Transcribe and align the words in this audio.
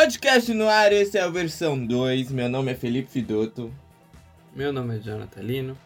Podcast 0.00 0.54
no 0.54 0.66
ar, 0.66 0.94
esse 0.94 1.18
é 1.18 1.20
a 1.20 1.28
versão 1.28 1.78
2. 1.86 2.30
Meu 2.30 2.48
nome 2.48 2.72
é 2.72 2.74
Felipe 2.74 3.10
Fidoto. 3.10 3.70
Meu 4.56 4.72
nome 4.72 4.96
é 4.96 4.98
Jonathan 4.98 5.42
Lino. 5.42 5.78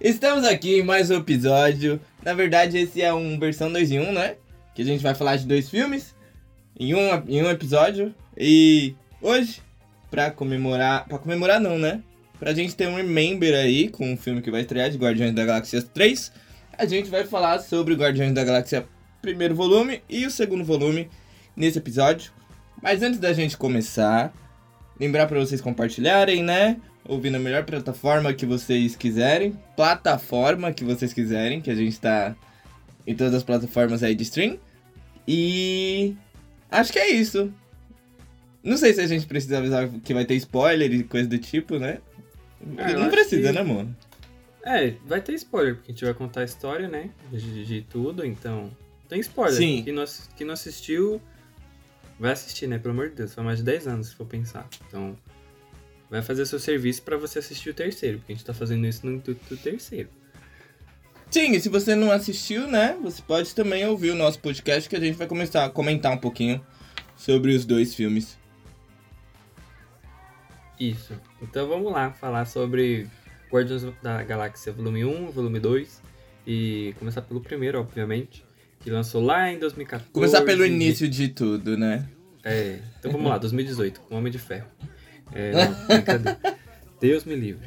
Estamos 0.00 0.46
aqui 0.46 0.78
em 0.78 0.82
mais 0.82 1.10
um 1.10 1.18
episódio. 1.18 2.00
Na 2.22 2.32
verdade, 2.32 2.78
esse 2.78 3.02
é 3.02 3.12
um 3.12 3.38
versão 3.38 3.70
2 3.70 3.90
em 3.90 4.00
1, 4.00 4.08
um, 4.08 4.12
né? 4.12 4.36
Que 4.74 4.80
a 4.80 4.84
gente 4.86 5.02
vai 5.02 5.14
falar 5.14 5.36
de 5.36 5.46
dois 5.46 5.68
filmes 5.68 6.14
em 6.80 6.94
um, 6.94 7.22
em 7.28 7.42
um 7.42 7.50
episódio. 7.50 8.14
E 8.34 8.94
hoje, 9.20 9.60
pra 10.10 10.30
comemorar. 10.30 11.06
Pra 11.06 11.18
comemorar, 11.18 11.60
não, 11.60 11.78
né? 11.78 12.02
Pra 12.38 12.54
gente 12.54 12.74
ter 12.74 12.88
um 12.88 12.96
remember 12.96 13.54
aí 13.54 13.90
com 13.90 14.14
o 14.14 14.16
filme 14.16 14.40
que 14.40 14.50
vai 14.50 14.62
estrear 14.62 14.88
de 14.88 14.96
Guardiões 14.96 15.34
da 15.34 15.44
Galáxia 15.44 15.82
3, 15.82 16.32
a 16.78 16.86
gente 16.86 17.10
vai 17.10 17.26
falar 17.26 17.58
sobre 17.58 17.94
Guardiões 17.94 18.32
da 18.32 18.42
Galáxia 18.42 18.86
primeiro 19.20 19.54
volume 19.54 20.02
e 20.08 20.24
o 20.24 20.30
segundo 20.30 20.64
volume 20.64 21.10
nesse 21.54 21.76
episódio. 21.76 22.32
Mas 22.84 23.02
antes 23.02 23.18
da 23.18 23.32
gente 23.32 23.56
começar, 23.56 24.30
lembrar 25.00 25.26
para 25.26 25.40
vocês 25.40 25.58
compartilharem, 25.58 26.42
né? 26.42 26.78
Ouvir 27.06 27.30
na 27.30 27.38
melhor 27.38 27.64
plataforma 27.64 28.34
que 28.34 28.44
vocês 28.44 28.94
quiserem. 28.94 29.58
Plataforma 29.74 30.70
que 30.70 30.84
vocês 30.84 31.14
quiserem, 31.14 31.62
que 31.62 31.70
a 31.70 31.74
gente 31.74 31.98
tá 31.98 32.36
em 33.06 33.14
todas 33.14 33.32
as 33.32 33.42
plataformas 33.42 34.02
aí 34.02 34.14
de 34.14 34.24
stream. 34.24 34.58
E 35.26 36.14
acho 36.70 36.92
que 36.92 36.98
é 36.98 37.10
isso. 37.10 37.50
Não 38.62 38.76
sei 38.76 38.92
se 38.92 39.00
a 39.00 39.06
gente 39.06 39.24
precisa 39.24 39.56
avisar 39.56 39.88
que 40.04 40.12
vai 40.12 40.26
ter 40.26 40.34
spoiler 40.34 40.92
e 40.92 41.04
coisa 41.04 41.26
do 41.26 41.38
tipo, 41.38 41.78
né? 41.78 42.00
É, 42.76 42.92
não 42.92 43.08
precisa, 43.08 43.48
que... 43.48 43.54
né, 43.54 43.60
amor? 43.62 43.86
É, 44.62 44.92
vai 45.06 45.22
ter 45.22 45.32
spoiler, 45.32 45.76
porque 45.76 45.90
a 45.90 45.94
gente 45.94 46.04
vai 46.04 46.12
contar 46.12 46.42
a 46.42 46.44
história, 46.44 46.86
né? 46.86 47.08
De, 47.32 47.64
de 47.64 47.80
tudo, 47.80 48.26
então. 48.26 48.70
Tem 49.08 49.20
spoiler. 49.20 49.56
Sim. 49.56 49.82
Quem 49.82 49.94
não, 49.94 50.04
quem 50.36 50.46
não 50.46 50.52
assistiu 50.52 51.18
vai 52.18 52.32
assistir, 52.32 52.66
né? 52.66 52.78
Pelo 52.78 52.92
amor 52.92 53.10
de 53.10 53.16
Deus, 53.16 53.34
foi 53.34 53.44
mais 53.44 53.58
de 53.58 53.64
10 53.64 53.86
anos, 53.88 54.08
se 54.08 54.14
for 54.14 54.26
pensar. 54.26 54.68
Então, 54.88 55.16
vai 56.10 56.22
fazer 56.22 56.46
seu 56.46 56.58
serviço 56.58 57.02
para 57.02 57.16
você 57.16 57.38
assistir 57.38 57.70
o 57.70 57.74
terceiro, 57.74 58.18
porque 58.18 58.32
a 58.32 58.36
gente 58.36 58.44
tá 58.44 58.54
fazendo 58.54 58.86
isso 58.86 59.04
no 59.06 59.12
intuito 59.12 59.42
do 59.48 59.56
terceiro. 59.56 60.08
Sim, 61.30 61.52
e 61.52 61.60
se 61.60 61.68
você 61.68 61.96
não 61.96 62.12
assistiu, 62.12 62.68
né? 62.68 62.96
Você 63.02 63.20
pode 63.20 63.54
também 63.54 63.84
ouvir 63.86 64.10
o 64.10 64.14
nosso 64.14 64.38
podcast 64.38 64.88
que 64.88 64.94
a 64.94 65.00
gente 65.00 65.16
vai 65.16 65.26
começar 65.26 65.64
a 65.64 65.70
comentar 65.70 66.12
um 66.12 66.18
pouquinho 66.18 66.64
sobre 67.16 67.54
os 67.54 67.64
dois 67.64 67.94
filmes. 67.94 68.38
Isso. 70.78 71.14
Então 71.42 71.66
vamos 71.66 71.92
lá 71.92 72.12
falar 72.12 72.44
sobre 72.44 73.08
Guardiões 73.50 73.82
da 74.02 74.22
Galáxia 74.22 74.72
Volume 74.72 75.04
1, 75.04 75.30
Volume 75.30 75.58
2 75.58 76.02
e 76.46 76.94
começar 76.98 77.22
pelo 77.22 77.40
primeiro, 77.40 77.80
obviamente, 77.80 78.44
que 78.84 78.90
lançou 78.90 79.22
lá 79.24 79.50
em 79.50 79.58
2014. 79.58 80.12
Começar 80.12 80.42
pelo 80.42 80.64
início 80.64 81.08
de 81.08 81.28
tudo, 81.28 81.74
né? 81.74 82.06
É, 82.44 82.78
então 82.98 83.10
vamos 83.10 83.30
lá, 83.30 83.38
2018, 83.38 83.98
com 84.02 84.14
Homem 84.14 84.30
de 84.30 84.38
Ferro. 84.38 84.66
É, 85.32 85.52
não, 85.52 85.86
brincadeira. 85.86 86.38
Deus 87.00 87.24
me 87.24 87.34
livre. 87.34 87.66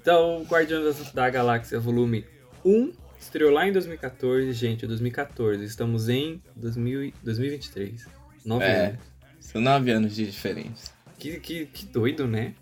Então, 0.00 0.46
Guardiões 0.48 1.12
da 1.12 1.28
Galáxia 1.28 1.78
Volume 1.78 2.24
1 2.64 2.90
estreou 3.20 3.52
lá 3.52 3.68
em 3.68 3.72
2014. 3.72 4.50
Gente, 4.54 4.86
2014, 4.86 5.62
estamos 5.62 6.08
em 6.08 6.42
2000, 6.56 7.12
2023. 7.22 8.06
Nove 8.42 8.64
É. 8.64 8.86
anos. 8.86 9.00
São 9.38 9.60
nove 9.60 9.90
anos 9.90 10.16
de 10.16 10.24
diferença. 10.24 10.90
Que, 11.18 11.38
que, 11.38 11.66
que 11.66 11.84
doido, 11.84 12.26
né? 12.26 12.54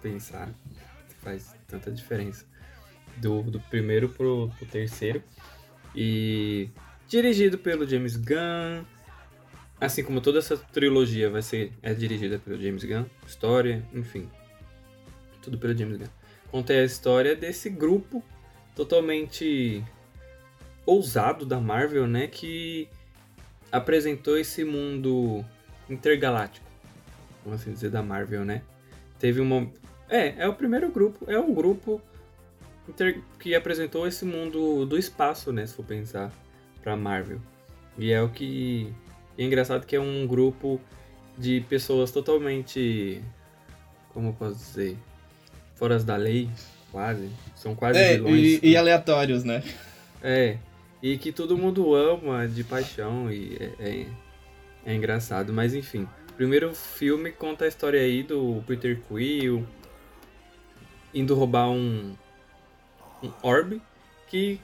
Pensar 0.00 0.48
faz 1.24 1.56
tanta 1.66 1.90
diferença. 1.90 2.44
Do, 3.16 3.42
do 3.42 3.58
primeiro 3.58 4.10
pro, 4.10 4.48
pro 4.56 4.66
terceiro. 4.66 5.20
E 5.92 6.68
dirigido 7.08 7.58
pelo 7.58 7.86
James 7.86 8.16
Gunn. 8.16 8.84
Assim 9.80 10.02
como 10.02 10.20
toda 10.20 10.38
essa 10.38 10.56
trilogia 10.56 11.28
vai 11.28 11.42
ser 11.42 11.72
é 11.82 11.92
dirigida 11.92 12.38
pelo 12.38 12.60
James 12.60 12.84
Gunn. 12.84 13.04
História, 13.26 13.84
enfim. 13.92 14.28
Tudo 15.42 15.58
pelo 15.58 15.76
James 15.76 15.98
Gunn. 15.98 16.08
Conta 16.50 16.72
a 16.72 16.84
história 16.84 17.36
desse 17.36 17.68
grupo 17.68 18.24
totalmente 18.74 19.84
ousado 20.84 21.44
da 21.44 21.60
Marvel, 21.60 22.06
né? 22.06 22.26
Que 22.26 22.88
apresentou 23.70 24.38
esse 24.38 24.64
mundo 24.64 25.44
intergaláctico 25.90 26.66
vamos 27.46 27.60
assim 27.60 27.72
dizer, 27.72 27.90
da 27.90 28.02
Marvel, 28.02 28.44
né? 28.44 28.62
Teve 29.18 29.40
uma. 29.40 29.70
É, 30.08 30.44
é 30.44 30.48
o 30.48 30.54
primeiro 30.54 30.90
grupo, 30.90 31.30
é 31.30 31.38
um 31.38 31.54
grupo 31.54 32.00
inter... 32.88 33.22
que 33.38 33.54
apresentou 33.54 34.06
esse 34.06 34.24
mundo 34.24 34.84
do 34.84 34.98
espaço, 34.98 35.52
né? 35.52 35.64
Se 35.64 35.74
for 35.74 35.84
pensar, 35.84 36.32
pra 36.86 36.96
Marvel. 36.96 37.40
E 37.98 38.12
é 38.12 38.22
o 38.22 38.28
que. 38.28 38.94
É 39.36 39.42
engraçado 39.42 39.84
que 39.84 39.96
é 39.96 40.00
um 40.00 40.24
grupo 40.24 40.80
de 41.36 41.60
pessoas 41.68 42.12
totalmente. 42.12 43.20
Como 44.14 44.28
eu 44.28 44.32
posso 44.32 44.54
dizer? 44.54 44.96
Foras 45.74 46.04
da 46.04 46.14
lei, 46.14 46.48
quase. 46.92 47.28
São 47.56 47.74
quase 47.74 47.98
É, 47.98 48.14
vilões. 48.14 48.62
e, 48.62 48.68
e 48.68 48.76
aleatórios, 48.76 49.42
né? 49.42 49.64
É, 50.22 50.58
e 51.02 51.18
que 51.18 51.32
todo 51.32 51.58
mundo 51.58 51.92
ama 51.92 52.46
de 52.46 52.62
paixão 52.62 53.32
e 53.32 53.56
é, 53.58 53.72
é, 53.80 54.06
é 54.86 54.94
engraçado, 54.94 55.52
mas 55.52 55.74
enfim. 55.74 56.06
Primeiro 56.36 56.72
filme 56.72 57.32
conta 57.32 57.64
a 57.64 57.68
história 57.68 58.00
aí 58.00 58.22
do 58.22 58.62
Peter 58.64 59.00
Quill 59.08 59.66
indo 61.12 61.34
roubar 61.34 61.68
um, 61.68 62.14
um 63.22 63.32
orbe 63.42 63.82
que 64.28 64.60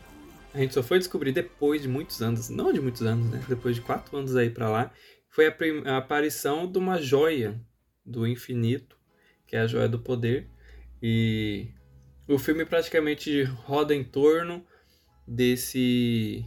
a 0.54 0.58
gente 0.58 0.74
só 0.74 0.82
foi 0.82 0.98
descobrir 0.98 1.32
depois 1.32 1.82
de 1.82 1.88
muitos 1.88 2.20
anos, 2.20 2.48
não 2.48 2.72
de 2.72 2.80
muitos 2.80 3.02
anos, 3.02 3.30
né? 3.30 3.42
Depois 3.48 3.76
de 3.76 3.80
quatro 3.80 4.16
anos 4.16 4.36
aí 4.36 4.50
pra 4.50 4.68
lá, 4.68 4.92
foi 5.28 5.46
a, 5.46 5.54
a 5.86 5.96
aparição 5.96 6.70
de 6.70 6.78
uma 6.78 7.00
joia 7.00 7.60
do 8.04 8.26
infinito, 8.26 8.96
que 9.46 9.56
é 9.56 9.60
a 9.60 9.66
joia 9.66 9.88
do 9.88 9.98
poder, 9.98 10.48
e 11.02 11.68
o 12.28 12.38
filme 12.38 12.64
praticamente 12.64 13.42
roda 13.42 13.94
em 13.94 14.04
torno 14.04 14.64
desse 15.26 16.44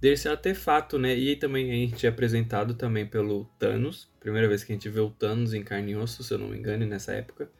desse 0.00 0.28
artefato, 0.28 0.96
né? 0.96 1.16
E 1.16 1.34
também 1.34 1.70
a 1.70 1.74
gente 1.74 2.06
é 2.06 2.08
apresentado 2.08 2.74
também 2.74 3.04
pelo 3.04 3.46
Thanos, 3.58 4.08
primeira 4.20 4.46
vez 4.46 4.62
que 4.62 4.72
a 4.72 4.76
gente 4.76 4.88
vê 4.88 5.00
o 5.00 5.10
Thanos 5.10 5.52
em 5.52 5.62
carne 5.64 5.92
e 5.92 5.96
osso, 5.96 6.22
se 6.22 6.32
eu 6.32 6.38
não 6.38 6.48
me 6.48 6.56
engano, 6.56 6.86
nessa 6.86 7.12
época. 7.12 7.50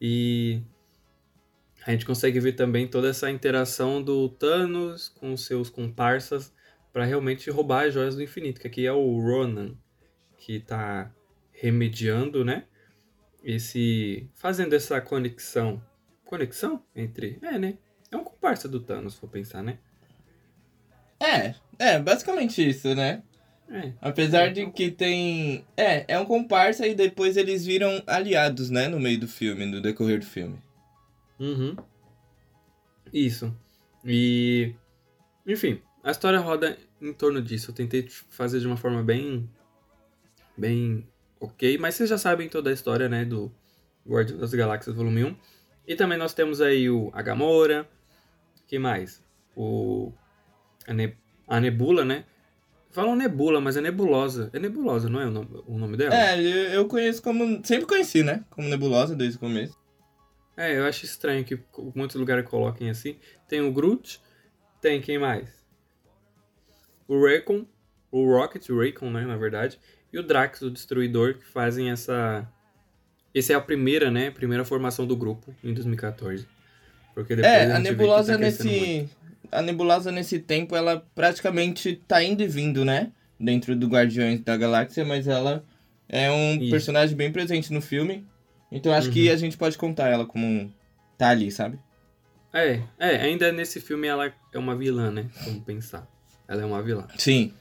E 0.00 0.62
a 1.86 1.90
gente 1.90 2.06
consegue 2.06 2.40
ver 2.40 2.52
também 2.52 2.88
toda 2.88 3.08
essa 3.08 3.30
interação 3.30 4.02
do 4.02 4.28
Thanos 4.28 5.08
com 5.08 5.36
seus 5.36 5.68
comparsas 5.68 6.52
para 6.92 7.04
realmente 7.04 7.50
roubar 7.50 7.86
as 7.86 7.94
joias 7.94 8.16
do 8.16 8.22
infinito, 8.22 8.60
que 8.60 8.66
aqui 8.66 8.86
é 8.86 8.92
o 8.92 9.20
Ronan 9.20 9.76
que 10.38 10.60
tá 10.60 11.12
remediando, 11.52 12.44
né? 12.44 12.64
Esse 13.42 14.28
fazendo 14.34 14.74
essa 14.74 15.00
conexão, 15.00 15.82
conexão 16.24 16.82
entre, 16.94 17.38
é, 17.42 17.58
né? 17.58 17.78
É 18.10 18.16
um 18.16 18.24
comparsa 18.24 18.68
do 18.68 18.80
Thanos, 18.80 19.14
se 19.14 19.20
for 19.20 19.28
pensar, 19.28 19.62
né? 19.62 19.78
É, 21.20 21.54
é, 21.78 21.98
basicamente 21.98 22.66
isso, 22.66 22.94
né? 22.94 23.22
É. 23.70 23.92
Apesar 24.00 24.52
de 24.52 24.70
que 24.70 24.90
tem. 24.90 25.64
É, 25.76 26.04
é 26.08 26.18
um 26.18 26.24
comparsa 26.24 26.86
e 26.86 26.94
depois 26.94 27.36
eles 27.36 27.64
viram 27.64 28.02
aliados, 28.06 28.70
né? 28.70 28.88
No 28.88 29.00
meio 29.00 29.18
do 29.18 29.28
filme, 29.28 29.64
no 29.64 29.80
decorrer 29.80 30.18
do 30.18 30.26
filme. 30.26 30.58
Uhum. 31.38 31.76
Isso. 33.12 33.54
E. 34.04 34.74
Enfim, 35.46 35.80
a 36.02 36.10
história 36.10 36.38
roda 36.38 36.76
em 37.00 37.12
torno 37.12 37.40
disso. 37.40 37.70
Eu 37.70 37.74
tentei 37.74 38.06
fazer 38.08 38.60
de 38.60 38.66
uma 38.66 38.76
forma 38.76 39.02
bem. 39.02 39.48
bem 40.56 41.06
ok, 41.40 41.78
mas 41.78 41.94
vocês 41.94 42.08
já 42.08 42.18
sabem 42.18 42.48
toda 42.48 42.70
a 42.70 42.72
história, 42.72 43.08
né? 43.08 43.24
Do 43.24 43.52
Guardiões 44.06 44.40
das 44.40 44.54
Galáxias 44.54 44.96
Volume 44.96 45.24
1. 45.24 45.36
E 45.86 45.94
também 45.94 46.18
nós 46.18 46.34
temos 46.34 46.60
aí 46.60 46.88
o 46.88 47.10
a 47.12 47.22
Gamora. 47.22 47.88
que 48.66 48.78
mais? 48.78 49.22
O. 49.56 50.12
A, 50.86 50.92
ne... 50.92 51.16
a 51.46 51.60
Nebula, 51.60 52.04
né? 52.04 52.24
Falam 52.90 53.16
Nebula, 53.16 53.60
mas 53.60 53.76
é 53.76 53.80
Nebulosa. 53.80 54.50
É 54.52 54.58
Nebulosa, 54.58 55.08
não 55.08 55.20
é 55.20 55.26
o 55.26 55.30
nome, 55.30 55.48
o 55.66 55.78
nome 55.78 55.96
dela? 55.96 56.14
É, 56.14 56.76
eu 56.76 56.86
conheço 56.86 57.22
como. 57.22 57.64
Sempre 57.64 57.86
conheci, 57.86 58.22
né? 58.22 58.44
Como 58.50 58.68
nebulosa 58.68 59.16
desde 59.16 59.36
o 59.36 59.40
começo. 59.40 59.76
É, 60.56 60.78
eu 60.78 60.84
acho 60.84 61.04
estranho 61.04 61.44
que 61.44 61.58
muitos 61.94 62.16
lugares 62.16 62.48
coloquem 62.48 62.90
assim. 62.90 63.16
Tem 63.48 63.60
o 63.60 63.72
Groot, 63.72 64.20
tem 64.80 65.00
quem 65.00 65.18
mais? 65.18 65.48
O 67.08 67.22
Raycon, 67.24 67.66
o 68.10 68.24
Rocket, 68.30 68.68
o 68.70 68.78
Raycon, 68.78 69.10
né, 69.10 69.26
na 69.26 69.36
verdade, 69.36 69.78
e 70.12 70.18
o 70.18 70.22
Drax, 70.22 70.62
o 70.62 70.70
Destruidor, 70.70 71.34
que 71.34 71.44
fazem 71.44 71.90
essa... 71.90 72.48
Essa 73.34 73.52
é 73.52 73.56
a 73.56 73.60
primeira, 73.60 74.10
né, 74.12 74.30
primeira 74.30 74.64
formação 74.64 75.06
do 75.06 75.16
grupo, 75.16 75.52
em 75.62 75.74
2014. 75.74 76.46
Porque 77.14 77.34
depois 77.34 77.52
É, 77.52 77.72
a 77.72 77.76
que 77.76 77.82
nebulosa 77.82 78.32
tá 78.32 78.38
crescendo 78.38 78.70
muito. 78.70 78.82
nesse. 78.82 79.10
A 79.50 79.62
nebulosa 79.62 80.12
nesse 80.12 80.38
tempo, 80.38 80.74
ela 80.74 81.04
praticamente 81.14 82.00
tá 82.08 82.22
indo 82.22 82.42
e 82.42 82.48
vindo, 82.48 82.84
né? 82.84 83.12
Dentro 83.38 83.74
do 83.76 83.86
Guardiões 83.88 84.40
da 84.40 84.56
Galáxia, 84.56 85.04
mas 85.04 85.28
ela 85.28 85.64
é 86.08 86.30
um 86.30 86.56
Isso. 86.60 86.70
personagem 86.70 87.16
bem 87.16 87.30
presente 87.30 87.72
no 87.72 87.80
filme. 87.80 88.24
Então 88.76 88.92
acho 88.92 89.10
que 89.10 89.28
Uhum. 89.28 89.32
a 89.32 89.36
gente 89.36 89.56
pode 89.56 89.78
contar 89.78 90.08
ela 90.08 90.26
como 90.26 90.72
tá 91.16 91.28
ali, 91.30 91.50
sabe? 91.50 91.78
É, 92.52 92.82
é, 92.98 93.16
ainda 93.20 93.50
nesse 93.52 93.80
filme 93.80 94.06
ela 94.06 94.32
é 94.52 94.58
uma 94.58 94.76
vilã, 94.76 95.10
né, 95.10 95.28
vamos 95.44 95.62
pensar. 95.64 96.06
Ela 96.46 96.62
é 96.62 96.64
uma 96.64 96.82
vilã. 96.82 97.06
Sim. 97.16 97.54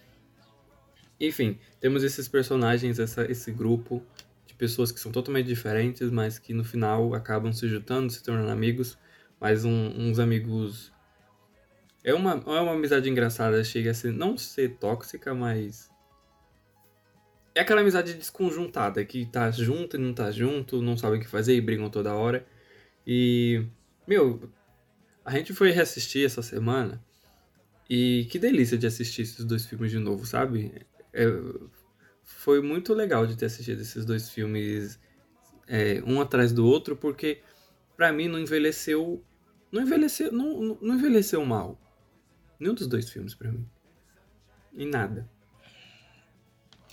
Enfim, 1.19 1.57
temos 1.79 2.03
esses 2.03 2.27
personagens, 2.27 2.99
essa, 2.99 3.29
esse 3.31 3.51
grupo 3.51 4.03
de 4.45 4.53
pessoas 4.55 4.91
que 4.91 4.99
são 4.99 5.11
totalmente 5.11 5.45
diferentes, 5.47 6.09
mas 6.11 6.37
que 6.37 6.53
no 6.53 6.63
final 6.63 7.13
acabam 7.13 7.53
se 7.53 7.67
juntando, 7.67 8.11
se 8.11 8.21
tornando 8.23 8.49
amigos. 8.51 8.97
Mas 9.39 9.63
um, 9.65 9.87
uns 9.97 10.19
amigos. 10.19 10.91
É 12.03 12.13
uma, 12.13 12.31
é 12.33 12.59
uma 12.61 12.73
amizade 12.73 13.09
engraçada, 13.09 13.63
chega 13.63 13.91
a 13.91 13.93
ser, 13.93 14.11
não 14.11 14.37
ser 14.37 14.77
tóxica, 14.77 15.33
mas. 15.33 15.89
É 17.55 17.61
aquela 17.61 17.81
amizade 17.81 18.13
desconjuntada, 18.13 19.05
que 19.05 19.25
tá 19.25 19.51
junto 19.51 19.95
e 19.95 19.99
não 19.99 20.13
tá 20.13 20.31
junto, 20.31 20.81
não 20.81 20.97
sabe 20.97 21.17
o 21.17 21.19
que 21.19 21.27
fazer 21.27 21.55
e 21.55 21.61
brigam 21.61 21.89
toda 21.89 22.13
hora. 22.13 22.45
E. 23.05 23.65
Meu, 24.07 24.49
a 25.23 25.31
gente 25.31 25.53
foi 25.53 25.71
reassistir 25.71 26.25
essa 26.25 26.41
semana. 26.41 27.03
E 27.89 28.27
que 28.31 28.39
delícia 28.39 28.77
de 28.77 28.87
assistir 28.87 29.21
esses 29.21 29.45
dois 29.45 29.65
filmes 29.65 29.91
de 29.91 29.99
novo, 29.99 30.25
sabe? 30.25 30.85
É, 31.13 31.25
foi 32.23 32.61
muito 32.61 32.93
legal 32.93 33.27
de 33.27 33.37
ter 33.37 33.45
assistido 33.45 33.81
esses 33.81 34.05
dois 34.05 34.29
filmes 34.29 34.99
é, 35.67 36.01
um 36.05 36.19
atrás 36.19 36.51
do 36.51 36.65
outro, 36.65 36.95
porque 36.95 37.41
para 37.95 38.11
mim 38.11 38.27
não 38.27 38.39
envelheceu. 38.39 39.23
Não 39.71 39.81
envelheceu, 39.81 40.31
não, 40.31 40.77
não 40.81 40.95
envelheceu 40.95 41.45
mal. 41.45 41.79
Nenhum 42.59 42.73
dos 42.73 42.87
dois 42.87 43.09
filmes 43.09 43.35
para 43.35 43.51
mim. 43.51 43.67
Em 44.73 44.87
nada. 44.87 45.29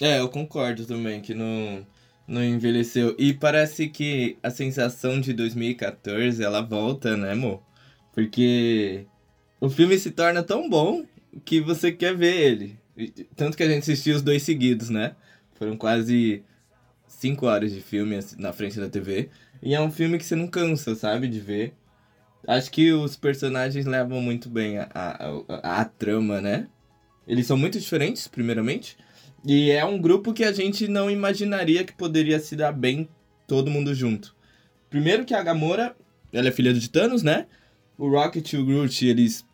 É, 0.01 0.19
eu 0.19 0.29
concordo 0.29 0.87
também 0.87 1.21
que 1.21 1.35
não, 1.35 1.87
não 2.27 2.43
envelheceu. 2.43 3.15
E 3.19 3.35
parece 3.35 3.89
que 3.89 4.39
a 4.43 4.51
sensação 4.51 5.21
de 5.21 5.33
2014 5.33 6.43
ela 6.43 6.63
volta, 6.63 7.17
né, 7.17 7.33
amor? 7.33 7.63
Porque 8.13 9.07
o 9.61 9.69
filme 9.69 9.99
se 9.99 10.11
torna 10.11 10.43
tão 10.43 10.69
bom 10.69 11.05
que 11.45 11.61
você 11.61 11.93
quer 11.93 12.17
ver 12.17 12.35
ele. 12.35 12.79
Tanto 13.37 13.57
que 13.57 13.63
a 13.63 13.69
gente 13.69 13.83
assistiu 13.83 14.17
os 14.17 14.23
dois 14.23 14.43
seguidos, 14.43 14.91
né? 14.91 15.15
Foram 15.55 15.77
quase 15.77 16.43
cinco 17.07 17.47
horas 17.47 17.73
de 17.73 17.81
filme 17.81 18.19
na 18.39 18.53
frente 18.53 18.81
da 18.81 18.89
TV. 18.89 19.29
E 19.63 19.75
é 19.75 19.81
um 19.81 19.91
filme 19.91 20.17
que 20.17 20.25
você 20.25 20.35
não 20.35 20.49
cansa, 20.49 20.95
sabe, 20.95 21.29
de 21.29 21.41
ver. 21.41 21.75
Acho 22.47 22.71
que 22.71 22.93
os 22.93 23.17
personagens 23.17 23.85
levam 23.85 24.21
muito 24.23 24.49
bem 24.49 24.79
a, 24.79 24.89
a, 24.95 25.29
a, 25.49 25.81
a 25.83 25.85
trama, 25.85 26.41
né? 26.41 26.69
Eles 27.27 27.47
são 27.47 27.57
muito 27.57 27.79
diferentes, 27.79 28.27
primeiramente. 28.27 28.97
E 29.45 29.71
é 29.71 29.85
um 29.85 29.99
grupo 29.99 30.33
que 30.33 30.45
a 30.45 30.53
gente 30.53 30.87
não 30.87 31.11
imaginaria 31.11 31.85
que 31.85 31.93
poderia 31.93 32.39
se 32.39 32.55
dar 32.55 32.73
bem 32.73 33.09
todo 33.47 33.71
mundo 33.71 33.95
junto. 33.95 34.35
Primeiro 34.89 35.25
que 35.25 35.35
a 35.35 35.43
Gamora, 35.43 35.97
ela 36.33 36.49
é 36.49 36.53
filha 36.53 36.75
de 36.75 36.89
Thanos, 36.89 37.23
né? 37.23 37.47
O 37.97 38.09
Rocket 38.09 38.53
e 38.53 38.57
o 38.57 38.65
Groot, 38.65 39.07
eles 39.07 39.45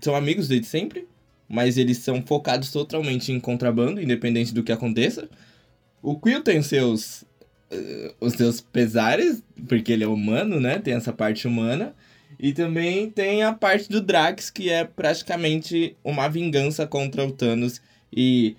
são 0.00 0.14
amigos 0.14 0.48
desde 0.48 0.66
sempre 0.66 1.06
mas 1.48 1.78
eles 1.78 1.98
são 1.98 2.22
focados 2.22 2.70
totalmente 2.70 3.32
em 3.32 3.40
contrabando, 3.40 4.02
independente 4.02 4.52
do 4.52 4.62
que 4.62 4.70
aconteça. 4.70 5.28
O 6.02 6.18
Quill 6.18 6.42
tem 6.42 6.60
seus 6.62 7.22
uh, 7.72 8.14
os 8.20 8.34
seus 8.34 8.60
pesares, 8.60 9.42
porque 9.66 9.92
ele 9.92 10.04
é 10.04 10.08
humano, 10.08 10.60
né? 10.60 10.78
Tem 10.78 10.94
essa 10.94 11.12
parte 11.12 11.48
humana. 11.48 11.94
E 12.38 12.52
também 12.52 13.10
tem 13.10 13.42
a 13.42 13.52
parte 13.52 13.88
do 13.88 14.00
Drax, 14.00 14.50
que 14.50 14.68
é 14.68 14.84
praticamente 14.84 15.96
uma 16.04 16.28
vingança 16.28 16.86
contra 16.86 17.24
o 17.24 17.32
Thanos. 17.32 17.80
E 18.12 18.54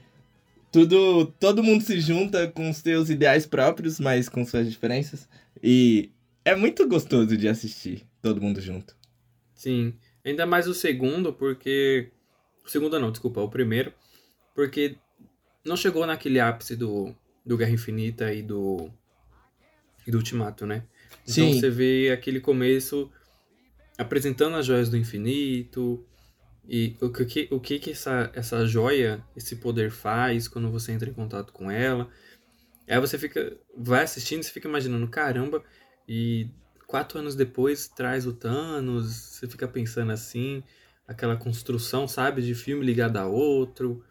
tudo, 0.71 1.27
todo 1.39 1.63
mundo 1.63 1.83
se 1.83 1.99
junta 1.99 2.47
com 2.47 2.71
seus 2.73 3.09
ideais 3.09 3.45
próprios, 3.45 3.99
mas 3.99 4.29
com 4.29 4.45
suas 4.45 4.69
diferenças. 4.69 5.27
E 5.61 6.11
é 6.45 6.55
muito 6.55 6.87
gostoso 6.87 7.35
de 7.35 7.47
assistir 7.47 8.05
todo 8.21 8.41
mundo 8.41 8.61
junto. 8.61 8.95
Sim, 9.53 9.93
ainda 10.23 10.45
mais 10.45 10.67
o 10.67 10.73
segundo, 10.73 11.33
porque 11.33 12.11
o 12.65 12.69
segundo 12.69 12.99
não, 12.99 13.11
desculpa, 13.11 13.41
o 13.41 13.49
primeiro. 13.49 13.93
Porque 14.53 14.95
não 15.65 15.75
chegou 15.75 16.05
naquele 16.05 16.39
ápice 16.39 16.75
do, 16.75 17.13
do 17.45 17.57
Guerra 17.57 17.71
Infinita 17.71 18.33
e 18.33 18.41
do. 18.41 18.89
e 20.05 20.11
do 20.11 20.17
Ultimato, 20.17 20.65
né? 20.65 20.83
Então 21.23 21.51
Sim. 21.51 21.59
você 21.59 21.69
vê 21.69 22.11
aquele 22.11 22.39
começo 22.39 23.11
apresentando 23.97 24.55
as 24.55 24.65
joias 24.65 24.89
do 24.89 24.97
infinito. 24.97 26.05
E 26.69 26.95
o 27.01 27.09
que, 27.09 27.47
o 27.49 27.59
que, 27.59 27.79
que 27.79 27.91
essa, 27.91 28.31
essa 28.31 28.63
joia, 28.67 29.25
esse 29.35 29.55
poder 29.55 29.89
faz 29.89 30.47
quando 30.47 30.69
você 30.69 30.91
entra 30.91 31.09
em 31.09 31.13
contato 31.13 31.51
com 31.51 31.71
ela. 31.71 32.07
Aí 32.87 32.99
você 32.99 33.17
fica. 33.17 33.57
Vai 33.75 34.03
assistindo, 34.03 34.43
você 34.43 34.51
fica 34.51 34.67
imaginando, 34.67 35.07
caramba, 35.07 35.63
e 36.07 36.47
quatro 36.85 37.17
anos 37.17 37.35
depois 37.35 37.87
traz 37.87 38.27
o 38.27 38.33
Thanos, 38.33 39.07
você 39.07 39.47
fica 39.47 39.67
pensando 39.67 40.11
assim 40.11 40.63
aquela 41.07 41.35
construção, 41.35 42.07
sabe, 42.07 42.43
de 42.43 42.53
filme 42.53 42.85
ligado 42.85 43.17
a 43.17 43.25
outro. 43.25 44.03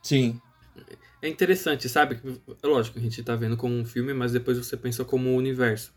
Sim. 0.00 0.40
É 1.20 1.28
interessante, 1.28 1.88
sabe? 1.88 2.20
Lógico, 2.62 2.96
a 2.96 3.02
gente 3.02 3.20
tá 3.24 3.34
vendo 3.34 3.56
como 3.56 3.74
um 3.74 3.84
filme, 3.84 4.14
mas 4.14 4.30
depois 4.30 4.56
você 4.56 4.76
pensa 4.76 5.04
como 5.04 5.30
um 5.30 5.34
universo 5.34 5.92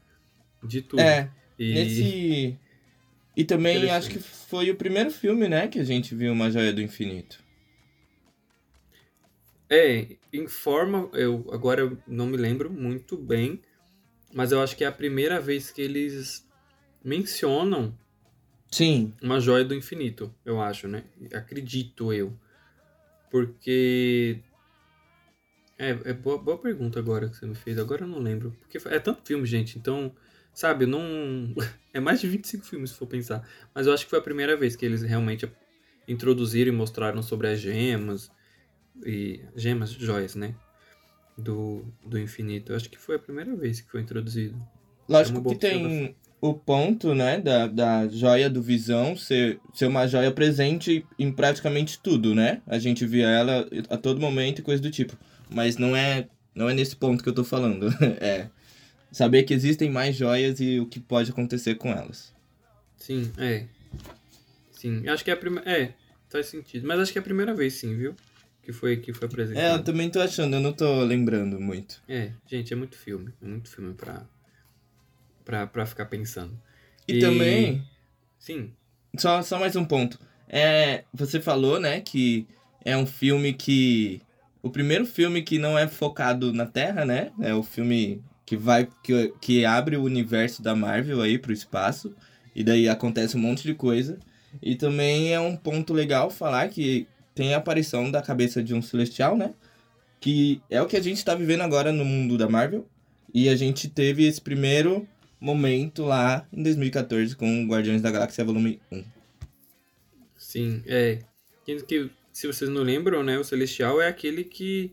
de 0.63 0.81
tudo. 0.81 0.99
É. 0.99 1.29
E... 1.59 1.73
Nesse. 1.75 2.59
E 3.35 3.43
também 3.43 3.89
acho 3.89 4.09
que 4.09 4.19
foi 4.19 4.69
o 4.69 4.75
primeiro 4.75 5.09
filme, 5.09 5.47
né, 5.47 5.67
que 5.67 5.79
a 5.79 5.83
gente 5.83 6.13
viu 6.13 6.33
uma 6.33 6.51
joia 6.51 6.73
do 6.73 6.81
infinito. 6.81 7.41
É, 9.69 10.17
em 10.33 10.47
forma, 10.47 11.09
eu 11.13 11.47
agora 11.51 11.81
eu 11.81 11.97
não 12.05 12.27
me 12.27 12.35
lembro 12.35 12.69
muito 12.69 13.17
bem, 13.17 13.61
mas 14.33 14.51
eu 14.51 14.61
acho 14.61 14.75
que 14.75 14.83
é 14.83 14.87
a 14.87 14.91
primeira 14.91 15.39
vez 15.39 15.71
que 15.71 15.81
eles 15.81 16.45
mencionam 17.03 17.97
Sim. 18.71 19.13
Uma 19.21 19.41
joia 19.41 19.65
do 19.65 19.75
infinito, 19.75 20.33
eu 20.45 20.61
acho, 20.61 20.87
né? 20.87 21.03
Acredito 21.33 22.13
eu. 22.13 22.33
Porque. 23.29 24.39
É, 25.77 25.89
é 25.89 26.13
boa, 26.13 26.37
boa 26.37 26.57
pergunta 26.57 26.97
agora 26.97 27.27
que 27.27 27.35
você 27.35 27.45
me 27.45 27.55
fez. 27.55 27.77
Agora 27.77 28.03
eu 28.03 28.07
não 28.07 28.19
lembro. 28.19 28.55
Porque 28.61 28.77
é 28.87 28.99
tanto 28.99 29.25
filme, 29.25 29.45
gente. 29.45 29.77
Então, 29.77 30.15
sabe, 30.53 30.85
não. 30.85 31.01
É 31.93 31.99
mais 31.99 32.21
de 32.21 32.27
25 32.29 32.65
filmes, 32.65 32.91
se 32.91 32.95
for 32.95 33.05
pensar. 33.05 33.45
Mas 33.75 33.85
eu 33.85 33.93
acho 33.93 34.05
que 34.05 34.09
foi 34.09 34.19
a 34.19 34.21
primeira 34.21 34.55
vez 34.55 34.77
que 34.77 34.85
eles 34.85 35.01
realmente 35.01 35.51
introduziram 36.07 36.71
e 36.71 36.75
mostraram 36.75 37.21
sobre 37.21 37.49
as 37.49 37.59
gemas. 37.59 38.31
E. 39.05 39.41
Gemas, 39.57 39.91
joias, 39.91 40.33
né? 40.33 40.55
Do, 41.37 41.83
do 42.05 42.17
infinito. 42.17 42.71
Eu 42.71 42.77
acho 42.77 42.89
que 42.89 42.97
foi 42.97 43.17
a 43.17 43.19
primeira 43.19 43.53
vez 43.57 43.81
que 43.81 43.91
foi 43.91 43.99
introduzido. 43.99 44.57
Lógico 45.09 45.39
é 45.39 45.53
que 45.53 45.59
tem 45.59 46.15
o 46.39 46.53
ponto, 46.53 47.13
né, 47.13 47.39
da, 47.39 47.67
da 47.67 48.07
joia 48.07 48.49
do 48.49 48.61
Visão 48.61 49.15
ser, 49.15 49.59
ser 49.73 49.85
uma 49.85 50.07
joia 50.07 50.31
presente 50.31 51.05
em 51.19 51.31
praticamente 51.31 51.99
tudo, 52.01 52.33
né? 52.33 52.61
A 52.65 52.79
gente 52.79 53.05
via 53.05 53.27
ela 53.27 53.67
a 53.89 53.97
todo 53.97 54.21
momento 54.21 54.59
e 54.59 54.63
coisa 54.63 54.81
do 54.81 54.89
tipo. 54.89 55.17
Mas 55.49 55.77
não 55.77 55.93
é, 55.93 56.29
não 56.55 56.69
é 56.69 56.73
nesse 56.73 56.95
ponto 56.95 57.21
que 57.21 57.29
eu 57.29 57.35
tô 57.35 57.43
falando. 57.43 57.87
é 58.21 58.47
saber 59.11 59.43
que 59.43 59.53
existem 59.53 59.89
mais 59.89 60.15
joias 60.15 60.59
e 60.59 60.79
o 60.79 60.85
que 60.85 60.99
pode 60.99 61.31
acontecer 61.31 61.75
com 61.75 61.89
elas. 61.89 62.33
Sim, 62.97 63.31
é. 63.37 63.65
Sim, 64.71 65.07
acho 65.07 65.23
que 65.23 65.31
é 65.31 65.33
a 65.33 65.37
primeira... 65.37 65.69
É, 65.69 65.93
faz 66.29 66.47
sentido. 66.47 66.87
Mas 66.87 66.99
acho 66.99 67.11
que 67.11 67.17
é 67.17 67.21
a 67.21 67.23
primeira 67.23 67.53
vez, 67.53 67.73
sim, 67.73 67.95
viu? 67.95 68.15
Que 68.63 68.71
foi, 68.71 68.97
que 68.97 69.11
foi 69.13 69.27
apresentado. 69.27 69.63
É, 69.63 69.73
eu 69.73 69.83
também 69.83 70.09
tô 70.09 70.19
achando, 70.21 70.55
eu 70.55 70.61
não 70.61 70.71
tô 70.71 71.03
lembrando 71.03 71.59
muito. 71.59 72.01
É, 72.07 72.31
gente, 72.47 72.71
é 72.71 72.75
muito 72.75 72.95
filme. 72.95 73.33
É 73.41 73.45
muito 73.45 73.69
filme 73.69 73.93
pra 73.93 74.25
para 75.43 75.85
ficar 75.85 76.05
pensando. 76.05 76.57
E, 77.07 77.17
e, 77.17 77.19
também. 77.19 77.83
Sim. 78.39 78.71
Só, 79.17 79.41
só 79.41 79.59
mais 79.59 79.75
um 79.75 79.83
ponto. 79.83 80.19
É, 80.47 81.03
você 81.13 81.41
falou, 81.41 81.79
né, 81.79 82.01
que 82.01 82.47
é 82.83 82.95
um 82.95 83.05
filme 83.05 83.53
que. 83.53 84.21
O 84.61 84.69
primeiro 84.69 85.05
filme 85.05 85.41
que 85.41 85.57
não 85.57 85.77
é 85.77 85.87
focado 85.87 86.53
na 86.53 86.67
Terra, 86.67 87.03
né? 87.03 87.31
É 87.41 87.53
o 87.53 87.63
filme 87.63 88.23
que 88.51 88.57
vai. 88.57 88.85
que, 89.01 89.33
que 89.39 89.63
abre 89.63 89.95
o 89.95 90.03
universo 90.03 90.61
da 90.61 90.75
Marvel 90.75 91.21
aí 91.21 91.39
pro 91.39 91.53
espaço. 91.53 92.13
E 92.53 92.65
daí 92.65 92.89
acontece 92.89 93.37
um 93.37 93.39
monte 93.39 93.63
de 93.63 93.73
coisa. 93.73 94.19
E 94.61 94.75
também 94.75 95.33
é 95.33 95.39
um 95.39 95.55
ponto 95.55 95.93
legal 95.93 96.29
falar 96.29 96.67
que 96.67 97.07
tem 97.33 97.53
a 97.53 97.57
aparição 97.59 98.11
da 98.11 98.21
cabeça 98.21 98.61
de 98.61 98.73
um 98.73 98.81
celestial, 98.81 99.37
né? 99.37 99.53
Que 100.19 100.61
é 100.69 100.81
o 100.81 100.85
que 100.85 100.97
a 100.97 101.01
gente 101.01 101.23
tá 101.23 101.33
vivendo 101.33 101.61
agora 101.61 101.93
no 101.93 102.03
mundo 102.03 102.37
da 102.37 102.49
Marvel. 102.49 102.85
E 103.33 103.47
a 103.47 103.55
gente 103.55 103.87
teve 103.87 104.27
esse 104.27 104.41
primeiro 104.41 105.07
momento 105.39 106.03
lá 106.03 106.45
em 106.51 106.61
2014 106.61 107.33
com 107.37 107.65
Guardiões 107.65 108.01
da 108.01 108.11
Galáxia 108.11 108.43
Volume 108.43 108.81
1. 108.91 109.03
Sim, 110.35 110.83
é. 110.85 111.19
Que, 111.87 112.09
se 112.33 112.47
vocês 112.47 112.69
não 112.69 112.83
lembram, 112.83 113.23
né, 113.23 113.39
o 113.39 113.45
Celestial 113.45 114.01
é 114.01 114.09
aquele 114.09 114.43
que 114.43 114.91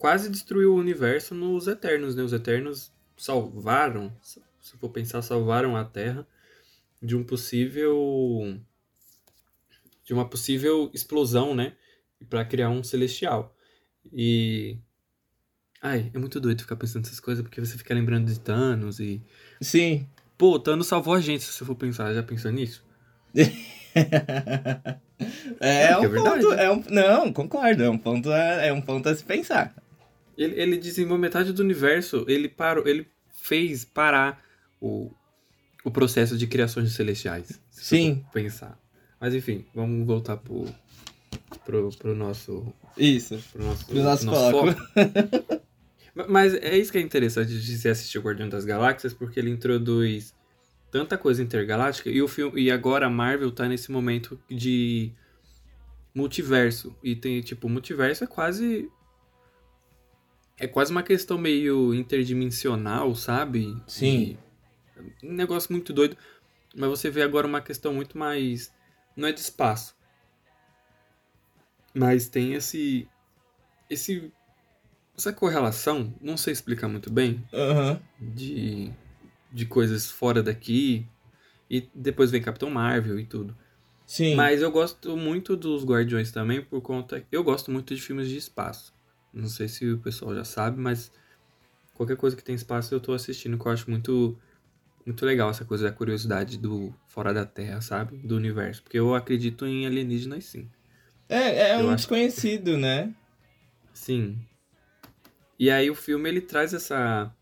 quase 0.00 0.30
destruiu 0.30 0.72
o 0.72 0.78
universo 0.78 1.34
nos 1.34 1.66
Eternos, 1.66 2.16
né? 2.16 2.22
Os 2.22 2.32
Eternos 2.32 2.90
salvaram, 3.16 4.10
se 4.22 4.40
for 4.78 4.88
pensar, 4.88 5.20
salvaram 5.20 5.76
a 5.76 5.84
Terra 5.84 6.26
de 7.02 7.14
um 7.14 7.22
possível 7.22 8.58
de 10.02 10.14
uma 10.14 10.28
possível 10.28 10.90
explosão, 10.92 11.54
né, 11.54 11.76
para 12.28 12.44
criar 12.44 12.70
um 12.70 12.82
celestial. 12.82 13.54
E 14.12 14.78
Ai, 15.82 16.10
é 16.12 16.18
muito 16.18 16.40
doido 16.40 16.62
ficar 16.62 16.76
pensando 16.76 17.04
essas 17.06 17.20
coisas, 17.20 17.42
porque 17.42 17.60
você 17.60 17.76
fica 17.78 17.94
lembrando 17.94 18.26
de 18.26 18.40
Thanos 18.40 19.00
e. 19.00 19.22
Sim. 19.60 20.06
Pô, 20.36 20.58
Thanos 20.58 20.86
salvou 20.86 21.14
a 21.14 21.20
gente, 21.20 21.44
se 21.44 21.52
você 21.52 21.64
for 21.64 21.74
pensar. 21.74 22.12
Já 22.14 22.22
pensou 22.22 22.50
nisso? 22.50 22.82
é, 25.60 25.82
É, 25.84 25.98
um 25.98 26.04
é 26.04 26.08
ponto. 26.08 26.52
É 26.54 26.70
um, 26.70 26.84
não, 26.90 27.32
concordo. 27.32 27.82
É 27.82 27.90
um 27.90 27.98
ponto 27.98 28.30
a, 28.30 28.38
é 28.38 28.72
um 28.72 28.80
ponto 28.80 29.08
a 29.08 29.14
se 29.14 29.22
pensar. 29.24 29.74
Ele, 30.36 30.60
ele 30.60 30.76
dizimou 30.76 31.18
metade 31.18 31.52
do 31.52 31.62
universo, 31.62 32.24
ele 32.28 32.48
parou, 32.48 32.86
ele 32.86 33.06
fez 33.42 33.84
parar 33.84 34.42
o, 34.80 35.10
o 35.84 35.90
processo 35.90 36.36
de 36.36 36.46
criações 36.46 36.92
celestiais. 36.92 37.60
Sim. 37.70 38.24
Pensar. 38.32 38.78
Mas 39.20 39.34
enfim, 39.34 39.66
vamos 39.74 40.06
voltar 40.06 40.36
pro, 40.38 40.64
pro, 41.64 41.90
pro 41.90 42.14
nosso. 42.14 42.72
Isso. 42.96 43.38
Pro 43.52 43.62
nosso, 43.64 43.86
Pro 43.86 44.02
nosso 44.02 44.26
foco. 44.26 44.66
Ma- 46.14 46.26
Mas 46.28 46.54
é 46.54 46.76
isso 46.76 46.90
que 46.90 46.98
é 46.98 47.00
interessante 47.00 47.58
de 47.58 47.76
se 47.78 47.88
assistir 47.88 48.18
o 48.18 48.22
Guardião 48.22 48.48
das 48.48 48.64
Galáxias, 48.64 49.12
porque 49.12 49.38
ele 49.38 49.50
introduz 49.50 50.34
tanta 50.90 51.16
coisa 51.16 51.42
intergaláctica 51.42 52.10
e 52.10 52.20
o 52.20 52.26
filme 52.26 52.62
e 52.62 52.70
agora 52.70 53.06
a 53.06 53.10
Marvel 53.10 53.52
tá 53.52 53.68
nesse 53.68 53.92
momento 53.92 54.40
de 54.50 55.12
multiverso 56.14 56.96
e 57.02 57.14
tem 57.14 57.40
tipo 57.40 57.68
multiverso 57.68 58.24
é 58.24 58.26
quase 58.26 58.90
é 60.60 60.68
quase 60.68 60.92
uma 60.92 61.02
questão 61.02 61.38
meio 61.38 61.94
interdimensional, 61.94 63.14
sabe? 63.16 63.82
Sim. 63.86 64.38
E 65.22 65.26
um 65.26 65.32
negócio 65.32 65.72
muito 65.72 65.90
doido, 65.92 66.16
mas 66.76 66.90
você 66.90 67.10
vê 67.10 67.22
agora 67.22 67.46
uma 67.46 67.62
questão 67.62 67.94
muito 67.94 68.16
mais 68.18 68.70
não 69.16 69.26
é 69.26 69.32
de 69.32 69.40
espaço, 69.40 69.96
mas 71.94 72.28
tem 72.28 72.52
esse 72.52 73.08
esse 73.88 74.30
essa 75.16 75.32
correlação, 75.32 76.14
não 76.20 76.36
sei 76.36 76.52
explicar 76.52 76.88
muito 76.88 77.10
bem, 77.10 77.42
Aham. 77.52 78.00
de, 78.18 78.90
de 79.52 79.66
coisas 79.66 80.10
fora 80.10 80.42
daqui. 80.42 81.06
E 81.68 81.88
depois 81.94 82.30
vem 82.30 82.42
Capitão 82.42 82.70
Marvel 82.70 83.18
e 83.18 83.24
tudo. 83.24 83.56
Sim. 84.06 84.34
Mas 84.34 84.60
eu 84.60 84.72
gosto 84.72 85.16
muito 85.16 85.56
dos 85.56 85.84
Guardiões 85.84 86.32
também 86.32 86.60
por 86.62 86.80
conta. 86.80 87.24
Eu 87.30 87.44
gosto 87.44 87.70
muito 87.70 87.94
de 87.94 88.00
filmes 88.00 88.28
de 88.28 88.36
espaço. 88.36 88.92
Não 89.32 89.48
sei 89.48 89.68
se 89.68 89.90
o 89.90 89.98
pessoal 89.98 90.34
já 90.34 90.44
sabe, 90.44 90.80
mas 90.80 91.12
qualquer 91.94 92.16
coisa 92.16 92.36
que 92.36 92.42
tem 92.42 92.54
espaço 92.54 92.94
eu 92.94 93.00
tô 93.00 93.12
assistindo, 93.12 93.58
que 93.58 93.66
eu 93.66 93.72
acho 93.72 93.90
muito, 93.90 94.38
muito 95.06 95.24
legal 95.24 95.50
essa 95.50 95.64
coisa 95.64 95.84
da 95.84 95.92
curiosidade 95.92 96.58
do 96.58 96.94
fora 97.06 97.32
da 97.32 97.44
Terra, 97.44 97.80
sabe? 97.80 98.16
Do 98.18 98.36
universo. 98.36 98.82
Porque 98.82 98.98
eu 98.98 99.14
acredito 99.14 99.66
em 99.66 99.86
alienígenas 99.86 100.44
sim. 100.44 100.68
É, 101.28 101.70
é 101.70 101.80
Eu 101.80 101.88
um 101.88 101.94
desconhecido, 101.94 102.76
né? 102.76 103.14
Sim. 103.92 104.38
E 105.58 105.70
aí 105.70 105.90
o 105.90 105.94
filme 105.94 106.28
ele 106.28 106.40
traz 106.40 106.74
essa 106.74 107.32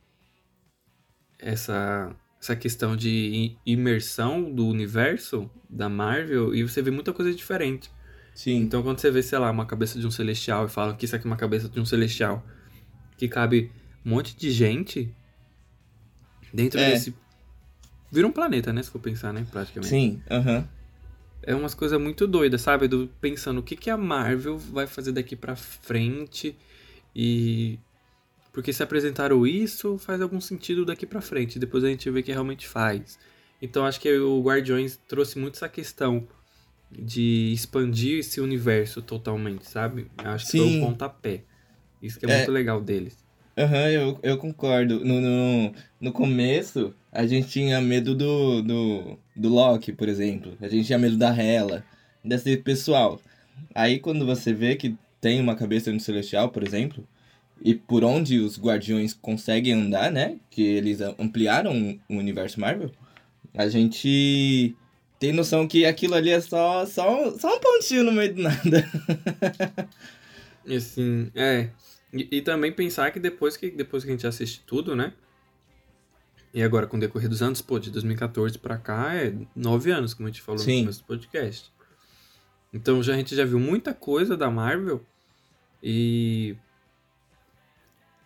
essa 1.38 2.14
essa 2.40 2.54
questão 2.54 2.96
de 2.96 3.56
imersão 3.66 4.52
do 4.52 4.66
universo 4.66 5.50
da 5.68 5.88
Marvel 5.88 6.54
e 6.54 6.62
você 6.62 6.80
vê 6.80 6.90
muita 6.90 7.12
coisa 7.12 7.34
diferente. 7.34 7.90
Sim. 8.38 8.58
Então 8.58 8.84
quando 8.84 9.00
você 9.00 9.10
vê, 9.10 9.20
sei 9.20 9.36
lá, 9.36 9.50
uma 9.50 9.66
cabeça 9.66 9.98
de 9.98 10.06
um 10.06 10.12
celestial 10.12 10.66
e 10.66 10.68
fala 10.68 10.94
que 10.94 11.04
isso 11.04 11.16
aqui 11.16 11.26
é 11.26 11.28
uma 11.28 11.36
cabeça 11.36 11.68
de 11.68 11.80
um 11.80 11.84
celestial 11.84 12.46
que 13.16 13.26
cabe 13.26 13.72
um 14.06 14.10
monte 14.10 14.36
de 14.36 14.52
gente 14.52 15.12
dentro 16.54 16.78
É. 16.78 16.92
desse 16.92 17.12
vira 18.12 18.28
um 18.28 18.30
planeta, 18.30 18.72
né, 18.72 18.80
se 18.80 18.90
for 18.90 19.00
pensar, 19.00 19.32
né, 19.32 19.44
praticamente. 19.50 19.90
Sim. 19.90 20.22
Aham. 20.30 20.68
É 21.42 21.52
umas 21.52 21.74
coisas 21.74 22.00
muito 22.00 22.28
doidas, 22.28 22.60
sabe? 22.62 22.86
Do, 22.86 23.08
pensando 23.20 23.58
o 23.58 23.62
que, 23.62 23.74
que 23.74 23.90
a 23.90 23.96
Marvel 23.96 24.56
vai 24.56 24.86
fazer 24.86 25.10
daqui 25.10 25.34
pra 25.34 25.56
frente 25.56 26.56
e. 27.12 27.76
Porque 28.52 28.72
se 28.72 28.84
apresentaram 28.84 29.44
isso, 29.44 29.98
faz 29.98 30.20
algum 30.20 30.40
sentido 30.40 30.84
daqui 30.84 31.06
pra 31.06 31.20
frente. 31.20 31.58
Depois 31.58 31.82
a 31.82 31.88
gente 31.88 32.08
vê 32.08 32.22
que 32.22 32.30
realmente 32.30 32.68
faz. 32.68 33.18
Então 33.60 33.84
acho 33.84 34.00
que 34.00 34.16
o 34.16 34.40
Guardiões 34.40 34.96
trouxe 35.08 35.40
muito 35.40 35.56
essa 35.56 35.68
questão 35.68 36.28
de 36.90 37.52
expandir 37.52 38.18
esse 38.20 38.40
universo 38.40 39.02
totalmente, 39.02 39.68
sabe? 39.68 40.06
Acho 40.18 40.50
que 40.50 40.58
foi 40.58 40.78
o 40.78 40.80
pontapé. 40.80 41.42
Isso 42.02 42.18
que 42.18 42.26
é, 42.26 42.30
É. 42.30 42.36
muito 42.38 42.50
legal 42.50 42.80
deles. 42.80 43.16
Aham, 43.56 43.90
eu, 43.90 44.18
eu 44.22 44.38
concordo. 44.38 45.04
No, 45.04 45.20
no, 45.20 45.72
no 46.00 46.12
começo, 46.12 46.94
a 47.10 47.26
gente 47.26 47.48
tinha 47.48 47.80
medo 47.80 48.14
do, 48.14 48.62
do, 48.62 49.18
do 49.34 49.48
Loki, 49.48 49.92
por 49.92 50.08
exemplo. 50.08 50.56
A 50.60 50.68
gente 50.68 50.86
tinha 50.86 50.98
medo 50.98 51.16
da 51.16 51.36
Hela, 51.36 51.84
desse 52.24 52.56
pessoal. 52.56 53.20
Aí 53.74 53.98
quando 53.98 54.24
você 54.24 54.52
vê 54.52 54.76
que 54.76 54.96
tem 55.20 55.40
uma 55.40 55.56
cabeça 55.56 55.92
no 55.92 55.98
Celestial, 55.98 56.50
por 56.50 56.62
exemplo, 56.62 57.06
e 57.60 57.74
por 57.74 58.04
onde 58.04 58.38
os 58.38 58.56
Guardiões 58.56 59.12
conseguem 59.12 59.72
andar, 59.72 60.12
né? 60.12 60.36
Que 60.48 60.62
eles 60.62 61.00
ampliaram 61.18 61.98
o 62.08 62.14
universo 62.14 62.60
Marvel, 62.60 62.92
a 63.54 63.68
gente 63.68 64.76
tem 65.18 65.32
noção 65.32 65.66
que 65.66 65.84
aquilo 65.84 66.14
ali 66.14 66.30
é 66.30 66.40
só, 66.40 66.86
só, 66.86 67.36
só 67.36 67.56
um 67.56 67.60
pontinho 67.60 68.04
no 68.04 68.12
meio 68.12 68.34
do 68.34 68.42
nada. 68.42 68.88
E 70.68 70.76
assim, 70.76 71.30
é. 71.34 71.70
E, 72.12 72.28
e 72.30 72.42
também 72.42 72.70
pensar 72.70 73.10
que 73.10 73.18
depois 73.18 73.56
que 73.56 73.70
depois 73.70 74.04
que 74.04 74.10
a 74.10 74.12
gente 74.12 74.26
assiste 74.26 74.62
tudo, 74.66 74.94
né? 74.94 75.14
E 76.52 76.62
agora, 76.62 76.86
com 76.86 76.98
o 76.98 77.00
decorrer 77.00 77.28
dos 77.28 77.42
anos, 77.42 77.62
pô, 77.62 77.78
de 77.78 77.90
2014 77.90 78.58
pra 78.58 78.76
cá, 78.76 79.14
é 79.14 79.34
nove 79.56 79.90
anos, 79.90 80.12
como 80.12 80.28
a 80.28 80.30
gente 80.30 80.42
falou 80.42 80.58
Sim. 80.58 80.78
no 80.78 80.82
começo 80.82 81.00
do 81.00 81.06
podcast. 81.06 81.72
Então 82.72 83.02
já, 83.02 83.14
a 83.14 83.16
gente 83.16 83.34
já 83.34 83.46
viu 83.46 83.58
muita 83.58 83.94
coisa 83.94 84.36
da 84.36 84.50
Marvel 84.50 85.02
e. 85.82 86.54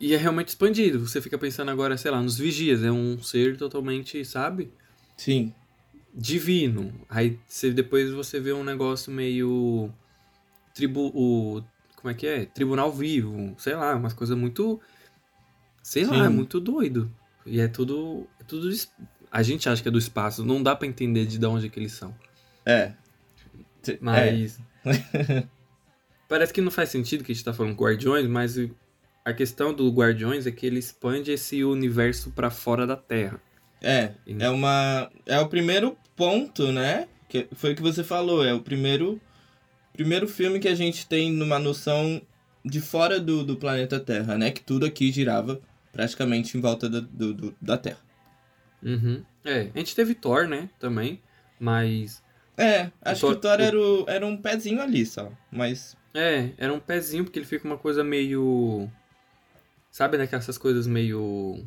E 0.00 0.14
é 0.14 0.16
realmente 0.16 0.48
expandido. 0.48 1.06
Você 1.06 1.20
fica 1.20 1.38
pensando 1.38 1.70
agora, 1.70 1.96
sei 1.96 2.10
lá, 2.10 2.20
nos 2.20 2.36
vigias. 2.36 2.82
É 2.82 2.90
um 2.90 3.22
ser 3.22 3.56
totalmente, 3.56 4.24
sabe? 4.24 4.72
Sim, 5.16 5.54
divino. 6.12 6.92
Aí 7.08 7.38
você, 7.46 7.70
depois 7.70 8.10
você 8.10 8.40
vê 8.40 8.52
um 8.52 8.64
negócio 8.64 9.12
meio. 9.12 9.90
Tribu. 10.74 11.10
O, 11.14 11.62
como 11.96 12.10
é 12.10 12.14
que 12.14 12.26
é? 12.26 12.44
Tribunal 12.46 12.92
vivo. 12.92 13.54
Sei 13.58 13.74
lá, 13.74 13.94
umas 13.94 14.12
coisas 14.12 14.36
muito. 14.36 14.80
Sei 15.82 16.04
lá, 16.04 16.14
Sim. 16.14 16.24
é 16.24 16.28
muito 16.28 16.60
doido. 16.60 17.10
E 17.46 17.60
é 17.60 17.68
tudo. 17.68 18.26
É 18.40 18.44
tudo. 18.44 18.68
A 19.30 19.42
gente 19.42 19.68
acha 19.68 19.82
que 19.82 19.88
é 19.88 19.92
do 19.92 19.98
espaço, 19.98 20.44
não 20.44 20.62
dá 20.62 20.76
pra 20.76 20.86
entender 20.86 21.24
de 21.26 21.44
onde 21.44 21.68
que 21.68 21.78
eles 21.78 21.92
são. 21.92 22.14
é. 22.66 22.92
É. 23.88 23.98
Mas. 24.00 24.60
Parece 26.28 26.52
que 26.52 26.60
não 26.60 26.70
faz 26.70 26.88
sentido 26.88 27.22
que 27.24 27.32
a 27.32 27.34
gente 27.34 27.44
tá 27.44 27.52
falando 27.52 27.74
Guardiões, 27.74 28.26
mas 28.26 28.56
a 29.24 29.32
questão 29.32 29.74
do 29.74 29.90
Guardiões 29.90 30.46
é 30.46 30.50
que 30.50 30.66
ele 30.66 30.78
expande 30.78 31.30
esse 31.30 31.62
universo 31.62 32.30
pra 32.30 32.48
fora 32.48 32.86
da 32.86 32.96
Terra. 32.96 33.40
É, 33.80 34.12
é 34.38 34.48
uma. 34.48 35.10
É 35.26 35.38
o 35.40 35.48
primeiro 35.48 35.96
ponto, 36.22 36.70
né? 36.72 37.08
Que 37.28 37.48
foi 37.54 37.72
o 37.72 37.76
que 37.76 37.82
você 37.82 38.04
falou, 38.04 38.44
é 38.44 38.52
o 38.54 38.60
primeiro. 38.60 39.20
Primeiro 39.92 40.26
filme 40.28 40.58
que 40.58 40.68
a 40.68 40.74
gente 40.74 41.06
tem 41.06 41.30
numa 41.32 41.58
noção 41.58 42.20
de 42.64 42.80
fora 42.80 43.18
do, 43.20 43.44
do 43.44 43.56
planeta 43.56 43.98
Terra, 44.00 44.38
né? 44.38 44.50
Que 44.50 44.60
tudo 44.62 44.86
aqui 44.86 45.10
girava 45.10 45.60
praticamente 45.92 46.56
em 46.56 46.60
volta 46.60 46.88
da, 46.88 47.00
do, 47.00 47.34
do- 47.34 47.54
da 47.60 47.76
Terra. 47.76 47.98
Uhum. 48.82 49.22
É, 49.44 49.68
a 49.74 49.78
gente 49.78 49.94
teve 49.94 50.14
Thor, 50.14 50.46
né? 50.48 50.70
Também. 50.78 51.20
Mas. 51.58 52.22
É, 52.56 52.90
acho 53.02 53.20
Thor- 53.22 53.32
que 53.32 53.36
o 53.38 53.40
Thor 53.40 53.60
era, 53.60 53.78
o- 53.78 54.04
era 54.08 54.26
um 54.26 54.36
pezinho 54.36 54.80
ali 54.80 55.04
só. 55.04 55.30
Mas. 55.50 55.96
É, 56.14 56.50
era 56.56 56.72
um 56.72 56.80
pezinho, 56.80 57.24
porque 57.24 57.38
ele 57.38 57.46
fica 57.46 57.66
uma 57.66 57.78
coisa 57.78 58.02
meio. 58.04 58.88
Sabe 59.90 60.16
daquelas 60.16 60.56
coisas 60.58 60.86
meio. 60.86 61.62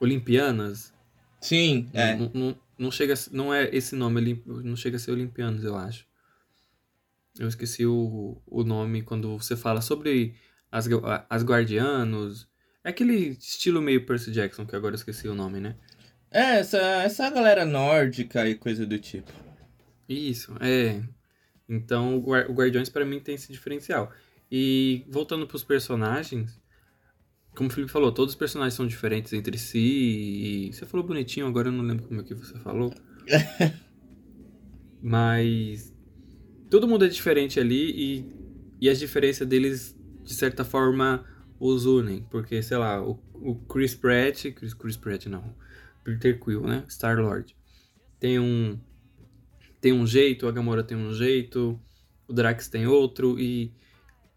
Olimpianas? 0.00 0.92
Sim, 1.40 1.88
é. 1.92 2.16
Não, 2.16 2.30
não, 2.34 2.56
não 2.78 2.90
chega 2.90 3.14
a- 3.14 3.16
Não 3.32 3.52
é 3.54 3.68
esse 3.74 3.94
nome, 3.96 4.42
não 4.46 4.76
chega 4.76 4.96
a 4.96 5.00
ser 5.00 5.10
Olimpianos, 5.12 5.64
eu 5.64 5.76
acho. 5.76 6.06
Eu 7.38 7.48
esqueci 7.48 7.84
o, 7.84 8.40
o 8.46 8.64
nome 8.64 9.02
quando 9.02 9.36
você 9.38 9.56
fala 9.56 9.80
sobre 9.82 10.34
as, 10.72 10.88
as 11.28 11.42
Guardianos. 11.44 12.48
É 12.82 12.90
aquele 12.90 13.14
estilo 13.38 13.82
meio 13.82 14.06
Percy 14.06 14.30
Jackson, 14.30 14.64
que 14.64 14.74
agora 14.76 14.94
eu 14.94 14.96
esqueci 14.96 15.28
o 15.28 15.34
nome, 15.34 15.60
né? 15.60 15.76
É, 16.30 16.58
essa, 16.60 16.78
essa 16.78 17.28
galera 17.30 17.64
nórdica 17.64 18.48
e 18.48 18.54
coisa 18.54 18.86
do 18.86 18.98
tipo. 18.98 19.30
Isso, 20.08 20.54
é. 20.60 21.02
Então 21.68 22.16
o 22.16 22.20
Guar- 22.20 22.50
o 22.50 22.54
Guardiões 22.54 22.88
pra 22.88 23.04
mim 23.04 23.20
tem 23.20 23.34
esse 23.34 23.52
diferencial. 23.52 24.12
E 24.50 25.04
voltando 25.08 25.46
pros 25.46 25.64
personagens, 25.64 26.58
como 27.56 27.70
o 27.70 27.72
Felipe 27.72 27.90
falou, 27.90 28.12
todos 28.12 28.34
os 28.34 28.38
personagens 28.38 28.74
são 28.74 28.86
diferentes 28.86 29.32
entre 29.32 29.56
si. 29.56 29.78
E 29.78 30.72
você 30.72 30.84
falou 30.84 31.06
bonitinho, 31.06 31.46
agora 31.46 31.68
eu 31.68 31.72
não 31.72 31.82
lembro 31.82 32.06
como 32.06 32.20
é 32.20 32.22
que 32.24 32.34
você 32.34 32.58
falou. 32.58 32.92
Mas 35.02 35.92
todo 36.68 36.86
mundo 36.86 37.06
é 37.06 37.08
diferente 37.08 37.58
ali 37.58 37.90
e, 37.90 38.32
e 38.82 38.88
as 38.90 38.98
diferenças 38.98 39.48
deles, 39.48 39.98
de 40.22 40.34
certa 40.34 40.64
forma, 40.64 41.24
os 41.58 41.86
unem. 41.86 42.26
Porque, 42.30 42.62
sei 42.62 42.76
lá, 42.76 43.02
o, 43.02 43.18
o 43.32 43.56
Chris 43.66 43.94
Pratt. 43.94 44.52
Chris, 44.52 44.74
Chris 44.74 44.96
Pratt 44.96 45.26
não. 45.26 45.54
Peter 46.04 46.38
Quill, 46.38 46.66
né? 46.66 46.84
Star 46.90 47.18
Lord. 47.18 47.56
Tem 48.20 48.38
um. 48.38 48.78
Tem 49.80 49.92
um 49.92 50.06
jeito, 50.06 50.46
a 50.46 50.52
Gamora 50.52 50.82
tem 50.82 50.96
um 50.96 51.12
jeito, 51.12 51.80
o 52.26 52.32
Drax 52.32 52.68
tem 52.68 52.86
outro, 52.86 53.38
e 53.38 53.72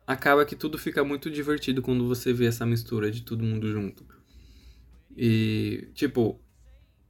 acaba 0.09 0.43
que 0.43 0.55
tudo 0.55 0.75
fica 0.75 1.03
muito 1.03 1.29
divertido 1.29 1.83
quando 1.83 2.07
você 2.07 2.33
vê 2.33 2.47
essa 2.47 2.65
mistura 2.65 3.11
de 3.11 3.21
todo 3.21 3.43
mundo 3.43 3.71
junto. 3.71 4.03
E, 5.15 5.87
tipo, 5.93 6.41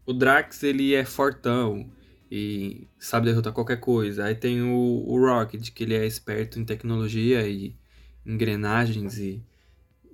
o 0.05 0.11
Drax 0.11 0.63
ele 0.63 0.93
é 0.93 1.05
fortão, 1.05 1.89
e 2.29 2.89
sabe 2.99 3.27
derrotar 3.27 3.53
qualquer 3.53 3.77
coisa. 3.77 4.25
Aí 4.25 4.35
tem 4.35 4.61
o, 4.61 5.05
o 5.07 5.17
Rocket, 5.17 5.71
que 5.71 5.83
ele 5.83 5.95
é 5.95 6.05
esperto 6.05 6.59
em 6.59 6.65
tecnologia 6.65 7.47
e 7.47 7.73
engrenagens 8.25 9.17
e 9.17 9.41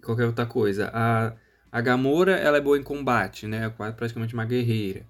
qualquer 0.04 0.28
outra 0.28 0.46
coisa. 0.46 0.92
A, 0.94 1.34
a 1.72 1.82
Gamora, 1.82 2.34
ela 2.34 2.58
é 2.58 2.62
boa 2.62 2.78
em 2.78 2.84
combate, 2.84 3.48
né? 3.48 3.66
É 3.66 3.92
praticamente 3.92 4.36
uma 4.36 4.46
guerreira. 4.46 5.08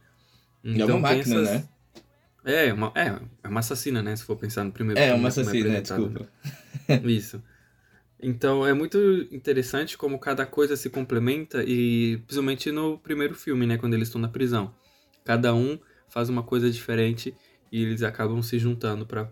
Então, 0.64 0.90
é 0.90 0.94
uma 0.94 0.98
então, 0.98 1.00
máquina, 1.02 1.42
essas... 1.42 1.50
né? 1.52 1.70
É, 2.46 2.74
uma, 2.74 2.92
é, 2.96 3.20
é 3.44 3.48
uma 3.50 3.60
assassina, 3.60 4.02
né? 4.02 4.16
Se 4.16 4.24
for 4.24 4.38
pensar 4.38 4.64
no 4.64 4.72
primeiro 4.72 4.98
É, 4.98 5.14
uma 5.14 5.28
assassina, 5.28 5.76
é 5.76 5.82
desculpa. 5.82 6.26
Isso. 7.04 7.44
Então 8.22 8.66
é 8.66 8.74
muito 8.74 8.98
interessante 9.32 9.98
como 9.98 10.18
cada 10.20 10.46
coisa 10.46 10.76
se 10.76 10.90
complementa 10.90 11.64
e 11.64 12.18
principalmente 12.26 12.72
no 12.72 12.98
primeiro 12.98 13.36
filme, 13.36 13.66
né, 13.66 13.78
quando 13.78 13.94
eles 13.94 14.08
estão 14.08 14.22
na 14.22 14.30
prisão. 14.30 14.74
Cada 15.24 15.54
um 15.54 15.78
faz 16.08 16.30
uma 16.30 16.44
coisa 16.44 16.70
diferente 16.72 17.36
e 17.72 17.84
eles 17.84 18.04
acabam 18.04 18.42
se 18.42 18.58
juntando 18.58 19.06
para 19.06 19.32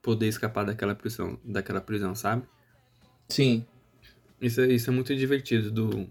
poder 0.00 0.28
escapar 0.28 0.64
daquela 0.64 0.94
prisão, 0.94 1.38
daquela 1.44 1.80
prisão, 1.80 2.14
sabe? 2.14 2.46
Sim. 3.28 3.66
Isso, 4.40 4.60
é, 4.60 4.66
isso 4.68 4.90
é 4.90 4.92
muito 4.92 5.14
divertido 5.16 5.70
do 5.70 6.08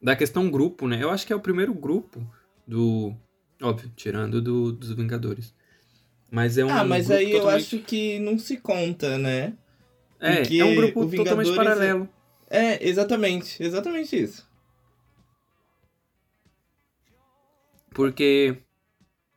da 0.00 0.14
questão 0.14 0.48
grupo, 0.50 0.86
né? 0.86 1.02
Eu 1.02 1.10
acho 1.10 1.26
que 1.26 1.32
é 1.32 1.36
o 1.36 1.40
primeiro 1.40 1.74
grupo 1.74 2.24
do 2.66 3.14
óbvio, 3.60 3.92
tirando 3.96 4.40
do, 4.40 4.72
dos 4.72 4.92
Vingadores. 4.92 5.54
Mas 6.30 6.56
é 6.56 6.64
um 6.64 6.70
Ah, 6.70 6.84
mas 6.84 7.10
aí 7.10 7.32
totalmente... 7.32 7.44
eu 7.44 7.48
acho 7.48 7.78
que 7.80 8.18
não 8.20 8.38
se 8.38 8.58
conta, 8.58 9.18
né? 9.18 9.54
É, 10.20 10.58
é 10.58 10.64
um 10.64 10.74
grupo 10.74 11.10
totalmente 11.10 11.54
paralelo. 11.54 12.08
É... 12.48 12.74
é, 12.74 12.88
exatamente, 12.88 13.62
exatamente 13.62 14.20
isso. 14.20 14.48
Porque 17.90 18.58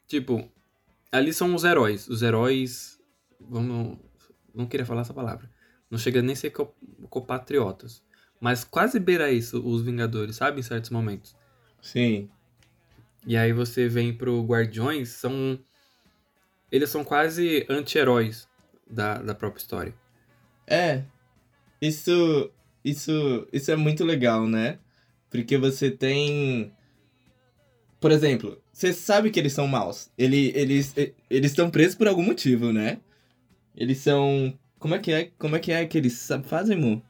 tipo, 0.08 0.50
ali 1.12 1.34
são 1.34 1.54
os 1.56 1.64
heróis, 1.64 2.08
os 2.08 2.22
heróis 2.22 3.00
vamos 3.40 3.98
não 4.54 4.66
queria 4.66 4.86
falar 4.86 5.02
essa 5.02 5.14
palavra. 5.14 5.50
Não 5.90 5.98
chega 5.98 6.22
nem 6.22 6.34
a 6.34 6.36
ser 6.36 6.54
compatriotas. 7.10 8.04
Mas 8.40 8.64
quase 8.64 9.00
beira 9.00 9.32
isso, 9.32 9.62
os 9.66 9.82
Vingadores, 9.82 10.38
sabe? 10.38 10.60
Em 10.60 10.64
certos 10.64 10.90
momentos. 10.90 11.36
Sim. 11.82 12.30
E 13.26 13.38
aí 13.38 13.54
você 13.54 13.88
vem 13.88 14.14
pro 14.14 14.44
Guardiões, 14.44 15.10
são. 15.10 15.60
Eles 16.72 16.90
são 16.90 17.04
quase 17.04 17.66
anti-heróis 17.70 18.48
da, 18.90 19.22
da 19.22 19.36
própria 19.36 19.62
história. 19.62 19.94
É. 20.72 21.04
Isso. 21.82 22.50
Isso. 22.84 23.48
Isso 23.52 23.72
é 23.72 23.76
muito 23.76 24.04
legal, 24.04 24.48
né? 24.48 24.80
Porque 25.30 25.58
você 25.58 25.92
tem. 25.92 26.72
Por 28.00 28.12
exemplo, 28.12 28.60
você 28.72 28.92
sabe 28.94 29.30
que 29.30 29.40
eles 29.40 29.54
são 29.54 29.68
maus. 29.68 30.10
Ele, 30.18 30.52
eles 30.56 30.96
eles 31.30 31.52
estão 31.52 31.70
presos 31.70 31.96
por 31.96 32.08
algum 32.08 32.24
motivo, 32.24 32.72
né? 32.74 33.00
Eles 33.76 34.00
são. 34.00 34.58
Como 34.80 34.96
é 34.96 35.00
que 35.00 35.12
é? 35.12 35.30
Como 35.38 35.56
é 35.56 35.60
que 35.60 35.72
é 35.72 35.86
que 35.86 35.98
eles 35.98 36.28
fazem, 36.46 36.78
Mu? 36.78 37.02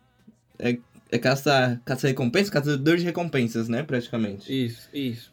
É, 0.59 0.77
é 1.11 1.17
caça, 1.17 1.81
caça 1.85 2.07
recompensa? 2.07 2.51
Caçador 2.51 2.97
de 2.97 3.03
recompensas, 3.03 3.69
né? 3.69 3.83
Praticamente. 3.83 4.51
Isso, 4.53 4.89
isso. 4.93 5.31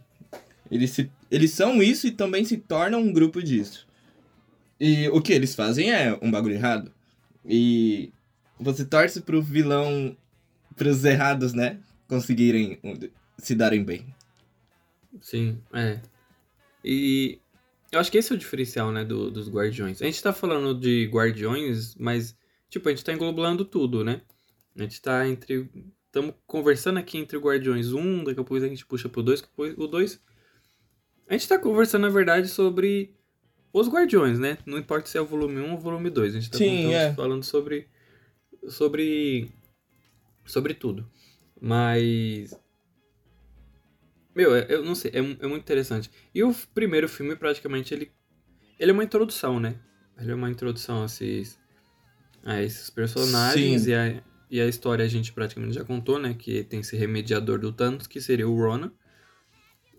Eles, 0.71 0.91
se, 0.91 1.11
eles 1.31 1.51
são 1.53 1.83
isso 1.83 2.07
e 2.07 2.11
também 2.11 2.45
se 2.45 2.59
tornam 2.59 3.01
um 3.01 3.13
grupo 3.13 3.43
disso. 3.43 3.87
E 4.79 5.09
o 5.09 5.21
que 5.21 5.33
eles 5.33 5.55
fazem 5.55 5.93
é 5.93 6.17
um 6.23 6.31
bagulho 6.31 6.55
errado. 6.55 6.93
E 7.45 8.13
você 8.61 8.85
torce 8.85 9.21
pro 9.21 9.43
vilão, 9.43 10.17
pros 10.77 11.05
errados, 11.05 11.53
né? 11.53 11.81
Conseguirem 12.07 12.81
se 13.39 13.55
darem 13.55 13.85
bem. 13.85 14.15
Sim, 15.21 15.59
é. 15.73 16.01
E 16.85 17.39
eu 17.91 18.01
acho 18.01 18.11
que 18.11 18.19
esse 18.19 18.33
é 18.33 18.37
o 18.37 18.39
diferencial, 18.39 18.93
né, 18.93 19.05
do, 19.05 19.31
dos 19.31 19.49
Guardiões. 19.49 20.01
A 20.01 20.05
gente 20.05 20.23
tá 20.23 20.33
falando 20.33 20.79
de 20.79 21.07
Guardiões, 21.07 21.95
mas, 21.97 22.37
tipo, 22.71 22.89
a 22.89 22.93
gente 22.93 23.05
tá 23.05 23.13
englobando 23.13 23.65
tudo, 23.65 24.05
né? 24.05 24.21
A 24.77 24.83
gente 24.83 25.01
tá 25.01 25.27
entre. 25.29 25.69
Estamos 26.07 26.35
conversando 26.47 26.99
aqui 26.99 27.19
entre 27.19 27.37
o 27.37 27.41
Guardiões 27.41 27.93
1, 27.93 28.25
daqui 28.25 28.41
a 28.41 28.45
pouco 28.45 28.57
a 28.57 28.69
gente 28.69 28.87
puxa 28.87 29.09
pro 29.09 29.23
2, 29.23 29.45
o 29.77 29.87
2 29.87 30.21
a 31.29 31.35
gente 31.35 31.47
tá 31.47 31.59
conversando, 31.59 32.03
na 32.03 32.09
verdade, 32.09 32.49
sobre 32.49 33.15
os 33.73 33.87
Guardiões, 33.87 34.39
né? 34.39 34.57
Não 34.65 34.79
importa 34.79 35.09
se 35.09 35.19
é 35.19 35.21
o 35.21 35.27
volume 35.27 35.61
1 35.61 35.71
ou 35.71 35.77
o 35.77 35.81
volume 35.81 36.09
2. 36.09 36.35
A 36.35 36.41
gente 36.41 36.51
tá 36.51 36.57
Sim, 36.57 36.95
é. 36.95 37.13
falando 37.13 37.45
sobre. 37.45 37.87
Sobre. 38.71 39.51
Sobre 40.45 40.75
tudo. 40.75 41.09
Mas. 41.61 42.55
Meu, 44.35 44.55
é, 44.55 44.67
eu 44.69 44.85
não 44.85 44.95
sei, 44.95 45.11
é, 45.13 45.19
é 45.19 45.47
muito 45.47 45.63
interessante. 45.63 46.11
E 46.35 46.43
o 46.45 46.55
primeiro 46.75 47.09
filme, 47.09 47.37
praticamente, 47.37 47.93
ele. 47.93 48.13
Ele 48.79 48.91
é 48.91 48.95
uma 48.95 49.05
introdução, 49.05 49.59
né? 49.59 49.79
Ele 50.19 50.31
é 50.31 50.35
uma 50.35 50.51
introdução 50.51 51.03
a 51.03 51.07
esses. 51.07 51.59
A 52.45 52.63
esses 52.63 52.89
personagens 52.89 53.87
e 53.89 53.95
a, 53.95 54.23
e 54.49 54.61
a 54.61 54.67
história 54.67 55.05
a 55.05 55.09
gente 55.09 55.33
praticamente 55.33 55.75
já 55.75 55.85
contou, 55.85 56.19
né? 56.19 56.35
Que 56.35 56.63
tem 56.63 56.81
esse 56.81 56.97
remediador 56.97 57.59
do 57.59 57.73
Thanos, 57.73 58.07
que 58.07 58.21
seria 58.21 58.49
o 58.49 58.57
Ronan. 58.57 58.93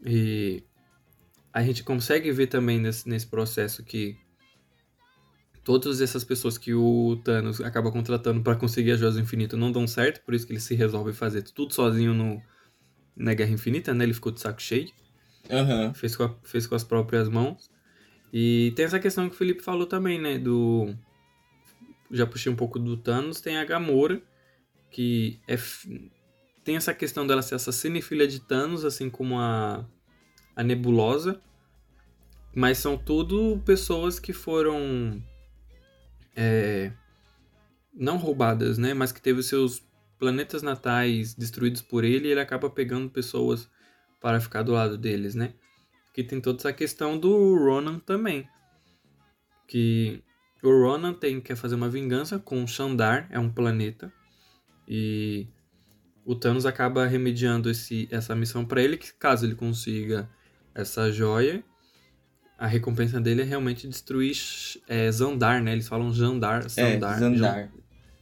E 0.05 0.63
a 1.53 1.61
gente 1.61 1.83
consegue 1.83 2.31
ver 2.31 2.47
também 2.47 2.79
nesse, 2.79 3.07
nesse 3.07 3.27
processo 3.27 3.83
que 3.83 4.17
todas 5.69 6.01
essas 6.01 6.23
pessoas 6.23 6.57
que 6.57 6.73
o 6.73 7.21
Thanos 7.23 7.61
acaba 7.61 7.91
contratando 7.91 8.41
para 8.41 8.55
conseguir 8.55 8.93
a 8.93 8.97
Joias 8.97 9.13
do 9.13 9.21
Infinito 9.21 9.55
não 9.55 9.71
dão 9.71 9.85
certo, 9.85 10.25
por 10.25 10.33
isso 10.33 10.47
que 10.47 10.51
ele 10.51 10.59
se 10.59 10.73
resolve 10.73 11.13
fazer 11.13 11.43
tudo 11.43 11.75
sozinho 11.75 12.11
no, 12.11 12.41
na 13.15 13.35
Guerra 13.35 13.51
Infinita, 13.51 13.93
né? 13.93 14.03
Ele 14.03 14.15
ficou 14.15 14.31
de 14.31 14.41
saco 14.41 14.59
cheio. 14.59 14.89
Uhum. 15.47 15.93
Fez, 15.93 16.15
com 16.15 16.23
a, 16.23 16.35
fez 16.43 16.65
com 16.65 16.73
as 16.73 16.83
próprias 16.83 17.29
mãos. 17.29 17.69
E 18.33 18.73
tem 18.75 18.85
essa 18.85 18.99
questão 18.99 19.29
que 19.29 19.35
o 19.35 19.37
Felipe 19.37 19.61
falou 19.61 19.85
também, 19.85 20.19
né? 20.19 20.39
Do. 20.39 20.91
Já 22.09 22.25
puxei 22.25 22.51
um 22.51 22.55
pouco 22.55 22.79
do 22.79 22.97
Thanos. 22.97 23.39
Tem 23.39 23.57
a 23.57 23.63
Gamora, 23.63 24.19
que 24.89 25.39
é. 25.47 25.55
Tem 26.63 26.77
essa 26.77 26.95
questão 26.95 27.27
dela 27.27 27.43
ser 27.43 27.53
assassina 27.53 27.99
e 27.99 28.01
filha 28.01 28.27
de 28.27 28.39
Thanos, 28.39 28.83
assim 28.83 29.07
como 29.07 29.37
a 29.37 29.85
a 30.55 30.63
Nebulosa, 30.63 31.39
mas 32.55 32.79
são 32.79 32.97
tudo 32.97 33.61
pessoas 33.63 34.19
que 34.19 34.33
foram 34.33 35.23
é, 36.41 36.93
não 37.93 38.15
roubadas, 38.15 38.77
né? 38.77 38.93
Mas 38.93 39.11
que 39.11 39.21
teve 39.21 39.43
seus 39.43 39.83
planetas 40.17 40.63
natais 40.63 41.33
destruídos 41.33 41.81
por 41.81 42.05
ele 42.05 42.29
e 42.29 42.31
ele 42.31 42.39
acaba 42.39 42.69
pegando 42.69 43.09
pessoas 43.09 43.69
para 44.21 44.39
ficar 44.39 44.63
do 44.63 44.71
lado 44.71 44.97
deles, 44.97 45.35
né? 45.35 45.53
Que 46.13 46.23
tem 46.23 46.39
toda 46.39 46.59
essa 46.59 46.71
questão 46.71 47.17
do 47.17 47.55
Ronan 47.57 47.99
também. 47.99 48.47
Que 49.67 50.23
o 50.63 50.69
Ronan 50.69 51.13
tem 51.13 51.41
quer 51.41 51.57
fazer 51.57 51.75
uma 51.75 51.89
vingança 51.89 52.39
com 52.39 52.65
Xandar, 52.65 53.27
é 53.29 53.37
um 53.37 53.51
planeta. 53.51 54.11
E 54.87 55.45
o 56.25 56.35
Thanos 56.35 56.65
acaba 56.65 57.05
remediando 57.05 57.69
esse, 57.69 58.07
essa 58.09 58.33
missão 58.33 58.65
para 58.65 58.81
ele, 58.81 58.95
que 58.95 59.11
caso 59.13 59.45
ele 59.45 59.55
consiga 59.55 60.29
essa 60.73 61.11
joia, 61.11 61.63
a 62.59 62.67
recompensa 62.67 63.21
dele 63.21 63.41
é 63.41 63.45
realmente 63.45 63.87
destruir 63.87 64.35
é, 64.85 65.09
Zandar, 65.09 65.63
né? 65.63 65.71
Eles 65.71 65.87
falam 65.87 66.13
Jandar, 66.13 66.67
Zandar. 66.67 67.15
É, 67.15 67.19
Zandar. 67.19 67.71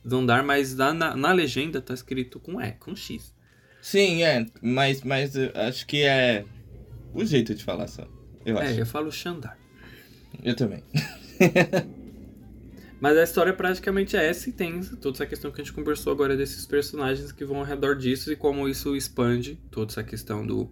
Zandar, 0.08 0.46
mas 0.46 0.76
na, 0.76 0.94
na 0.94 1.32
legenda 1.32 1.82
tá 1.82 1.96
escrito 1.96 2.40
com 2.40 2.62
E, 2.62 2.72
com 2.74 2.96
X. 2.96 3.34
Sim, 3.82 4.22
é, 4.22 4.46
mas, 4.62 5.02
mas 5.02 5.34
acho 5.36 5.88
que 5.88 6.04
é 6.04 6.46
o 7.16 7.26
jeito 7.26 7.56
de 7.56 7.64
falar 7.64 7.88
só. 7.88 8.08
Eu 8.46 8.60
é, 8.60 8.68
acho. 8.68 8.80
eu 8.80 8.86
falo 8.86 9.12
Xandar. 9.12 9.58
Eu 10.44 10.56
também. 10.56 10.84
mas 13.02 13.18
a 13.18 13.24
história 13.24 13.54
praticamente 13.54 14.16
é 14.16 14.30
essa 14.30 14.50
e 14.50 14.54
tem 14.54 14.82
toda 14.82 15.18
essa 15.18 15.26
questão 15.26 15.52
que 15.52 15.62
a 15.62 15.64
gente 15.64 15.74
conversou 15.74 16.14
agora 16.14 16.38
desses 16.38 16.64
personagens 16.68 17.32
que 17.32 17.44
vão 17.44 17.58
ao 17.58 17.64
redor 17.64 17.96
disso 17.96 18.32
e 18.32 18.36
como 18.36 18.70
isso 18.70 18.96
expande 18.96 19.60
toda 19.72 19.92
essa 19.92 20.04
questão 20.04 20.46
do, 20.46 20.72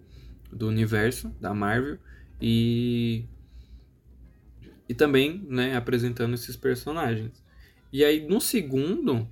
do 0.52 0.68
universo 0.68 1.34
da 1.40 1.52
Marvel 1.52 1.98
e 2.40 3.24
e 4.88 4.94
também, 4.94 5.44
né, 5.48 5.76
apresentando 5.76 6.34
esses 6.34 6.56
personagens. 6.56 7.44
E 7.92 8.04
aí 8.04 8.26
no 8.26 8.40
segundo 8.40 9.28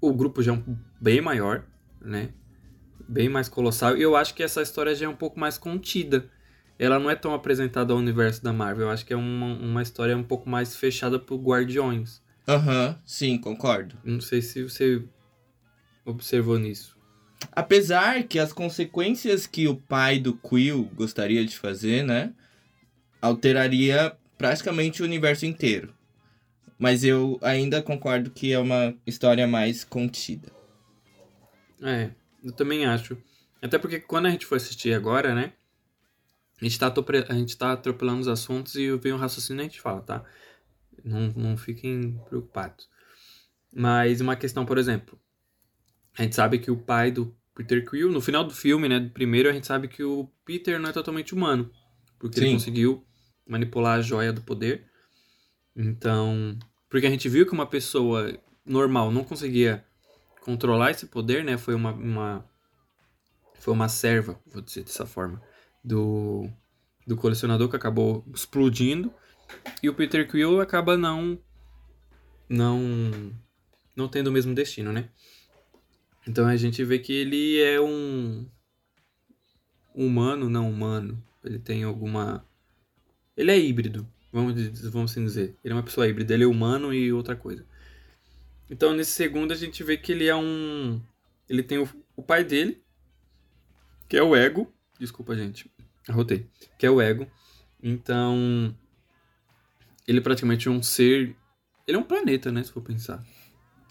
o 0.00 0.12
grupo 0.12 0.42
já 0.42 0.52
é 0.52 0.54
um, 0.54 0.76
bem 1.00 1.20
maior, 1.20 1.64
né? 2.00 2.30
Bem 3.08 3.28
mais 3.28 3.48
colossal. 3.48 3.96
E 3.96 4.02
eu 4.02 4.16
acho 4.16 4.34
que 4.34 4.42
essa 4.42 4.62
história 4.62 4.94
já 4.94 5.06
é 5.06 5.08
um 5.08 5.16
pouco 5.16 5.38
mais 5.38 5.58
contida. 5.58 6.30
Ela 6.78 6.98
não 6.98 7.10
é 7.10 7.14
tão 7.14 7.34
apresentada 7.34 7.92
ao 7.92 7.98
universo 7.98 8.42
da 8.42 8.52
Marvel. 8.52 8.86
Eu 8.86 8.92
acho 8.92 9.04
que 9.04 9.12
é 9.12 9.16
uma, 9.16 9.54
uma 9.58 9.82
história 9.82 10.16
um 10.16 10.22
pouco 10.22 10.48
mais 10.48 10.76
fechada 10.76 11.18
pro 11.18 11.36
Guardiões. 11.36 12.22
Aham, 12.48 12.88
uhum, 12.88 12.94
sim, 13.04 13.38
concordo. 13.38 13.96
Não 14.02 14.20
sei 14.20 14.40
se 14.40 14.62
você 14.62 15.02
observou 16.04 16.58
nisso. 16.58 16.96
Apesar 17.52 18.22
que 18.24 18.38
as 18.38 18.52
consequências 18.52 19.46
que 19.46 19.68
o 19.68 19.76
pai 19.76 20.18
do 20.18 20.34
Quill 20.34 20.90
gostaria 20.94 21.44
de 21.44 21.58
fazer, 21.58 22.04
né? 22.04 22.32
Alteraria 23.20 24.16
praticamente 24.40 25.02
o 25.02 25.04
universo 25.04 25.44
inteiro. 25.44 25.92
Mas 26.78 27.04
eu 27.04 27.38
ainda 27.42 27.82
concordo 27.82 28.30
que 28.30 28.54
é 28.54 28.58
uma 28.58 28.94
história 29.06 29.46
mais 29.46 29.84
contida. 29.84 30.50
É, 31.82 32.10
eu 32.42 32.50
também 32.50 32.86
acho. 32.86 33.18
Até 33.60 33.76
porque 33.76 34.00
quando 34.00 34.24
a 34.24 34.30
gente 34.30 34.46
for 34.46 34.54
assistir 34.54 34.94
agora, 34.94 35.34
né? 35.34 35.52
A 36.58 36.64
gente, 36.64 36.78
tá 36.78 36.90
a 37.28 37.34
gente 37.34 37.58
tá 37.58 37.72
atropelando 37.72 38.22
os 38.22 38.28
assuntos 38.28 38.76
e 38.76 38.90
vem 38.96 39.12
um 39.12 39.18
raciocínio 39.18 39.60
e 39.60 39.64
a 39.66 39.68
gente 39.68 39.80
fala, 39.80 40.00
tá? 40.00 40.24
Não, 41.04 41.30
não 41.36 41.56
fiquem 41.58 42.18
preocupados. 42.26 42.88
Mas 43.74 44.22
uma 44.22 44.36
questão, 44.36 44.64
por 44.64 44.78
exemplo, 44.78 45.20
a 46.16 46.22
gente 46.22 46.34
sabe 46.34 46.58
que 46.58 46.70
o 46.70 46.78
pai 46.78 47.10
do 47.10 47.36
Peter 47.54 47.84
Quill, 47.84 48.10
no 48.10 48.22
final 48.22 48.42
do 48.42 48.54
filme, 48.54 48.88
né, 48.88 49.00
do 49.00 49.10
primeiro, 49.10 49.50
a 49.50 49.52
gente 49.52 49.66
sabe 49.66 49.86
que 49.86 50.02
o 50.02 50.30
Peter 50.46 50.80
não 50.80 50.88
é 50.88 50.92
totalmente 50.94 51.34
humano, 51.34 51.70
porque 52.18 52.38
Sim. 52.38 52.46
ele 52.46 52.54
conseguiu 52.54 53.06
manipular 53.50 53.98
a 53.98 54.02
joia 54.02 54.32
do 54.32 54.40
poder. 54.40 54.86
Então, 55.76 56.56
porque 56.88 57.06
a 57.06 57.10
gente 57.10 57.28
viu 57.28 57.44
que 57.44 57.52
uma 57.52 57.66
pessoa 57.66 58.32
normal 58.64 59.10
não 59.10 59.24
conseguia 59.24 59.84
controlar 60.40 60.92
esse 60.92 61.06
poder, 61.06 61.44
né? 61.44 61.58
Foi 61.58 61.74
uma, 61.74 61.92
uma 61.92 62.44
foi 63.54 63.74
uma 63.74 63.88
serva, 63.88 64.40
vou 64.46 64.62
dizer 64.62 64.84
dessa 64.84 65.04
forma, 65.04 65.42
do 65.84 66.48
do 67.06 67.16
colecionador 67.16 67.68
que 67.68 67.76
acabou 67.76 68.24
explodindo 68.32 69.12
e 69.82 69.88
o 69.88 69.94
Peter 69.94 70.30
Quill 70.30 70.60
acaba 70.60 70.96
não 70.96 71.38
não 72.48 73.32
não 73.96 74.06
tendo 74.08 74.28
o 74.28 74.32
mesmo 74.32 74.54
destino, 74.54 74.92
né? 74.92 75.10
Então 76.26 76.46
a 76.46 76.56
gente 76.56 76.84
vê 76.84 76.98
que 76.98 77.12
ele 77.12 77.60
é 77.60 77.80
um 77.80 78.46
humano, 79.94 80.48
não 80.48 80.70
humano. 80.70 81.22
Ele 81.42 81.58
tem 81.58 81.82
alguma 81.82 82.46
ele 83.36 83.50
é 83.50 83.58
híbrido, 83.58 84.06
vamos 84.32 84.54
vamos 84.90 85.10
assim 85.10 85.24
dizer. 85.24 85.56
Ele 85.64 85.72
é 85.72 85.76
uma 85.76 85.82
pessoa 85.82 86.06
híbrida, 86.06 86.34
ele 86.34 86.44
é 86.44 86.46
humano 86.46 86.92
e 86.92 87.12
outra 87.12 87.36
coisa. 87.36 87.64
Então 88.70 88.94
nesse 88.94 89.12
segundo 89.12 89.52
a 89.52 89.56
gente 89.56 89.82
vê 89.82 89.96
que 89.96 90.12
ele 90.12 90.26
é 90.26 90.36
um 90.36 91.00
ele 91.50 91.64
tem 91.64 91.78
o, 91.78 91.88
o 92.14 92.22
pai 92.22 92.44
dele, 92.44 92.80
que 94.08 94.16
é 94.16 94.22
o 94.22 94.36
ego. 94.36 94.72
Desculpa, 95.00 95.34
gente. 95.34 95.68
Arrotei. 96.08 96.46
Que 96.78 96.86
é 96.86 96.90
o 96.90 97.00
ego. 97.00 97.26
Então, 97.82 98.72
ele 100.06 100.18
é 100.18 100.22
praticamente 100.22 100.68
um 100.68 100.80
ser. 100.80 101.34
Ele 101.88 101.96
é 101.96 102.00
um 102.00 102.04
planeta, 102.04 102.52
né? 102.52 102.62
Se 102.62 102.70
for 102.70 102.82
pensar. 102.82 103.24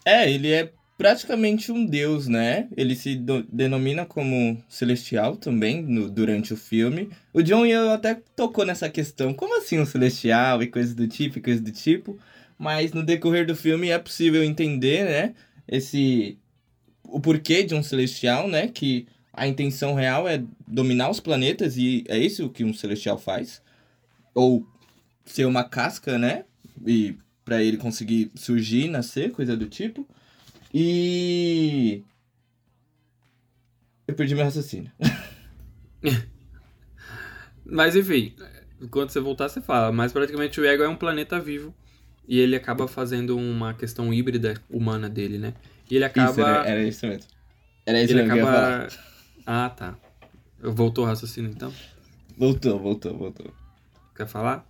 É, 0.06 0.32
ele 0.32 0.50
é 0.50 0.72
praticamente 1.00 1.72
um 1.72 1.86
deus, 1.86 2.28
né? 2.28 2.68
Ele 2.76 2.94
se 2.94 3.16
denomina 3.50 4.04
como 4.04 4.62
celestial 4.68 5.34
também 5.34 5.80
no, 5.80 6.10
durante 6.10 6.52
o 6.52 6.58
filme. 6.58 7.08
O 7.32 7.40
John 7.42 7.64
eu 7.64 7.88
até 7.88 8.20
tocou 8.36 8.66
nessa 8.66 8.86
questão. 8.90 9.32
Como 9.32 9.56
assim 9.56 9.78
um 9.78 9.86
celestial 9.86 10.62
e 10.62 10.66
coisas 10.66 10.94
do 10.94 11.08
tipo 11.08 11.38
e 11.38 11.40
coisas 11.40 11.62
do 11.62 11.72
tipo? 11.72 12.18
Mas 12.58 12.92
no 12.92 13.02
decorrer 13.02 13.46
do 13.46 13.56
filme 13.56 13.88
é 13.88 13.98
possível 13.98 14.44
entender, 14.44 15.06
né? 15.06 15.34
Esse. 15.66 16.36
O 17.02 17.18
porquê 17.18 17.62
de 17.62 17.74
um 17.74 17.82
celestial, 17.82 18.46
né? 18.46 18.68
Que 18.68 19.06
a 19.32 19.46
intenção 19.46 19.94
real 19.94 20.28
é 20.28 20.42
dominar 20.68 21.08
os 21.08 21.18
planetas 21.18 21.78
e 21.78 22.04
é 22.08 22.18
isso 22.18 22.50
que 22.50 22.62
um 22.62 22.74
celestial 22.74 23.16
faz. 23.16 23.62
Ou 24.34 24.66
ser 25.24 25.46
uma 25.46 25.64
casca, 25.64 26.18
né? 26.18 26.44
E 26.86 27.16
para 27.42 27.62
ele 27.62 27.78
conseguir 27.78 28.30
surgir, 28.34 28.90
nascer, 28.90 29.32
coisa 29.32 29.56
do 29.56 29.64
tipo. 29.64 30.06
E 30.72 32.04
eu 34.06 34.14
perdi 34.14 34.34
meu 34.34 34.44
raciocínio. 34.44 34.90
Mas 37.64 37.94
enfim, 37.94 38.34
quando 38.90 39.10
você 39.10 39.20
voltar 39.20 39.48
você 39.48 39.60
fala, 39.60 39.92
mas 39.92 40.12
praticamente 40.12 40.60
o 40.60 40.64
Ego 40.64 40.82
é 40.82 40.88
um 40.88 40.96
planeta 40.96 41.38
vivo 41.38 41.72
e 42.26 42.40
ele 42.40 42.56
acaba 42.56 42.88
fazendo 42.88 43.36
uma 43.36 43.74
questão 43.74 44.12
híbrida 44.12 44.60
humana 44.68 45.08
dele, 45.08 45.38
né? 45.38 45.54
E 45.88 45.94
ele 45.94 46.04
acaba 46.04 46.30
isso, 46.30 46.40
era, 46.40 46.68
era 46.68 46.82
isso 46.82 47.06
mesmo. 47.06 47.30
Era 47.86 48.02
isso 48.02 48.12
ele 48.12 48.22
mesmo 48.24 48.48
acaba 48.48 48.88
ah, 49.46 49.70
tá. 49.70 49.96
Voltou 50.60 51.04
o 51.04 51.06
raciocínio 51.06 51.50
então? 51.50 51.72
Voltou, 52.36 52.78
voltou, 52.78 53.16
voltou. 53.16 53.52
Quer 54.16 54.26
falar? 54.26 54.66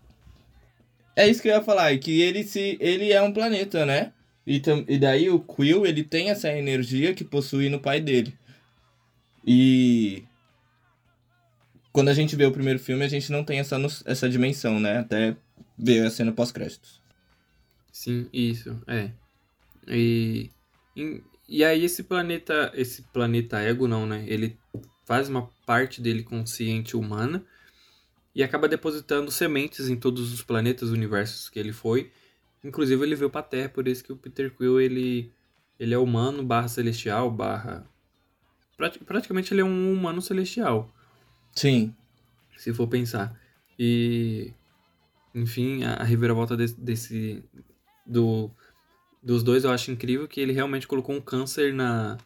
É 1.17 1.29
isso 1.29 1.43
que 1.43 1.49
eu 1.49 1.53
ia 1.53 1.63
falar, 1.63 1.97
que 1.99 2.21
ele 2.21 2.45
se 2.45 2.77
ele 2.81 3.13
é 3.13 3.21
um 3.21 3.33
planeta, 3.33 3.85
né? 3.85 4.13
E, 4.51 4.61
e 4.89 4.99
daí 4.99 5.31
o 5.31 5.39
Quill, 5.39 5.87
ele 5.87 6.03
tem 6.03 6.29
essa 6.29 6.51
energia 6.51 7.15
que 7.15 7.23
possui 7.23 7.69
no 7.69 7.79
pai 7.79 8.01
dele. 8.01 8.37
E 9.47 10.25
quando 11.93 12.09
a 12.09 12.15
gente 12.15 12.35
vê 12.35 12.47
o 12.47 12.51
primeiro 12.51 12.81
filme, 12.81 13.05
a 13.05 13.09
gente 13.09 13.31
não 13.31 13.45
tem 13.45 13.61
essa, 13.61 13.77
essa 14.05 14.29
dimensão, 14.29 14.81
né? 14.81 14.99
Até 14.99 15.37
ver 15.79 16.05
a 16.05 16.11
cena 16.11 16.33
pós-créditos. 16.33 17.01
Sim, 17.93 18.29
isso, 18.33 18.77
é. 18.89 19.13
E, 19.87 20.51
e 21.49 21.63
aí 21.63 21.85
esse 21.85 22.03
planeta, 22.03 22.73
esse 22.75 23.03
planeta 23.03 23.61
ego 23.61 23.87
não, 23.87 24.05
né? 24.05 24.25
Ele 24.27 24.59
faz 25.07 25.29
uma 25.29 25.49
parte 25.65 26.01
dele 26.01 26.25
consciente 26.25 26.97
humana 26.97 27.45
e 28.35 28.43
acaba 28.43 28.67
depositando 28.67 29.31
sementes 29.31 29.89
em 29.89 29.95
todos 29.95 30.33
os 30.33 30.43
planetas, 30.43 30.91
universos 30.91 31.49
que 31.49 31.59
ele 31.61 31.73
foi. 31.73 32.11
Inclusive 32.63 33.03
ele 33.03 33.15
veio 33.15 33.31
pra 33.31 33.43
Terra, 33.43 33.69
por 33.69 33.89
isso 33.89 34.05
que 34.05 34.13
o 34.13 34.17
Peter 34.17 34.55
Quill, 34.55 34.81
ele, 34.81 35.33
ele 35.79 35.95
é 35.95 35.99
humano 35.99 36.43
barra 36.43 36.69
celestial, 36.69 37.31
barra... 37.31 37.87
Praticamente 38.77 39.53
ele 39.53 39.61
é 39.61 39.65
um 39.65 39.93
humano 39.93 40.23
celestial. 40.23 40.91
Sim. 41.55 41.95
Se 42.57 42.73
for 42.73 42.87
pensar. 42.87 43.39
E... 43.79 44.53
Enfim, 45.35 45.85
a, 45.85 45.95
a 45.95 46.05
reviravolta 46.05 46.57
desse, 46.57 46.81
desse... 46.81 47.45
Do 48.07 48.51
dos 49.23 49.43
dois 49.43 49.65
eu 49.65 49.71
acho 49.71 49.91
incrível 49.91 50.27
que 50.27 50.41
ele 50.41 50.53
realmente 50.53 50.89
colocou 50.89 51.15
um 51.15 51.21
câncer 51.21 51.75
na 51.75 52.17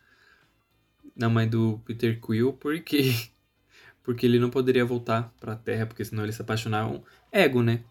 na 1.17 1.29
mãe 1.29 1.49
do 1.49 1.81
Peter 1.85 2.21
Quill 2.21 2.53
porque 2.53 3.13
porque 4.03 4.27
ele 4.27 4.39
não 4.39 4.51
poderia 4.51 4.85
voltar 4.85 5.33
para 5.41 5.55
a 5.55 5.57
Terra 5.57 5.87
porque 5.87 6.05
senão 6.05 6.23
eles 6.23 6.37
se 6.37 6.43
apaixonavam 6.43 7.03
ego, 7.33 7.63
né? 7.63 7.85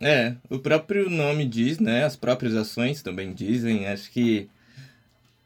É, 0.00 0.36
o 0.50 0.58
próprio 0.58 1.08
nome 1.08 1.46
diz, 1.46 1.78
né? 1.78 2.04
As 2.04 2.16
próprias 2.16 2.54
ações 2.54 3.02
também 3.02 3.32
dizem, 3.32 3.86
acho 3.86 4.10
que 4.10 4.48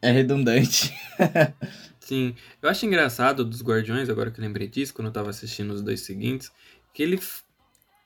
é 0.02 0.10
redundante. 0.10 0.92
Sim, 2.00 2.34
eu 2.60 2.68
acho 2.68 2.84
engraçado 2.84 3.44
dos 3.44 3.62
Guardiões, 3.62 4.08
agora 4.08 4.30
que 4.30 4.40
eu 4.40 4.44
lembrei 4.44 4.66
disso, 4.66 4.92
quando 4.92 5.06
eu 5.06 5.12
tava 5.12 5.30
assistindo 5.30 5.72
os 5.72 5.82
dois 5.82 6.00
seguintes, 6.00 6.50
que 6.92 7.02
ele 7.02 7.20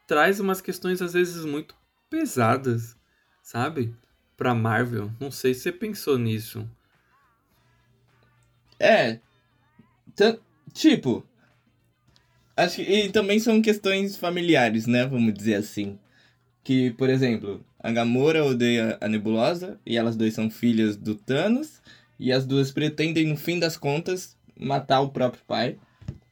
traz 0.06 0.40
umas 0.40 0.60
questões 0.60 1.00
às 1.00 1.14
vezes 1.14 1.44
muito 1.44 1.74
pesadas, 2.10 2.94
sabe? 3.42 3.94
pra 4.36 4.54
Marvel. 4.54 5.10
Não 5.20 5.30
sei 5.30 5.54
se 5.54 5.60
você 5.60 5.72
pensou 5.72 6.18
nisso. 6.18 6.68
É. 8.78 9.18
Tipo. 10.72 11.26
Acho 12.56 12.76
que, 12.76 12.82
e 12.82 13.10
também 13.10 13.40
são 13.40 13.60
questões 13.60 14.16
familiares, 14.16 14.86
né? 14.86 15.04
Vamos 15.06 15.34
dizer 15.34 15.54
assim. 15.54 15.98
Que, 16.64 16.90
por 16.92 17.08
exemplo, 17.10 17.64
a 17.78 17.92
Gamora 17.92 18.44
odeia 18.44 18.98
a 19.00 19.06
Nebulosa 19.06 19.78
e 19.84 19.96
elas 19.96 20.16
duas 20.16 20.34
são 20.34 20.50
filhas 20.50 20.96
do 20.96 21.14
Thanos. 21.14 21.82
E 22.18 22.32
as 22.32 22.46
duas 22.46 22.72
pretendem, 22.72 23.26
no 23.26 23.36
fim 23.36 23.58
das 23.58 23.76
contas, 23.76 24.36
matar 24.58 25.00
o 25.00 25.10
próprio 25.10 25.42
pai. 25.46 25.76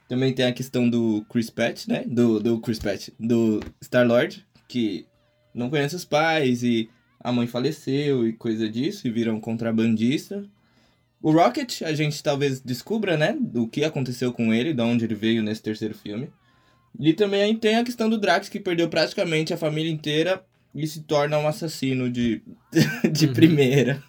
Também 0.08 0.32
tem 0.32 0.46
a 0.46 0.52
questão 0.52 0.88
do 0.88 1.24
Chris 1.28 1.50
Pratt, 1.50 1.86
né? 1.86 2.04
Do, 2.06 2.40
do 2.40 2.60
Chris 2.60 2.78
Pratt, 2.78 3.08
do 3.20 3.60
Star-Lord, 3.82 4.44
que 4.68 5.06
não 5.54 5.68
conhece 5.68 5.94
os 5.94 6.04
pais 6.04 6.62
e 6.62 6.88
a 7.20 7.30
mãe 7.30 7.46
faleceu 7.46 8.26
e 8.26 8.32
coisa 8.32 8.68
disso, 8.68 9.06
e 9.06 9.10
vira 9.10 9.32
um 9.32 9.40
contrabandista. 9.40 10.44
O 11.22 11.30
Rocket, 11.30 11.82
a 11.82 11.92
gente 11.92 12.20
talvez 12.22 12.60
descubra, 12.60 13.16
né, 13.16 13.36
do 13.38 13.68
que 13.68 13.84
aconteceu 13.84 14.32
com 14.32 14.52
ele, 14.52 14.74
de 14.74 14.82
onde 14.82 15.04
ele 15.04 15.14
veio 15.14 15.42
nesse 15.42 15.62
terceiro 15.62 15.94
filme. 15.94 16.30
E 16.98 17.12
também 17.12 17.56
tem 17.56 17.76
a 17.76 17.84
questão 17.84 18.08
do 18.08 18.18
Drax, 18.18 18.48
que 18.48 18.60
perdeu 18.60 18.88
praticamente 18.88 19.52
a 19.52 19.56
família 19.56 19.90
inteira 19.90 20.44
e 20.74 20.86
se 20.86 21.02
torna 21.02 21.38
um 21.38 21.48
assassino 21.48 22.10
de, 22.10 22.42
de 23.10 23.26
uhum. 23.26 23.32
primeira. 23.32 24.02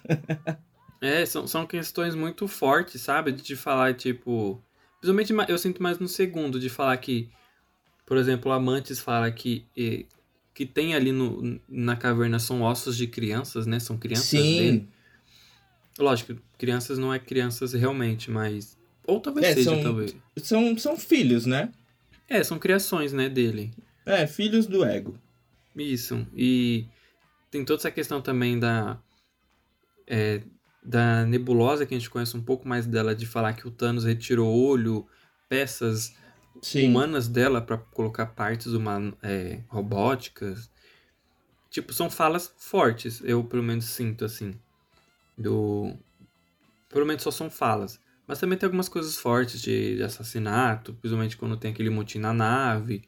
é, 1.00 1.24
são, 1.26 1.46
são 1.46 1.66
questões 1.66 2.14
muito 2.14 2.46
fortes, 2.46 3.00
sabe? 3.00 3.32
De 3.32 3.56
falar, 3.56 3.94
tipo. 3.94 4.62
Principalmente 5.00 5.50
eu 5.50 5.58
sinto 5.58 5.82
mais 5.82 5.98
no 5.98 6.08
segundo, 6.08 6.58
de 6.58 6.70
falar 6.70 6.96
que, 6.96 7.28
por 8.06 8.16
exemplo, 8.16 8.50
o 8.50 8.54
Amantes 8.54 8.98
fala 8.98 9.30
que 9.30 9.66
que 10.54 10.64
tem 10.64 10.94
ali 10.94 11.10
no, 11.10 11.60
na 11.68 11.96
caverna 11.96 12.38
são 12.38 12.62
ossos 12.62 12.96
de 12.96 13.08
crianças, 13.08 13.66
né? 13.66 13.80
São 13.80 13.98
crianças 13.98 14.26
Sim. 14.26 14.56
dele. 14.56 14.88
Lógico, 15.98 16.36
crianças 16.56 16.96
não 16.96 17.12
é 17.12 17.18
crianças 17.18 17.72
realmente, 17.72 18.30
mas. 18.30 18.78
Ou 19.06 19.20
talvez 19.20 19.46
é, 19.48 19.54
seja, 19.54 19.70
são, 19.70 19.82
talvez. 19.82 20.16
São, 20.36 20.78
são 20.78 20.96
filhos, 20.96 21.44
né? 21.44 21.70
É, 22.28 22.42
são 22.42 22.58
criações, 22.58 23.12
né, 23.12 23.28
dele. 23.28 23.72
É, 24.06 24.26
filhos 24.26 24.66
do 24.66 24.84
ego. 24.84 25.18
Isso. 25.76 26.26
E 26.34 26.86
tem 27.50 27.64
toda 27.64 27.80
essa 27.80 27.90
questão 27.90 28.20
também 28.20 28.58
da. 28.58 28.98
É, 30.06 30.42
da 30.82 31.24
nebulosa, 31.24 31.86
que 31.86 31.94
a 31.94 31.98
gente 31.98 32.10
conhece 32.10 32.36
um 32.36 32.42
pouco 32.42 32.68
mais 32.68 32.86
dela, 32.86 33.14
de 33.14 33.24
falar 33.24 33.54
que 33.54 33.66
o 33.66 33.70
Thanos 33.70 34.04
retirou 34.04 34.54
olho, 34.54 35.08
peças 35.48 36.14
Sim. 36.60 36.88
humanas 36.88 37.26
dela 37.26 37.60
para 37.62 37.78
colocar 37.78 38.26
partes 38.26 38.66
human, 38.66 39.14
é, 39.22 39.60
robóticas. 39.68 40.70
Tipo, 41.70 41.92
são 41.92 42.10
falas 42.10 42.54
fortes, 42.58 43.22
eu 43.24 43.42
pelo 43.42 43.62
menos 43.62 43.86
sinto 43.86 44.24
assim. 44.24 44.54
Do. 45.36 45.96
Pelo 46.88 47.06
menos 47.06 47.22
só 47.22 47.30
são 47.30 47.50
falas. 47.50 47.98
Mas 48.26 48.40
também 48.40 48.56
tem 48.56 48.66
algumas 48.66 48.88
coisas 48.88 49.16
fortes 49.16 49.60
de, 49.60 49.96
de 49.96 50.02
assassinato, 50.02 50.94
principalmente 50.94 51.36
quando 51.36 51.56
tem 51.56 51.72
aquele 51.72 51.90
motim 51.90 52.18
na 52.18 52.32
nave. 52.32 53.02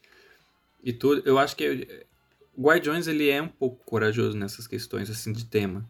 e 0.83 0.93
tudo, 0.93 1.23
eu 1.25 1.39
acho 1.39 1.57
que 1.57 2.07
Guardiões 2.59 3.07
ele 3.07 3.29
é 3.29 3.41
um 3.41 3.49
pouco 3.49 3.85
corajoso 3.85 4.37
nessas 4.37 4.67
questões 4.67 5.11
assim 5.11 5.33
de 5.33 5.45
tema. 5.45 5.89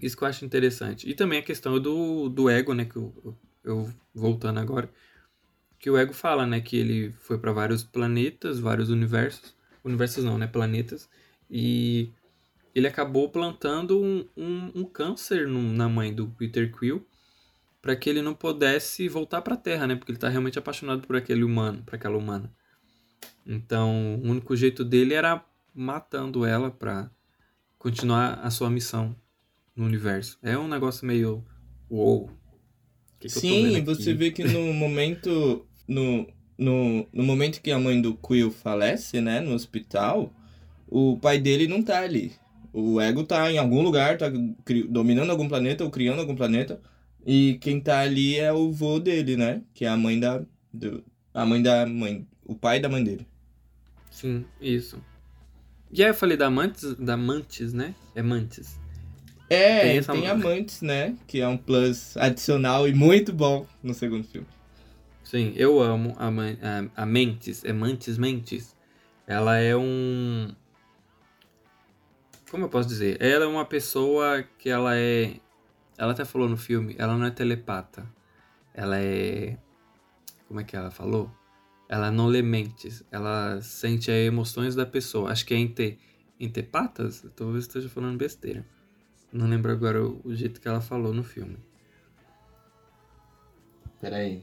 Isso 0.00 0.16
que 0.16 0.24
eu 0.24 0.28
acho 0.28 0.44
interessante. 0.44 1.08
E 1.08 1.14
também 1.14 1.38
a 1.38 1.42
questão 1.42 1.80
do, 1.80 2.28
do 2.28 2.50
ego, 2.50 2.74
né, 2.74 2.84
que 2.84 2.96
eu, 2.96 3.36
eu 3.64 3.92
voltando 4.14 4.60
agora, 4.60 4.90
que 5.78 5.90
o 5.90 5.96
ego 5.96 6.12
fala, 6.12 6.46
né, 6.46 6.60
que 6.60 6.76
ele 6.76 7.12
foi 7.20 7.38
para 7.38 7.52
vários 7.52 7.82
planetas, 7.82 8.58
vários 8.58 8.90
universos, 8.90 9.54
universos 9.82 10.24
não, 10.24 10.36
né, 10.36 10.46
planetas, 10.46 11.08
e 11.50 12.10
ele 12.74 12.86
acabou 12.86 13.30
plantando 13.30 13.98
um, 13.98 14.26
um, 14.36 14.72
um 14.74 14.84
câncer 14.84 15.46
no, 15.48 15.62
na 15.62 15.88
mãe 15.88 16.14
do 16.14 16.28
Peter 16.28 16.70
Quill 16.70 17.06
para 17.86 17.94
que 17.94 18.10
ele 18.10 18.20
não 18.20 18.34
pudesse 18.34 19.08
voltar 19.08 19.40
para 19.42 19.54
a 19.54 19.56
Terra, 19.56 19.86
né? 19.86 19.94
Porque 19.94 20.10
ele 20.10 20.16
está 20.16 20.28
realmente 20.28 20.58
apaixonado 20.58 21.06
por 21.06 21.14
aquele 21.14 21.44
humano, 21.44 21.84
por 21.86 21.94
aquela 21.94 22.18
humana. 22.18 22.52
Então, 23.46 24.16
o 24.16 24.28
único 24.28 24.56
jeito 24.56 24.84
dele 24.84 25.14
era 25.14 25.40
matando 25.72 26.44
ela 26.44 26.68
para 26.68 27.08
continuar 27.78 28.40
a 28.42 28.50
sua 28.50 28.68
missão 28.68 29.14
no 29.76 29.84
universo. 29.84 30.36
É 30.42 30.58
um 30.58 30.66
negócio 30.66 31.06
meio 31.06 31.44
uou. 31.88 32.28
Que 33.20 33.28
que 33.28 33.38
Sim, 33.38 33.84
você 33.84 34.12
vê 34.12 34.32
que 34.32 34.42
no 34.42 34.60
momento 34.74 35.64
no, 35.86 36.26
no, 36.58 37.08
no 37.12 37.22
momento 37.22 37.62
que 37.62 37.70
a 37.70 37.78
mãe 37.78 38.02
do 38.02 38.16
Quill 38.16 38.50
falece, 38.50 39.20
né, 39.20 39.38
no 39.38 39.54
hospital, 39.54 40.34
o 40.88 41.18
pai 41.18 41.38
dele 41.38 41.68
não 41.68 41.80
tá 41.80 42.00
ali. 42.00 42.32
O 42.72 43.00
ego 43.00 43.22
tá 43.22 43.48
em 43.48 43.58
algum 43.58 43.80
lugar, 43.80 44.18
tá 44.18 44.26
dominando 44.88 45.30
algum 45.30 45.46
planeta 45.46 45.84
ou 45.84 45.90
criando 45.90 46.18
algum 46.18 46.34
planeta. 46.34 46.82
E 47.26 47.58
quem 47.60 47.80
tá 47.80 47.98
ali 47.98 48.38
é 48.38 48.52
o 48.52 48.70
vô 48.70 49.00
dele, 49.00 49.36
né? 49.36 49.60
Que 49.74 49.84
é 49.84 49.88
a 49.88 49.96
mãe 49.96 50.20
da. 50.20 50.44
Do, 50.72 51.04
a 51.34 51.44
mãe 51.44 51.60
da 51.60 51.84
mãe. 51.84 52.24
O 52.44 52.54
pai 52.54 52.78
da 52.78 52.88
mãe 52.88 53.02
dele. 53.02 53.26
Sim, 54.12 54.44
isso. 54.60 55.02
E 55.90 56.04
aí 56.04 56.10
eu 56.10 56.14
falei 56.14 56.36
da 56.36 56.48
Mantis, 56.48 56.94
da 56.94 57.16
Mantis, 57.16 57.72
né? 57.72 57.94
É 58.14 58.22
Mantis. 58.22 58.78
É, 59.50 60.00
tem, 60.00 60.02
tem 60.02 60.28
Amantes, 60.28 60.82
né? 60.82 61.16
Que 61.26 61.40
é 61.40 61.48
um 61.48 61.56
plus 61.56 62.16
adicional 62.16 62.88
e 62.88 62.94
muito 62.94 63.32
bom 63.32 63.66
no 63.82 63.94
segundo 63.94 64.24
filme. 64.24 64.46
Sim, 65.22 65.52
eu 65.56 65.80
amo 65.80 66.14
a, 66.18 66.28
a, 66.28 67.02
a 67.02 67.06
Mentes, 67.06 67.64
é 67.64 67.72
Mantis 67.72 68.18
Mentes. 68.18 68.74
Ela 69.26 69.58
é 69.58 69.76
um. 69.76 70.48
Como 72.50 72.64
eu 72.64 72.68
posso 72.68 72.88
dizer? 72.88 73.16
Ela 73.20 73.44
é 73.44 73.48
uma 73.48 73.64
pessoa 73.64 74.44
que 74.58 74.68
ela 74.68 74.96
é 74.96 75.34
ela 75.98 76.12
até 76.12 76.24
falou 76.24 76.48
no 76.48 76.56
filme, 76.56 76.94
ela 76.98 77.16
não 77.16 77.26
é 77.26 77.30
telepata. 77.30 78.06
Ela 78.74 78.98
é. 79.00 79.56
Como 80.46 80.60
é 80.60 80.64
que 80.64 80.76
ela 80.76 80.90
falou? 80.90 81.30
Ela 81.88 82.10
não 82.10 82.26
lê 82.26 82.42
mentes. 82.42 83.02
Ela 83.10 83.60
sente 83.62 84.10
as 84.10 84.16
emoções 84.18 84.74
da 84.74 84.84
pessoa. 84.84 85.30
Acho 85.30 85.46
que 85.46 85.54
é 85.54 85.56
ente, 85.56 85.98
entepatas? 86.38 87.24
Talvez 87.34 87.64
esteja 87.64 87.88
falando 87.88 88.18
besteira. 88.18 88.66
Não 89.32 89.48
lembro 89.48 89.72
agora 89.72 90.04
o, 90.04 90.20
o 90.24 90.34
jeito 90.34 90.60
que 90.60 90.68
ela 90.68 90.80
falou 90.80 91.12
no 91.14 91.24
filme. 91.24 91.56
Peraí. 94.00 94.42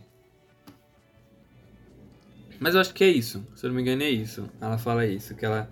Mas 2.60 2.76
eu 2.76 2.82
acho 2.82 2.94
que 2.94 3.04
é 3.04 3.10
isso. 3.10 3.46
Se 3.56 3.66
eu 3.66 3.70
não 3.70 3.76
me 3.76 3.82
engano, 3.82 4.02
é 4.04 4.10
isso. 4.10 4.50
Ela 4.60 4.78
fala 4.78 5.06
isso, 5.06 5.36
que 5.36 5.46
ela 5.46 5.70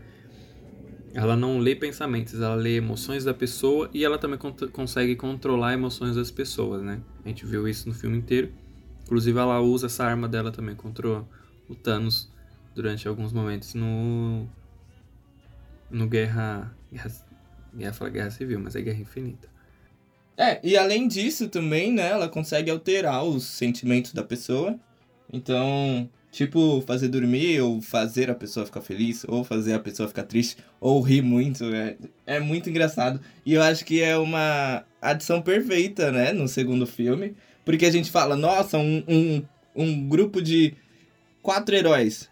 ela 1.14 1.36
não 1.36 1.60
lê 1.60 1.76
pensamentos, 1.76 2.36
ela 2.36 2.56
lê 2.56 2.78
emoções 2.78 3.24
da 3.24 3.34
pessoa 3.34 3.90
e 3.94 4.04
ela 4.04 4.18
também 4.18 4.40
consegue 4.72 5.16
controlar 5.16 5.74
emoções 5.74 6.16
das 6.16 6.32
pessoas, 6.32 6.82
né? 6.82 7.02
A 7.26 7.28
gente 7.28 7.46
viu 7.46 7.68
isso 7.68 7.88
no 7.88 7.94
filme 7.94 8.18
inteiro. 8.18 8.52
Inclusive, 9.04 9.38
ela 9.38 9.60
usa 9.60 9.88
essa 9.88 10.06
arma 10.06 10.28
dela 10.28 10.52
também 10.52 10.76
contra 10.76 11.26
o 11.68 11.76
Thanos 11.76 12.32
durante 12.74 13.08
alguns 13.08 13.34
momentos 13.34 13.74
no. 13.74 14.48
No 15.90 16.08
Guerra. 16.08 16.74
Guerra. 16.92 17.12
Ia 17.78 17.94
falar 17.94 18.12
Guerra 18.12 18.32
Civil, 18.32 18.60
mas 18.60 18.76
é 18.76 18.82
Guerra 18.82 19.02
Infinita. 19.02 19.50
É, 20.38 20.60
e 20.64 20.78
além 20.78 21.08
disso 21.08 21.50
também, 21.50 21.92
né? 21.92 22.10
Ela 22.10 22.30
consegue 22.30 22.72
alterar 22.72 23.24
os 23.24 23.44
sentimentos 23.44 24.14
da 24.14 24.24
pessoa. 24.24 24.80
Então, 25.32 26.10
Tipo, 26.32 26.82
fazer 26.88 27.10
dormir, 27.10 27.60
ou 27.60 27.82
fazer 27.82 28.30
a 28.30 28.36
pessoa 28.36 28.66
ficar 28.66 28.80
feliz, 28.80 29.26
ou 29.28 29.44
fazer 29.44 29.74
a 29.74 29.80
pessoa 29.80 30.08
ficar 30.08 30.24
triste, 30.24 30.58
ou 30.80 31.02
rir 31.02 31.22
muito. 31.22 31.66
É, 31.66 31.98
é 32.26 32.40
muito 32.40 32.70
engraçado. 32.70 33.20
E 33.46 33.54
eu 33.54 33.62
acho 33.62 33.84
que 33.84 34.02
é 34.02 34.18
uma 34.18 34.86
adição 35.02 35.42
perfeita, 35.42 36.10
né, 36.12 36.32
no 36.32 36.48
segundo 36.48 36.88
filme. 36.88 37.36
Porque 37.66 37.86
a 37.86 37.92
gente 37.92 38.10
fala, 38.10 38.36
nossa, 38.36 38.78
um, 38.78 39.04
um, 39.08 39.44
um 39.76 40.08
grupo 40.08 40.42
de 40.42 40.74
quatro 41.42 41.76
heróis. 41.76 42.30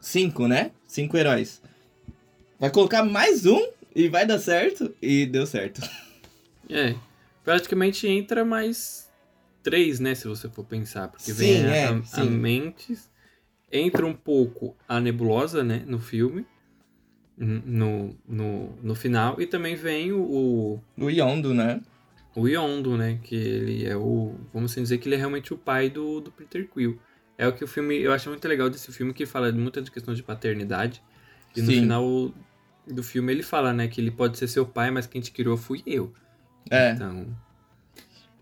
Cinco, 0.00 0.46
né? 0.46 0.70
Cinco 0.86 1.16
heróis. 1.16 1.60
Vai 2.58 2.70
colocar 2.70 3.04
mais 3.04 3.44
um 3.46 3.68
e 3.94 4.08
vai 4.08 4.24
dar 4.26 4.38
certo. 4.38 4.94
E 5.02 5.26
deu 5.26 5.46
certo. 5.46 5.80
É. 6.72 6.94
Praticamente 7.42 8.06
entra 8.06 8.44
mais 8.44 9.10
três, 9.60 9.98
né? 9.98 10.14
Se 10.14 10.28
você 10.28 10.48
for 10.48 10.64
pensar. 10.64 11.08
Porque 11.08 11.32
sim, 11.32 11.34
vem 11.34 11.66
é, 11.66 11.86
a, 11.86 12.20
a 12.20 12.24
Mentes, 12.24 13.09
entra 13.70 14.06
um 14.06 14.14
pouco 14.14 14.76
a 14.88 15.00
nebulosa, 15.00 15.62
né, 15.62 15.84
no 15.86 15.98
filme, 15.98 16.44
no, 17.36 18.16
no, 18.28 18.76
no 18.82 18.94
final, 18.94 19.40
e 19.40 19.46
também 19.46 19.74
vem 19.74 20.12
o... 20.12 20.78
O 20.98 21.10
Yondo, 21.10 21.54
né? 21.54 21.80
O 22.34 22.46
Yondo, 22.46 22.96
né, 22.96 23.18
que 23.22 23.34
ele 23.34 23.86
é 23.86 23.96
o... 23.96 24.34
Vamos 24.52 24.72
assim 24.72 24.82
dizer 24.82 24.98
que 24.98 25.08
ele 25.08 25.14
é 25.14 25.18
realmente 25.18 25.54
o 25.54 25.58
pai 25.58 25.88
do, 25.88 26.20
do 26.20 26.30
Peter 26.30 26.68
Quill. 26.68 26.98
É 27.38 27.48
o 27.48 27.52
que 27.52 27.64
o 27.64 27.66
filme... 27.66 27.96
Eu 27.96 28.12
acho 28.12 28.28
muito 28.28 28.46
legal 28.46 28.68
desse 28.68 28.92
filme, 28.92 29.14
que 29.14 29.24
fala 29.24 29.50
muita 29.52 29.80
de 29.80 29.90
questão 29.90 30.12
de 30.12 30.22
paternidade, 30.22 31.02
e 31.56 31.60
no 31.60 31.68
Sim. 31.68 31.80
final 31.80 32.34
do 32.86 33.02
filme 33.02 33.32
ele 33.32 33.42
fala, 33.42 33.72
né, 33.72 33.88
que 33.88 34.00
ele 34.00 34.10
pode 34.10 34.36
ser 34.36 34.48
seu 34.48 34.66
pai, 34.66 34.90
mas 34.90 35.06
quem 35.06 35.20
te 35.20 35.30
criou 35.32 35.56
fui 35.56 35.82
eu. 35.86 36.12
É. 36.70 36.92
Então... 36.92 37.26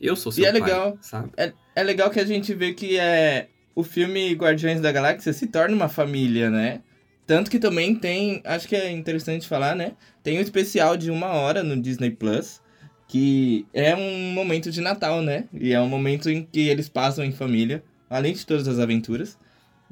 Eu 0.00 0.14
sou 0.14 0.30
seu 0.30 0.44
E 0.44 0.46
é 0.46 0.52
pai, 0.52 0.60
legal. 0.60 0.98
sabe? 1.00 1.32
É, 1.36 1.52
é 1.74 1.82
legal 1.82 2.08
que 2.08 2.20
a 2.20 2.24
gente 2.24 2.54
vê 2.54 2.72
que 2.72 2.96
é 2.96 3.48
o 3.78 3.84
filme 3.84 4.32
Guardiões 4.34 4.80
da 4.80 4.90
Galáxia 4.90 5.32
se 5.32 5.46
torna 5.46 5.72
uma 5.72 5.88
família, 5.88 6.50
né? 6.50 6.80
Tanto 7.24 7.48
que 7.48 7.60
também 7.60 7.94
tem, 7.94 8.42
acho 8.44 8.66
que 8.66 8.74
é 8.74 8.90
interessante 8.90 9.46
falar, 9.46 9.76
né? 9.76 9.92
Tem 10.20 10.36
um 10.36 10.42
especial 10.42 10.96
de 10.96 11.12
uma 11.12 11.28
hora 11.28 11.62
no 11.62 11.80
Disney 11.80 12.10
Plus, 12.10 12.60
que 13.06 13.68
é 13.72 13.94
um 13.94 14.32
momento 14.32 14.72
de 14.72 14.80
Natal, 14.80 15.22
né? 15.22 15.44
E 15.52 15.72
é 15.72 15.80
um 15.80 15.88
momento 15.88 16.28
em 16.28 16.42
que 16.42 16.66
eles 16.68 16.88
passam 16.88 17.24
em 17.24 17.30
família, 17.30 17.84
além 18.10 18.32
de 18.32 18.44
todas 18.44 18.66
as 18.66 18.80
aventuras. 18.80 19.38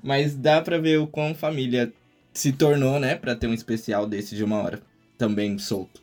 Mas 0.02 0.34
dá 0.34 0.60
pra 0.60 0.78
ver 0.78 0.98
o 0.98 1.06
quão 1.06 1.32
família 1.32 1.92
se 2.32 2.50
tornou, 2.50 2.98
né? 2.98 3.14
Pra 3.14 3.36
ter 3.36 3.46
um 3.46 3.54
especial 3.54 4.04
desse 4.04 4.34
de 4.34 4.42
uma 4.42 4.60
hora, 4.60 4.82
também 5.16 5.58
solto. 5.58 6.02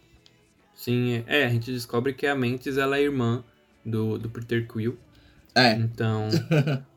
Sim, 0.74 1.22
é, 1.28 1.44
a 1.44 1.50
gente 1.50 1.70
descobre 1.70 2.14
que 2.14 2.28
a 2.28 2.34
Mantis 2.34 2.78
ela 2.78 2.98
é 2.98 3.02
irmã 3.02 3.44
do, 3.86 4.18
do 4.18 4.30
Peter 4.30 4.66
Quill. 4.66 4.98
É, 5.54 5.74
Então, 5.74 6.30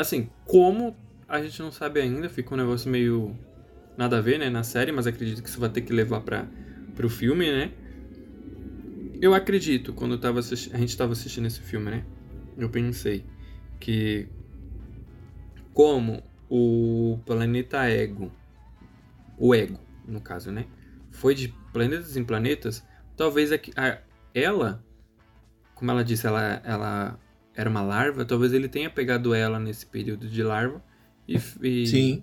assim, 0.00 0.30
como 0.44 0.96
a 1.28 1.40
gente 1.42 1.60
não 1.60 1.70
sabe 1.70 2.00
ainda, 2.00 2.28
fica 2.28 2.54
um 2.54 2.56
negócio 2.56 2.90
meio 2.90 3.36
nada 3.96 4.18
a 4.18 4.20
ver, 4.20 4.38
né, 4.38 4.48
na 4.48 4.62
série, 4.62 4.92
mas 4.92 5.06
acredito 5.06 5.42
que 5.42 5.48
isso 5.48 5.60
vai 5.60 5.68
ter 5.68 5.82
que 5.82 5.92
levar 5.92 6.20
para 6.22 6.48
pro 6.94 7.08
filme, 7.08 7.50
né? 7.50 7.72
Eu 9.20 9.34
acredito, 9.34 9.92
quando 9.92 10.14
eu 10.14 10.20
tava 10.20 10.40
a 10.40 10.42
gente 10.78 10.96
tava 10.96 11.12
assistindo 11.12 11.46
esse 11.46 11.60
filme, 11.60 11.90
né? 11.90 12.04
Eu 12.56 12.68
pensei 12.70 13.24
que 13.78 14.26
como 15.72 16.22
o 16.48 17.20
planeta 17.24 17.88
Ego, 17.88 18.32
o 19.38 19.54
Ego, 19.54 19.78
no 20.06 20.20
caso, 20.20 20.50
né? 20.50 20.66
Foi 21.10 21.34
de 21.34 21.48
planetas 21.72 22.16
em 22.16 22.24
planetas, 22.24 22.84
talvez 23.16 23.52
aqui- 23.52 23.72
a- 23.76 23.98
ela, 24.34 24.84
como 25.74 25.90
ela 25.90 26.02
disse, 26.04 26.26
ela, 26.26 26.60
ela 26.64 27.18
era 27.54 27.68
uma 27.68 27.82
larva, 27.82 28.24
talvez 28.24 28.52
ele 28.52 28.68
tenha 28.68 28.90
pegado 28.90 29.34
ela 29.34 29.58
nesse 29.58 29.86
período 29.86 30.28
de 30.28 30.42
larva 30.42 30.82
e, 31.26 31.36
e 31.62 31.86
sim. 31.86 32.22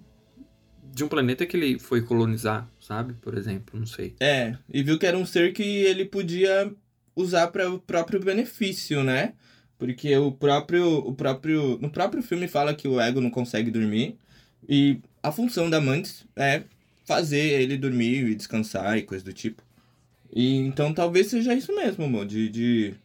de 0.93 1.03
um 1.03 1.07
planeta 1.07 1.45
que 1.45 1.55
ele 1.55 1.79
foi 1.79 2.01
colonizar, 2.01 2.69
sabe? 2.79 3.13
Por 3.15 3.37
exemplo, 3.37 3.79
não 3.79 3.87
sei. 3.87 4.15
É, 4.19 4.57
e 4.71 4.81
viu 4.83 4.97
que 4.97 5.05
era 5.05 5.17
um 5.17 5.25
ser 5.25 5.53
que 5.53 5.63
ele 5.63 6.05
podia 6.05 6.71
usar 7.15 7.47
para 7.47 7.69
o 7.69 7.79
próprio 7.79 8.19
benefício, 8.19 9.03
né? 9.03 9.33
Porque 9.77 10.15
o 10.17 10.31
próprio, 10.31 10.99
o 10.99 11.13
próprio, 11.13 11.77
no 11.79 11.89
próprio 11.89 12.23
filme 12.23 12.47
fala 12.47 12.73
que 12.73 12.87
o 12.87 12.99
ego 12.99 13.21
não 13.21 13.29
consegue 13.29 13.69
dormir 13.69 14.17
e 14.67 14.99
a 15.21 15.31
função 15.31 15.69
da 15.69 15.79
Mantis 15.79 16.25
é 16.35 16.63
fazer 17.05 17.61
ele 17.61 17.77
dormir 17.77 18.27
e 18.27 18.35
descansar 18.35 18.97
e 18.97 19.03
coisa 19.03 19.23
do 19.23 19.33
tipo. 19.33 19.61
E 20.33 20.55
então 20.57 20.93
talvez 20.93 21.27
seja 21.27 21.53
isso 21.53 21.73
mesmo, 21.75 22.05
amor, 22.05 22.25
de, 22.25 22.49
de 22.49 22.95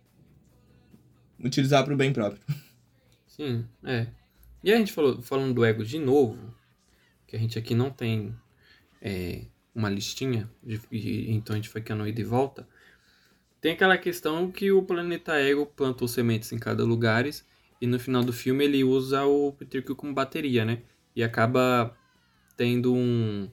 utilizar 1.42 1.84
para 1.84 1.94
o 1.94 1.96
bem 1.96 2.12
próprio. 2.12 2.42
Sim, 3.26 3.66
é. 3.84 4.06
E 4.62 4.72
a 4.72 4.76
gente 4.76 4.92
falou, 4.92 5.20
falando 5.22 5.54
do 5.54 5.64
ego 5.64 5.84
de 5.84 5.98
novo, 5.98 6.54
que 7.26 7.34
a 7.34 7.38
gente 7.38 7.58
aqui 7.58 7.74
não 7.74 7.90
tem 7.90 8.34
é, 9.00 9.46
uma 9.74 9.88
listinha, 9.88 10.50
de, 10.62 10.80
e, 10.90 11.32
então 11.32 11.54
a 11.54 11.56
gente 11.56 11.68
foi 11.68 11.80
cano 11.80 12.06
ida 12.06 12.20
e 12.20 12.24
volta. 12.24 12.68
Tem 13.60 13.72
aquela 13.72 13.96
questão 13.96 14.50
que 14.50 14.72
o 14.72 14.82
planeta 14.82 15.38
Ego 15.40 15.64
plantou 15.64 16.08
sementes 16.08 16.50
em 16.52 16.58
cada 16.58 16.84
lugar 16.84 17.24
e 17.80 17.86
no 17.86 17.98
final 17.98 18.24
do 18.24 18.32
filme 18.32 18.64
ele 18.64 18.82
usa 18.82 19.24
o 19.24 19.52
Peter 19.52 19.84
como 19.94 20.12
bateria, 20.12 20.64
né? 20.64 20.82
E 21.14 21.22
acaba 21.22 21.96
tendo 22.56 22.92
um, 22.92 23.48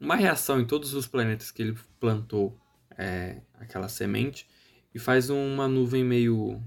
uma 0.00 0.16
reação 0.16 0.60
em 0.60 0.64
todos 0.64 0.92
os 0.92 1.06
planetas 1.06 1.50
que 1.50 1.62
ele 1.62 1.76
plantou 2.00 2.58
é, 2.96 3.40
aquela 3.60 3.88
semente 3.88 4.48
e 4.94 4.98
faz 4.98 5.30
uma 5.30 5.68
nuvem 5.68 6.04
meio. 6.04 6.60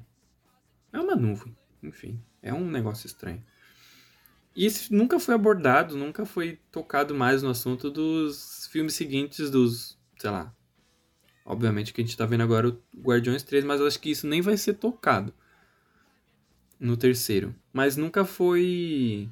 É 0.92 1.00
uma 1.00 1.16
nuvem, 1.16 1.56
enfim. 1.82 2.22
É 2.42 2.54
um 2.54 2.70
negócio 2.70 3.08
estranho. 3.08 3.44
E 4.56 4.66
isso 4.66 4.94
nunca 4.94 5.20
foi 5.20 5.36
abordado, 5.36 5.96
nunca 5.96 6.26
foi 6.26 6.60
tocado 6.72 7.16
mais 7.16 7.42
no 7.42 7.50
assunto 7.50 7.90
dos 7.90 8.68
filmes 8.72 8.94
seguintes 8.94 9.50
dos, 9.50 9.98
sei 10.18 10.30
lá. 10.30 10.54
Obviamente 11.46 11.94
que 11.94 12.02
a 12.02 12.04
gente 12.04 12.18
tá 12.18 12.26
vendo 12.26 12.42
agora 12.42 12.70
o 12.70 12.82
Guardiões 13.00 13.44
3, 13.44 13.64
mas 13.64 13.80
eu 13.80 13.88
acho 13.88 14.00
que 14.00 14.12
isso 14.12 14.28
nem 14.28 14.42
vai 14.42 14.58
ser 14.58 14.74
tocado 14.76 15.34
no 16.80 16.98
terceiro. 16.98 17.56
Mas 17.72 17.96
nunca 17.96 18.26
foi. 18.26 19.30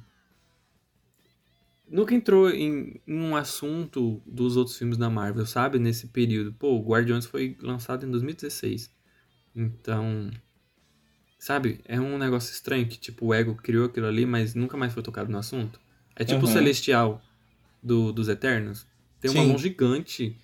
Nunca 1.88 2.14
entrou 2.14 2.48
em, 2.50 3.00
em, 3.06 3.20
um 3.20 3.36
assunto 3.36 4.22
dos 4.24 4.56
outros 4.56 4.78
filmes 4.78 4.96
da 4.96 5.10
Marvel, 5.10 5.44
sabe? 5.44 5.78
Nesse 5.78 6.06
período. 6.06 6.52
Pô, 6.52 6.76
o 6.76 6.84
Guardiões 6.86 7.26
foi 7.26 7.56
lançado 7.60 8.06
em 8.06 8.10
2016. 8.10 8.90
Então. 9.54 10.30
Sabe? 11.40 11.80
É 11.86 11.98
um 11.98 12.18
negócio 12.18 12.52
estranho 12.52 12.86
que, 12.86 12.98
tipo, 12.98 13.24
o 13.24 13.34
Ego 13.34 13.54
criou 13.54 13.86
aquilo 13.86 14.06
ali, 14.06 14.26
mas 14.26 14.54
nunca 14.54 14.76
mais 14.76 14.92
foi 14.92 15.02
tocado 15.02 15.32
no 15.32 15.38
assunto. 15.38 15.80
É 16.14 16.22
tipo 16.22 16.44
uhum. 16.44 16.44
o 16.44 16.52
Celestial 16.52 17.22
do, 17.82 18.12
dos 18.12 18.28
Eternos. 18.28 18.86
Tem 19.18 19.30
uma 19.30 19.40
Sim. 19.40 19.48
mão 19.48 19.58
gigante 19.58 20.36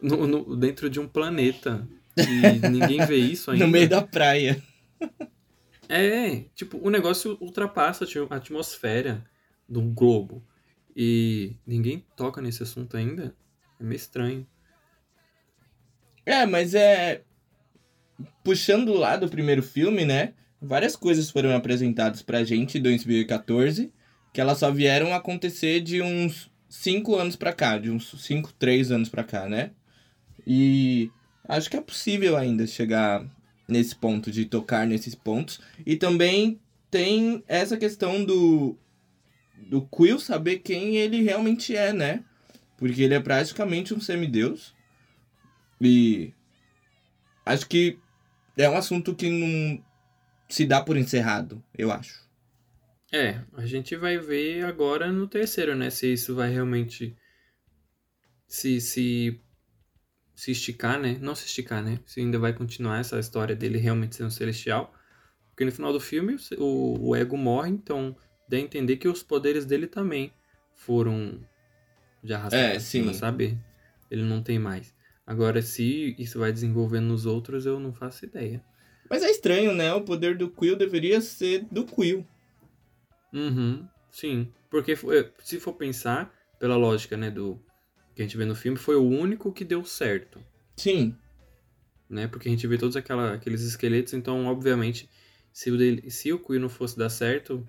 no, 0.00 0.28
no, 0.28 0.56
dentro 0.56 0.88
de 0.88 1.00
um 1.00 1.08
planeta. 1.08 1.84
E 2.16 2.60
ninguém 2.70 3.04
vê 3.06 3.16
isso 3.16 3.50
ainda. 3.50 3.66
no 3.66 3.72
meio 3.72 3.88
da 3.88 4.00
praia. 4.00 4.62
É, 5.92 6.44
tipo, 6.54 6.78
o 6.78 6.88
negócio 6.88 7.36
ultrapassa 7.40 8.04
a 8.04 8.36
atmosfera 8.36 9.24
do 9.68 9.82
globo. 9.82 10.40
E 10.94 11.56
ninguém 11.66 12.06
toca 12.14 12.40
nesse 12.40 12.62
assunto 12.62 12.96
ainda. 12.96 13.34
É 13.80 13.82
meio 13.82 13.96
estranho. 13.96 14.46
É, 16.24 16.46
mas 16.46 16.74
é. 16.76 17.24
Puxando 18.44 18.94
lá 18.94 19.16
do 19.16 19.28
primeiro 19.28 19.62
filme, 19.62 20.04
né? 20.04 20.34
Várias 20.60 20.94
coisas 20.94 21.30
foram 21.30 21.54
apresentadas 21.54 22.22
pra 22.22 22.44
gente 22.44 22.78
em 22.78 22.82
2014 22.82 23.92
que 24.32 24.40
elas 24.40 24.58
só 24.58 24.70
vieram 24.70 25.12
acontecer 25.12 25.80
de 25.80 26.00
uns 26.00 26.50
5 26.68 27.16
anos 27.16 27.36
pra 27.36 27.52
cá, 27.52 27.78
de 27.78 27.90
uns 27.90 28.10
5, 28.10 28.52
3 28.54 28.92
anos 28.92 29.08
pra 29.08 29.24
cá, 29.24 29.48
né? 29.48 29.72
E 30.46 31.10
acho 31.48 31.68
que 31.68 31.76
é 31.76 31.80
possível 31.80 32.36
ainda 32.36 32.66
chegar 32.66 33.26
nesse 33.66 33.94
ponto, 33.94 34.30
de 34.30 34.44
tocar 34.44 34.86
nesses 34.86 35.14
pontos. 35.14 35.60
E 35.84 35.96
também 35.96 36.60
tem 36.90 37.42
essa 37.46 37.76
questão 37.76 38.24
do, 38.24 38.76
do 39.56 39.82
Quill 39.82 40.18
saber 40.18 40.58
quem 40.58 40.96
ele 40.96 41.22
realmente 41.22 41.76
é, 41.76 41.92
né? 41.92 42.24
Porque 42.76 43.02
ele 43.02 43.14
é 43.14 43.20
praticamente 43.20 43.92
um 43.92 44.00
semideus. 44.00 44.74
E 45.80 46.32
acho 47.44 47.68
que 47.68 47.98
é 48.64 48.68
um 48.68 48.76
assunto 48.76 49.14
que 49.14 49.28
não 49.30 49.84
se 50.48 50.64
dá 50.66 50.82
por 50.82 50.96
encerrado, 50.96 51.62
eu 51.76 51.90
acho. 51.90 52.28
É, 53.12 53.40
a 53.54 53.66
gente 53.66 53.96
vai 53.96 54.18
ver 54.18 54.64
agora 54.64 55.10
no 55.10 55.26
terceiro, 55.26 55.74
né? 55.74 55.90
Se 55.90 56.12
isso 56.12 56.34
vai 56.34 56.50
realmente 56.50 57.16
se, 58.46 58.80
se 58.80 59.40
se 60.40 60.52
esticar, 60.52 60.98
né? 60.98 61.18
Não 61.20 61.34
se 61.34 61.44
esticar, 61.44 61.82
né? 61.82 62.00
Se 62.06 62.20
ainda 62.20 62.38
vai 62.38 62.54
continuar 62.54 62.98
essa 62.98 63.18
história 63.18 63.54
dele 63.54 63.76
realmente 63.76 64.22
um 64.22 64.30
celestial. 64.30 64.90
Porque 65.50 65.66
no 65.66 65.72
final 65.72 65.92
do 65.92 66.00
filme 66.00 66.36
o, 66.56 67.10
o 67.10 67.14
ego 67.14 67.36
morre, 67.36 67.70
então 67.70 68.16
dá 68.48 68.56
a 68.56 68.60
entender 68.60 68.96
que 68.96 69.06
os 69.06 69.22
poderes 69.22 69.66
dele 69.66 69.86
também 69.86 70.32
foram 70.74 71.40
já 72.24 72.38
arrastados, 72.38 72.76
é, 72.76 72.78
sim. 72.78 73.12
sabe? 73.12 73.58
Ele 74.10 74.22
não 74.22 74.42
tem 74.42 74.58
mais. 74.58 74.94
Agora, 75.30 75.62
se 75.62 76.16
isso 76.18 76.40
vai 76.40 76.52
desenvolvendo 76.52 77.06
nos 77.06 77.24
outros, 77.24 77.64
eu 77.64 77.78
não 77.78 77.92
faço 77.92 78.24
ideia. 78.24 78.60
Mas 79.08 79.22
é 79.22 79.30
estranho, 79.30 79.72
né? 79.72 79.94
O 79.94 80.00
poder 80.00 80.36
do 80.36 80.50
Quill 80.50 80.74
deveria 80.74 81.20
ser 81.20 81.68
do 81.70 81.84
Quill. 81.84 82.26
Uhum, 83.32 83.86
sim. 84.10 84.52
Porque 84.68 84.98
se 85.38 85.60
for 85.60 85.74
pensar, 85.74 86.34
pela 86.58 86.74
lógica, 86.76 87.16
né, 87.16 87.30
do, 87.30 87.62
que 88.12 88.22
a 88.22 88.24
gente 88.24 88.36
vê 88.36 88.44
no 88.44 88.56
filme 88.56 88.76
foi 88.76 88.96
o 88.96 89.08
único 89.08 89.52
que 89.52 89.64
deu 89.64 89.84
certo. 89.84 90.40
Sim. 90.76 91.14
Né? 92.08 92.26
Porque 92.26 92.48
a 92.48 92.50
gente 92.50 92.66
vê 92.66 92.76
todos 92.76 92.96
aquela, 92.96 93.34
aqueles 93.34 93.62
esqueletos, 93.62 94.14
então, 94.14 94.46
obviamente, 94.46 95.08
se 95.52 95.70
o, 95.70 95.78
dele, 95.78 96.10
se 96.10 96.32
o 96.32 96.40
Quill 96.40 96.58
não 96.58 96.68
fosse 96.68 96.98
dar 96.98 97.08
certo, 97.08 97.64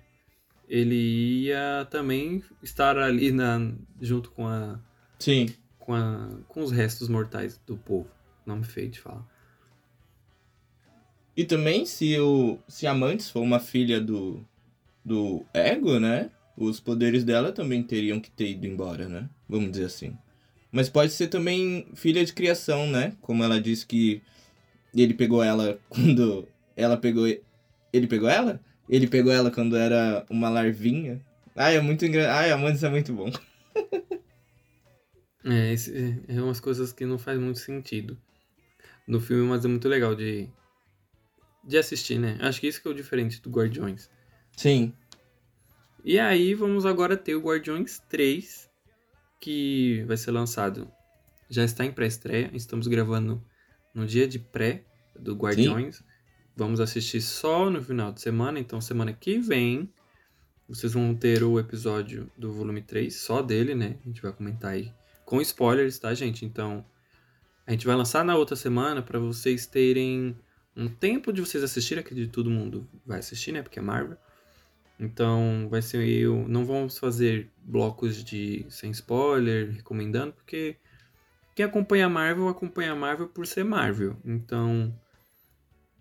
ele 0.68 1.44
ia 1.44 1.86
também 1.92 2.42
estar 2.60 2.98
ali 2.98 3.30
na, 3.30 3.72
junto 4.00 4.32
com 4.32 4.48
a. 4.48 4.80
Sim. 5.20 5.54
Com, 5.82 5.94
a, 5.94 6.30
com 6.46 6.62
os 6.62 6.70
restos 6.70 7.08
mortais 7.08 7.60
do 7.66 7.76
povo. 7.76 8.08
Nome 8.46 8.64
feio 8.64 8.88
de 8.88 9.00
falar. 9.00 9.26
E 11.36 11.44
também, 11.44 11.84
se, 11.84 12.16
o, 12.20 12.56
se 12.68 12.86
a 12.86 12.94
Mantis 12.94 13.28
for 13.28 13.40
uma 13.40 13.58
filha 13.58 14.00
do, 14.00 14.46
do 15.04 15.44
Ego, 15.52 15.98
né? 15.98 16.30
Os 16.56 16.78
poderes 16.78 17.24
dela 17.24 17.50
também 17.50 17.82
teriam 17.82 18.20
que 18.20 18.30
ter 18.30 18.50
ido 18.50 18.64
embora, 18.64 19.08
né? 19.08 19.28
Vamos 19.48 19.72
dizer 19.72 19.86
assim. 19.86 20.16
Mas 20.70 20.88
pode 20.88 21.10
ser 21.12 21.26
também 21.26 21.88
filha 21.94 22.24
de 22.24 22.32
criação, 22.32 22.86
né? 22.86 23.16
Como 23.20 23.42
ela 23.42 23.60
disse 23.60 23.84
que 23.84 24.22
ele 24.94 25.14
pegou 25.14 25.42
ela 25.42 25.80
quando 25.90 26.46
ela 26.76 26.96
pegou. 26.96 27.26
Ele 27.92 28.06
pegou 28.06 28.28
ela? 28.28 28.60
Ele 28.88 29.08
pegou 29.08 29.32
ela 29.32 29.50
quando 29.50 29.76
era 29.76 30.24
uma 30.30 30.48
larvinha. 30.48 31.20
Ai, 31.56 31.76
é 31.76 31.80
muito 31.80 32.04
engraçado. 32.06 32.36
Ai, 32.38 32.52
Amantes 32.52 32.84
é 32.84 32.88
muito 32.88 33.12
bom. 33.12 33.30
é, 35.44 35.72
esse, 35.72 36.22
é 36.28 36.40
umas 36.40 36.60
coisas 36.60 36.92
que 36.92 37.04
não 37.04 37.18
faz 37.18 37.38
muito 37.38 37.58
sentido 37.58 38.18
no 39.06 39.20
filme, 39.20 39.48
mas 39.48 39.64
é 39.64 39.68
muito 39.68 39.88
legal 39.88 40.14
de, 40.14 40.48
de 41.64 41.76
assistir, 41.76 42.18
né? 42.18 42.38
Acho 42.40 42.60
que 42.60 42.68
isso 42.68 42.80
que 42.80 42.88
é 42.88 42.90
o 42.90 42.94
diferente 42.94 43.40
do 43.40 43.50
Guardiões. 43.50 44.10
Sim. 44.56 44.92
E 46.04 46.18
aí 46.18 46.54
vamos 46.54 46.86
agora 46.86 47.16
ter 47.16 47.34
o 47.34 47.40
Guardiões 47.40 48.00
3, 48.08 48.70
que 49.40 50.04
vai 50.06 50.16
ser 50.16 50.30
lançado. 50.30 50.90
Já 51.48 51.64
está 51.64 51.84
em 51.84 51.92
pré-estreia, 51.92 52.50
estamos 52.54 52.86
gravando 52.86 53.44
no 53.94 54.06
dia 54.06 54.26
de 54.26 54.38
pré 54.38 54.84
do 55.18 55.34
Guardiões. 55.34 55.96
Sim. 55.96 56.04
Vamos 56.56 56.80
assistir 56.80 57.20
só 57.20 57.70
no 57.70 57.82
final 57.82 58.12
de 58.12 58.20
semana, 58.20 58.58
então 58.58 58.80
semana 58.80 59.12
que 59.12 59.38
vem 59.38 59.92
vocês 60.68 60.92
vão 60.92 61.14
ter 61.14 61.42
o 61.42 61.58
episódio 61.58 62.30
do 62.36 62.52
volume 62.52 62.80
3, 62.80 63.14
só 63.14 63.42
dele, 63.42 63.74
né? 63.74 63.98
A 64.02 64.08
gente 64.08 64.22
vai 64.22 64.32
comentar 64.32 64.72
aí 64.72 64.92
com 65.32 65.40
spoilers, 65.40 65.98
tá, 65.98 66.12
gente? 66.12 66.44
Então, 66.44 66.84
a 67.66 67.70
gente 67.70 67.86
vai 67.86 67.96
lançar 67.96 68.22
na 68.22 68.36
outra 68.36 68.54
semana 68.54 69.00
para 69.00 69.18
vocês 69.18 69.64
terem 69.64 70.36
um 70.76 70.90
tempo 70.90 71.32
de 71.32 71.40
vocês 71.40 71.64
assistirem, 71.64 72.04
acredito 72.04 72.30
todo 72.30 72.50
mundo 72.50 72.86
vai 73.06 73.20
assistir, 73.20 73.50
né? 73.50 73.62
Porque 73.62 73.78
é 73.78 73.82
Marvel. 73.82 74.18
Então 75.00 75.68
vai 75.70 75.80
ser 75.80 76.06
eu. 76.06 76.46
Não 76.46 76.66
vamos 76.66 76.98
fazer 76.98 77.50
blocos 77.64 78.22
de 78.22 78.66
sem 78.68 78.90
spoiler, 78.90 79.70
recomendando, 79.70 80.34
porque 80.34 80.76
quem 81.54 81.64
acompanha 81.64 82.10
Marvel 82.10 82.48
acompanha 82.48 82.94
Marvel 82.94 83.28
por 83.28 83.46
ser 83.46 83.64
Marvel. 83.64 84.14
Então 84.26 84.94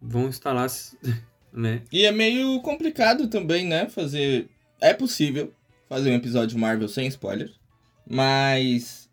vão 0.02 0.28
instalar, 0.28 0.68
né? 1.54 1.84
E 1.90 2.06
é 2.06 2.12
meio 2.12 2.62
complicado 2.62 3.30
também, 3.30 3.66
né? 3.66 3.88
Fazer. 3.88 4.50
É 4.82 4.94
possível 4.94 5.54
fazer 5.88 6.12
um 6.12 6.16
episódio 6.16 6.60
Marvel 6.60 6.90
sem 6.90 7.08
spoiler, 7.08 7.50
mas 8.06 9.10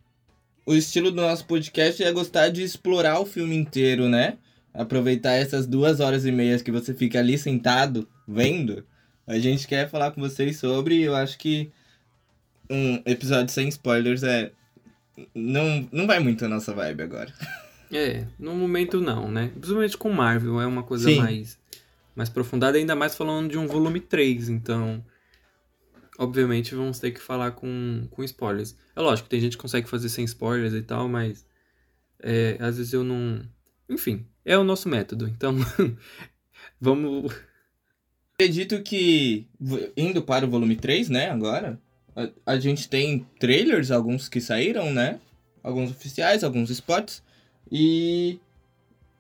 o 0.69 0.75
estilo 0.75 1.11
do 1.11 1.23
nosso 1.23 1.47
podcast 1.47 2.03
é 2.03 2.13
gostar 2.13 2.49
de 2.49 2.63
explorar 2.63 3.21
o 3.21 3.27
filme 3.27 3.57
inteiro, 3.57 4.09
né? 4.09 4.37
Aproveitar 4.75 5.33
essas 5.33 5.67
duas 5.67 5.99
horas 5.99 6.27
e 6.27 6.31
meias 6.31 6.63
que 6.63 6.71
você 6.71 6.93
fica 6.93 7.19
ali 7.19 7.39
sentado 7.39 8.07
vendo 8.27 8.85
a 9.29 9.39
gente 9.39 9.69
quer 9.69 9.89
falar 9.91 10.11
com 10.11 10.23
vocês 10.23 10.57
sobre. 10.59 11.03
Eu 11.03 11.15
acho 11.15 11.39
que 11.39 11.71
um 12.71 13.03
episódio 13.05 13.53
sem 13.53 13.69
spoilers 13.69 14.23
é. 14.23 14.53
Não, 15.35 15.87
não 15.93 16.07
vai 16.07 16.19
muito 16.19 16.45
a 16.45 16.49
nossa 16.49 16.73
vibe 16.75 17.03
agora. 17.03 17.33
É, 17.91 18.27
no 18.39 18.55
momento 18.55 19.01
não, 19.01 19.31
né? 19.31 19.51
Principalmente 19.55 19.97
com 19.97 20.13
Marvel, 20.13 20.61
é 20.61 20.67
uma 20.67 20.83
coisa 20.83 21.11
mais, 21.13 21.59
mais 22.15 22.29
aprofundada, 22.29 22.77
ainda 22.77 22.95
mais 22.95 23.15
falando 23.15 23.49
de 23.49 23.57
um 23.57 23.67
volume 23.67 23.99
3, 23.99 24.51
então. 24.51 25.03
Obviamente 26.19 26.75
vamos 26.75 26.99
ter 26.99 27.13
que 27.13 27.21
falar 27.21 27.53
com, 27.53 28.07
com 28.11 28.25
spoilers. 28.25 28.77
É 28.95 29.01
lógico, 29.01 29.29
tem 29.29 29.41
gente 29.41 29.57
que 29.57 29.63
consegue 29.63 29.89
fazer 29.89 30.09
sem 30.09 30.25
spoilers 30.25 30.75
e 30.75 30.83
tal, 30.83 31.09
mas. 31.09 31.47
É, 32.21 32.57
às 32.61 32.77
vezes 32.77 32.93
eu 32.93 33.05
não. 33.05 33.41
Enfim, 33.89 34.27
é 34.45 34.59
o 34.59 34.65
nosso 34.65 34.89
método, 34.89 35.29
então. 35.29 35.55
vamos 36.81 37.33
Acredito 38.41 38.81
que, 38.85 39.49
indo 39.97 40.23
para 40.23 40.47
o 40.47 40.49
volume 40.49 40.77
3, 40.77 41.09
né, 41.09 41.29
agora, 41.29 41.77
a, 42.15 42.53
a, 42.53 42.61
gente 42.61 42.89
tem 42.89 43.27
trailers, 43.41 43.91
alguns 43.91 44.29
que 44.29 44.41
saíram, 44.41 44.93
né? 44.93 45.19
Alguns 45.61 45.91
oficiais, 45.91 46.45
alguns 46.45 46.71
spots. 46.71 47.21
E 47.69 48.39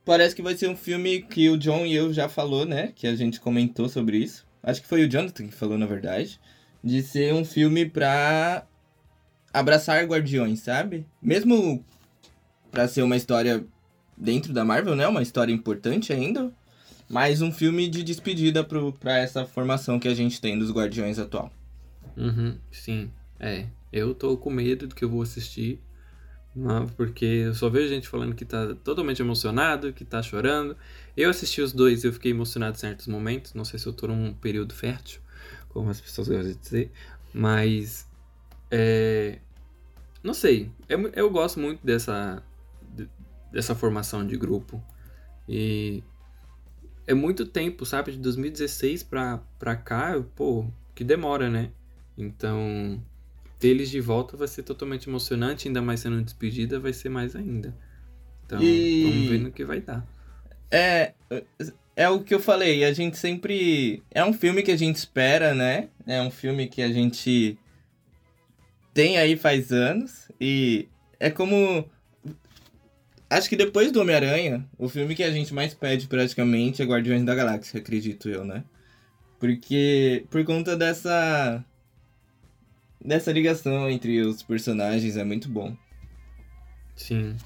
parece 0.05 0.36
que 0.36 0.42
vai 0.42 0.57
ser 0.57 0.68
um 0.68 0.76
filme 0.76 1.22
que 1.22 1.51
o 1.51 1.59
John 1.59 1.84
e 1.84 1.96
eu 1.96 2.12
já 2.12 2.28
falou, 2.28 2.64
né? 2.64 2.92
Que 2.94 3.09
a 3.09 3.16
gente 3.16 3.40
comentou 3.40 3.88
sobre 3.88 4.18
isso. 4.18 4.46
Acho 4.62 4.80
que 4.82 4.86
foi 4.86 5.05
o 5.05 5.09
Jonathan 5.09 5.49
que 5.49 5.55
falou, 5.55 5.76
na 5.76 5.86
verdade. 5.86 6.38
De 6.82 7.02
ser 7.02 7.34
um 7.34 7.44
filme 7.44 7.86
pra 7.86 8.66
abraçar 9.52 10.04
Guardiões, 10.04 10.60
sabe? 10.60 11.06
Mesmo 11.20 11.84
pra 12.70 12.86
ser 12.86 13.02
uma 13.02 13.16
história 13.16 13.64
dentro 14.16 14.52
da 14.52 14.64
Marvel, 14.64 14.94
né? 14.94 15.06
Uma 15.06 15.22
história 15.22 15.52
importante 15.52 16.12
ainda. 16.12 16.52
Mas 17.08 17.40
um 17.40 17.50
filme 17.50 17.88
de 17.88 18.02
despedida 18.02 18.62
pro, 18.62 18.92
pra 18.92 19.16
essa 19.18 19.46
formação 19.46 19.98
que 19.98 20.08
a 20.08 20.14
gente 20.14 20.40
tem 20.40 20.58
dos 20.58 20.70
Guardiões 20.70 21.18
atual. 21.18 21.50
Uhum, 22.16 22.58
sim. 22.70 23.10
É. 23.40 23.66
Eu 23.92 24.14
tô 24.14 24.36
com 24.36 24.50
medo 24.50 24.86
do 24.86 24.94
que 24.94 25.04
eu 25.04 25.08
vou 25.08 25.22
assistir. 25.22 25.80
Não, 26.54 26.86
porque 26.86 27.24
eu 27.24 27.54
só 27.54 27.68
vejo 27.70 27.88
gente 27.88 28.08
falando 28.08 28.34
que 28.34 28.44
tá 28.44 28.74
totalmente 28.82 29.22
emocionado, 29.22 29.92
que 29.92 30.04
tá 30.04 30.22
chorando. 30.22 30.76
Eu 31.16 31.30
assisti 31.30 31.62
os 31.62 31.72
dois 31.72 32.04
e 32.04 32.08
eu 32.08 32.12
fiquei 32.12 32.32
emocionado 32.32 32.76
em 32.76 32.80
certos 32.80 33.06
momentos. 33.06 33.54
Não 33.54 33.64
sei 33.64 33.78
se 33.78 33.86
eu 33.86 33.92
tô 33.92 34.08
num 34.08 34.34
período 34.34 34.74
fértil, 34.74 35.20
como 35.70 35.90
as 35.90 36.00
pessoas 36.00 36.28
gostam 36.28 36.52
de 36.52 36.58
dizer. 36.58 36.92
Mas. 37.32 38.06
É, 38.70 39.38
não 40.22 40.34
sei. 40.34 40.70
Eu, 40.88 41.08
eu 41.10 41.30
gosto 41.30 41.60
muito 41.60 41.84
dessa, 41.84 42.42
dessa 43.52 43.74
formação 43.74 44.26
de 44.26 44.36
grupo. 44.36 44.82
E 45.48 46.02
é 47.06 47.14
muito 47.14 47.46
tempo, 47.46 47.86
sabe? 47.86 48.12
De 48.12 48.18
2016 48.18 49.02
pra, 49.02 49.38
pra 49.58 49.74
cá, 49.76 50.22
pô, 50.36 50.66
que 50.94 51.02
demora, 51.02 51.48
né? 51.48 51.70
Então, 52.16 53.02
ter 53.58 53.68
eles 53.68 53.90
de 53.90 54.00
volta 54.00 54.36
vai 54.36 54.48
ser 54.48 54.62
totalmente 54.62 55.08
emocionante, 55.08 55.68
ainda 55.68 55.80
mais 55.80 56.00
sendo 56.00 56.20
despedida, 56.22 56.78
vai 56.78 56.92
ser 56.92 57.08
mais 57.08 57.34
ainda. 57.34 57.74
Então, 58.44 58.62
E- 58.62 59.02
vamos 59.04 59.28
ver 59.28 59.38
no 59.40 59.50
que 59.52 59.64
vai 59.64 59.80
dar. 59.80 60.06
É, 60.70 61.14
é 61.99 62.09
o 62.09 62.22
que 62.22 62.32
eu 62.32 62.38
falei, 62.38 62.84
a 62.84 62.92
gente 62.92 63.18
sempre. 63.18 64.05
É 64.09 64.24
um 64.24 64.32
filme 64.32 64.62
que 64.62 64.70
a 64.70 64.76
gente 64.76 64.94
espera, 64.94 65.53
né? 65.53 65.88
É 66.07 66.22
um 66.22 66.30
filme 66.30 66.68
que 66.68 66.80
a 66.80 66.92
gente 66.92 67.59
tem 68.94 69.18
aí 69.18 69.36
faz 69.36 69.72
anos. 69.72 70.30
E 70.40 70.88
é 71.18 71.28
como. 71.28 71.84
Acho 73.28 73.49
que 73.49 73.57
depois 73.57 73.90
do 73.90 74.01
Homem-Aranha, 74.01 74.64
o 74.78 74.88
filme 74.88 75.16
que 75.16 75.24
a 75.24 75.32
gente 75.32 75.53
mais 75.53 75.74
pede 75.74 76.07
praticamente 76.07 76.80
é 76.80 76.84
Guardiões 76.84 77.24
da 77.24 77.34
Galáxia, 77.34 77.80
acredito 77.80 78.28
eu, 78.28 78.44
né? 78.44 78.62
Porque. 79.40 80.24
Por 80.30 80.44
conta 80.44 80.76
dessa. 80.76 81.64
Dessa 83.05 83.32
ligação 83.32 83.90
entre 83.90 84.20
os 84.20 84.40
personagens 84.44 85.16
é 85.16 85.24
muito 85.24 85.49
bom. 85.49 85.76
Sim. 86.94 87.36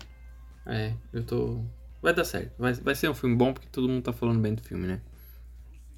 É, 0.66 0.92
eu 1.10 1.24
tô. 1.24 1.64
Vai 2.02 2.12
dar 2.12 2.24
certo. 2.24 2.52
Vai, 2.58 2.74
vai 2.74 2.94
ser 2.94 3.08
um 3.08 3.14
filme 3.14 3.36
bom 3.36 3.52
porque 3.54 3.68
todo 3.70 3.88
mundo 3.88 4.02
tá 4.02 4.12
falando 4.12 4.40
bem 4.40 4.54
do 4.54 4.62
filme, 4.62 4.86
né? 4.86 5.00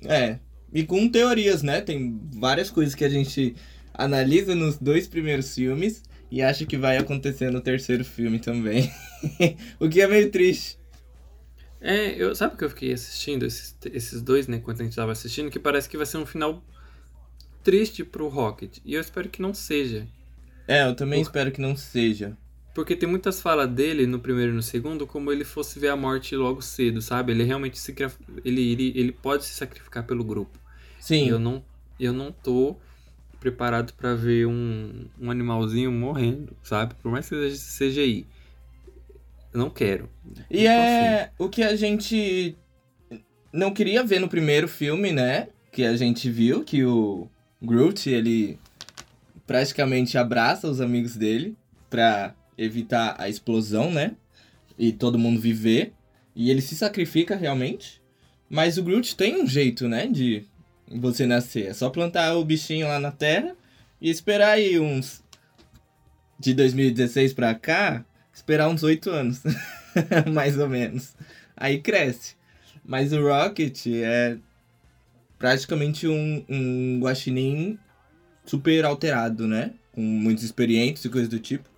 É, 0.05 0.39
e 0.73 0.85
com 0.85 1.09
teorias, 1.09 1.63
né? 1.63 1.81
Tem 1.81 2.21
várias 2.35 2.71
coisas 2.71 2.95
que 2.95 3.05
a 3.05 3.09
gente 3.09 3.57
analisa 3.95 4.55
nos 4.55 4.77
dois 4.77 5.09
primeiros 5.09 5.55
filmes 5.55 6.03
e 6.31 6.43
acha 6.43 6.67
que 6.67 6.77
vai 6.77 6.99
acontecer 6.99 7.51
no 7.51 7.61
terceiro 7.61 8.05
filme 8.05 8.39
também. 8.39 8.93
o 9.81 9.89
que 9.89 10.03
é 10.03 10.07
meio 10.07 10.31
triste. 10.31 10.79
É, 11.81 12.15
eu, 12.21 12.35
sabe 12.35 12.55
o 12.55 12.57
que 12.59 12.65
eu 12.65 12.71
fiquei 12.71 12.93
assistindo 12.93 13.45
esses, 13.45 13.77
esses 13.93 14.23
dois, 14.23 14.47
né, 14.47 14.57
enquanto 14.57 14.81
a 14.81 14.85
gente 14.85 14.97
tava 14.97 15.13
assistindo, 15.13 15.51
que 15.51 15.59
parece 15.59 15.89
que 15.89 15.97
vai 15.97 16.07
ser 16.07 16.17
um 16.17 16.27
final 16.27 16.63
triste 17.63 18.05
pro 18.05 18.29
Rocket. 18.29 18.79
E 18.85 18.95
eu 18.95 19.01
espero 19.01 19.29
que 19.29 19.41
não 19.41 19.55
seja. 19.55 20.07
É, 20.67 20.83
eu 20.85 20.95
também 20.95 21.21
Por- 21.21 21.29
espero 21.29 21.53
que 21.53 21.61
não 21.61 21.77
seja. 21.77 22.37
Porque 22.75 22.97
tem 22.97 23.09
muitas 23.09 23.41
falas 23.41 23.71
dele 23.71 24.05
no 24.05 24.19
primeiro 24.19 24.51
e 24.51 24.55
no 24.55 24.63
segundo, 24.63 25.07
como 25.07 25.31
ele 25.31 25.45
fosse 25.45 25.79
ver 25.79 25.89
a 25.89 25.97
morte 25.97 26.35
logo 26.35 26.61
cedo, 26.61 27.01
sabe? 27.01 27.33
Ele 27.33 27.45
realmente 27.45 27.79
se 27.79 27.95
ele, 28.45 28.73
ele, 28.73 28.93
ele 28.97 29.13
pode 29.13 29.45
se 29.45 29.55
sacrificar 29.55 30.05
pelo 30.05 30.25
grupo. 30.25 30.59
Sim, 30.99 31.29
eu 31.29 31.39
não, 31.39 31.65
eu 32.01 32.13
não 32.13 32.33
tô 32.33 32.77
preparado 33.39 33.93
pra 33.93 34.15
ver 34.15 34.47
um, 34.47 35.07
um 35.21 35.31
animalzinho 35.31 35.93
morrendo, 35.93 36.57
sabe? 36.65 36.95
Por 36.97 37.13
mais 37.13 37.29
que 37.29 37.37
seja 37.37 37.91
CGI. 37.93 38.27
Eu 39.53 39.61
não 39.61 39.71
quero. 39.71 40.09
e 40.51 40.65
Não 40.65 40.71
é 40.71 41.31
o 41.39 41.49
que 41.49 41.63
a 41.63 41.77
gente 41.77 42.57
não 43.53 43.73
queria 43.73 44.03
ver 44.03 44.19
no 44.19 44.29
primeiro 44.29 44.67
filme, 44.67 45.13
né? 45.13 45.49
Que 45.71 45.85
a 45.85 45.97
gente 45.97 46.29
viu 46.29 46.65
que 46.65 46.85
o 46.85 47.29
Groot, 47.63 48.11
ele 48.11 48.59
praticamente 49.47 50.19
abraça 50.19 50.67
os 50.69 50.81
amigos 50.81 51.15
dele 51.15 51.57
pra 51.89 52.35
evitar 52.57 53.17
a 53.19 53.29
explosão, 53.29 53.91
né? 53.91 54.17
E 54.79 54.93
todo 54.93 55.19
mundo 55.19 55.41
viver. 55.41 55.93
E 56.35 56.51
ele 56.51 56.61
se 56.61 56.75
sacrifica 56.75 57.37
realmente. 57.37 58.03
Mas 58.49 58.79
o 58.79 58.83
Groot 58.83 59.17
tem 59.17 59.43
um 59.43 59.47
jeito, 59.47 59.89
né? 59.89 60.07
De 60.07 60.45
você 60.89 61.27
nascer. 61.27 61.67
É 61.67 61.73
só 61.73 61.91
plantar 61.91 62.37
o 62.37 62.45
bichinho 62.45 62.87
lá 62.89 62.99
na 62.99 63.11
terra 63.11 63.57
e 64.01 64.11
esperar 64.11 64.53
aí 64.53 64.79
uns. 64.79 65.23
De 66.39 66.53
2016 66.53 67.33
pra 67.33 67.55
cá, 67.55 68.05
esperar 68.33 68.69
uns 68.69 68.83
8 68.83 69.09
anos. 69.11 69.43
Mais 70.33 70.59
ou 70.59 70.69
menos. 70.69 71.15
Aí 71.57 71.81
cresce. 71.81 72.35
Mas 72.85 73.13
o 73.13 73.23
Rocket 73.23 73.87
é 73.87 74.37
praticamente 75.39 76.07
um, 76.07 76.45
um 76.49 77.01
guaxinim 77.01 77.79
super 78.45 78.85
alterado, 78.85 79.47
né? 79.47 79.73
Com 79.93 80.03
muitos 80.03 80.45
experientes 80.45 81.05
e 81.05 81.09
coisas 81.09 81.31
do 81.31 81.39
tipo. 81.39 81.69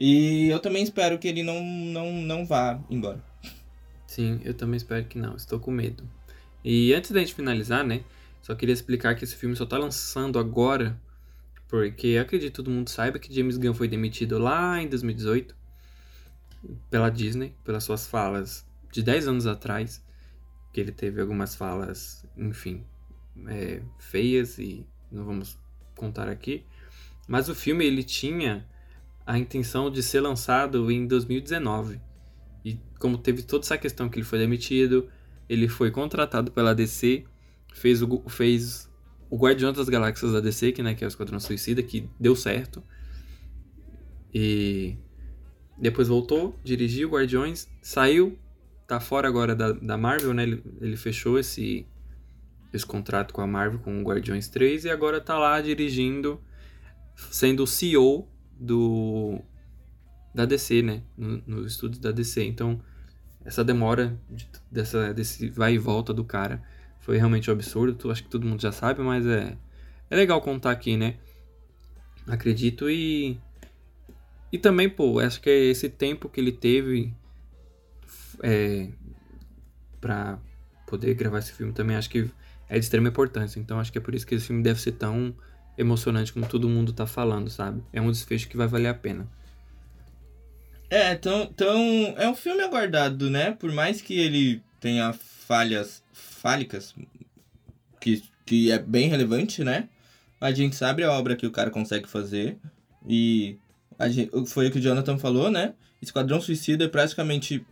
E 0.00 0.48
eu 0.48 0.58
também 0.58 0.82
espero 0.82 1.18
que 1.18 1.28
ele 1.28 1.42
não, 1.42 1.62
não, 1.62 2.10
não 2.10 2.46
vá 2.46 2.82
embora. 2.88 3.22
Sim, 4.06 4.40
eu 4.42 4.54
também 4.54 4.78
espero 4.78 5.04
que 5.04 5.18
não. 5.18 5.36
Estou 5.36 5.60
com 5.60 5.70
medo. 5.70 6.08
E 6.64 6.94
antes 6.94 7.10
da 7.10 7.20
gente 7.20 7.34
finalizar, 7.34 7.84
né? 7.84 8.02
Só 8.40 8.54
queria 8.54 8.72
explicar 8.72 9.14
que 9.14 9.24
esse 9.24 9.36
filme 9.36 9.54
só 9.54 9.66
tá 9.66 9.76
lançando 9.76 10.38
agora. 10.38 10.98
Porque 11.68 12.16
acredito 12.16 12.50
que 12.50 12.56
todo 12.56 12.70
mundo 12.70 12.88
saiba 12.88 13.18
que 13.18 13.32
James 13.32 13.58
Gunn 13.58 13.74
foi 13.74 13.88
demitido 13.88 14.38
lá 14.38 14.82
em 14.82 14.88
2018 14.88 15.54
pela 16.88 17.10
Disney, 17.10 17.54
pelas 17.62 17.84
suas 17.84 18.06
falas 18.06 18.66
de 18.90 19.02
10 19.02 19.28
anos 19.28 19.46
atrás. 19.46 20.02
Que 20.72 20.80
ele 20.80 20.92
teve 20.92 21.20
algumas 21.20 21.54
falas, 21.54 22.24
enfim, 22.38 22.84
é, 23.48 23.82
feias 23.98 24.58
e 24.58 24.86
não 25.12 25.26
vamos 25.26 25.58
contar 25.94 26.26
aqui. 26.26 26.64
Mas 27.28 27.50
o 27.50 27.54
filme 27.54 27.84
ele 27.84 28.02
tinha 28.02 28.66
a 29.30 29.38
intenção 29.38 29.88
de 29.88 30.02
ser 30.02 30.20
lançado 30.20 30.90
em 30.90 31.06
2019. 31.06 32.00
E 32.64 32.76
como 32.98 33.16
teve 33.16 33.44
toda 33.44 33.64
essa 33.64 33.78
questão 33.78 34.08
que 34.08 34.18
ele 34.18 34.26
foi 34.26 34.40
demitido, 34.40 35.08
ele 35.48 35.68
foi 35.68 35.92
contratado 35.92 36.50
pela 36.50 36.74
DC, 36.74 37.22
fez 37.72 38.02
o, 38.02 38.24
fez 38.28 38.90
o 39.30 39.36
Guardião 39.36 39.72
das 39.72 39.88
Galáxias 39.88 40.32
da 40.32 40.40
DC, 40.40 40.72
que, 40.72 40.82
né, 40.82 40.96
que 40.96 41.04
é 41.04 41.06
o 41.06 41.08
Esquadrão 41.08 41.38
Suicida, 41.38 41.80
que 41.80 42.10
deu 42.18 42.34
certo. 42.34 42.82
E 44.34 44.96
depois 45.78 46.08
voltou, 46.08 46.58
dirigiu 46.64 47.10
Guardiões, 47.10 47.68
saiu, 47.80 48.36
tá 48.88 48.98
fora 48.98 49.28
agora 49.28 49.54
da, 49.54 49.70
da 49.70 49.96
Marvel, 49.96 50.34
né? 50.34 50.42
Ele, 50.42 50.64
ele 50.80 50.96
fechou 50.96 51.38
esse, 51.38 51.86
esse 52.72 52.84
contrato 52.84 53.32
com 53.32 53.42
a 53.42 53.46
Marvel, 53.46 53.78
com 53.78 54.00
o 54.00 54.04
Guardiões 54.04 54.48
3, 54.48 54.86
e 54.86 54.90
agora 54.90 55.20
tá 55.20 55.38
lá 55.38 55.60
dirigindo, 55.60 56.40
sendo 57.30 57.62
o 57.62 57.66
CEO 57.68 58.28
do 58.60 59.40
da 60.34 60.44
DC, 60.44 60.82
né? 60.82 61.02
No, 61.16 61.42
no 61.46 61.66
estúdio 61.66 62.00
da 62.00 62.12
DC. 62.12 62.44
Então, 62.44 62.80
essa 63.44 63.64
demora 63.64 64.18
de- 64.30 64.48
dessa, 64.70 65.12
desse 65.14 65.48
vai 65.48 65.74
e 65.74 65.78
volta 65.78 66.12
do 66.14 66.24
cara 66.24 66.62
foi 67.00 67.16
realmente 67.16 67.50
um 67.50 67.54
absurdo. 67.54 68.10
Acho 68.10 68.22
que 68.22 68.30
todo 68.30 68.46
mundo 68.46 68.60
já 68.60 68.70
sabe, 68.70 69.00
mas 69.02 69.26
é, 69.26 69.56
é 70.10 70.16
legal 70.16 70.40
contar 70.40 70.70
aqui, 70.70 70.96
né? 70.96 71.16
Acredito 72.26 72.88
e. 72.90 73.38
E 74.52 74.58
também, 74.58 74.88
pô, 74.90 75.20
acho 75.20 75.40
que 75.40 75.48
é 75.48 75.56
esse 75.66 75.88
tempo 75.88 76.28
que 76.28 76.40
ele 76.40 76.50
teve 76.52 77.14
é, 78.42 78.88
pra 80.00 80.38
poder 80.86 81.14
gravar 81.14 81.38
esse 81.38 81.52
filme 81.52 81.72
também, 81.72 81.96
acho 81.96 82.10
que 82.10 82.28
é 82.68 82.74
de 82.78 82.84
extrema 82.84 83.08
importância. 83.08 83.60
Então, 83.60 83.78
acho 83.78 83.92
que 83.92 83.98
é 83.98 84.00
por 84.00 84.14
isso 84.14 84.26
que 84.26 84.34
esse 84.34 84.46
filme 84.46 84.62
deve 84.62 84.80
ser 84.80 84.92
tão 84.92 85.34
emocionante 85.78 86.32
como 86.32 86.46
todo 86.46 86.68
mundo 86.68 86.92
tá 86.92 87.06
falando, 87.06 87.48
sabe? 87.50 87.82
É 87.92 88.00
um 88.00 88.10
desfecho 88.10 88.48
que 88.48 88.56
vai 88.56 88.66
valer 88.66 88.88
a 88.88 88.94
pena. 88.94 89.26
É, 90.88 91.14
tão, 91.14 91.46
tão, 91.46 91.78
é 92.16 92.28
um 92.28 92.34
filme 92.34 92.62
aguardado, 92.62 93.30
né? 93.30 93.52
Por 93.52 93.72
mais 93.72 94.02
que 94.02 94.18
ele 94.18 94.60
tenha 94.80 95.12
falhas 95.12 96.02
fálicas, 96.12 96.94
que, 98.00 98.22
que 98.44 98.72
é 98.72 98.78
bem 98.78 99.08
relevante, 99.08 99.62
né? 99.62 99.88
A 100.40 100.50
gente 100.50 100.74
sabe 100.74 101.04
a 101.04 101.12
obra 101.12 101.36
que 101.36 101.46
o 101.46 101.50
cara 101.50 101.70
consegue 101.70 102.08
fazer. 102.08 102.56
E 103.06 103.56
gente, 104.08 104.30
foi 104.46 104.68
o 104.68 104.70
que 104.72 104.78
o 104.78 104.82
Jonathan 104.82 105.18
falou, 105.18 105.50
né? 105.50 105.74
Esquadrão 106.02 106.40
Suicida 106.40 106.84
é 106.86 106.88
praticamente 106.88 107.64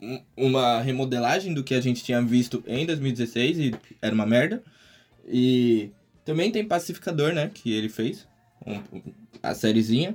um- 0.00 0.22
uma 0.36 0.80
remodelagem 0.80 1.54
do 1.54 1.64
que 1.64 1.74
a 1.74 1.80
gente 1.80 2.04
tinha 2.04 2.20
visto 2.20 2.62
em 2.66 2.84
2016 2.84 3.58
e 3.58 3.74
era 4.02 4.14
uma 4.14 4.26
merda. 4.26 4.62
E 5.26 5.90
também 6.26 6.50
tem 6.52 6.66
Pacificador, 6.66 7.32
né? 7.32 7.50
Que 7.54 7.72
ele 7.72 7.88
fez, 7.88 8.26
um- 8.66 8.82
a 9.42 9.54
sériezinha. 9.54 10.14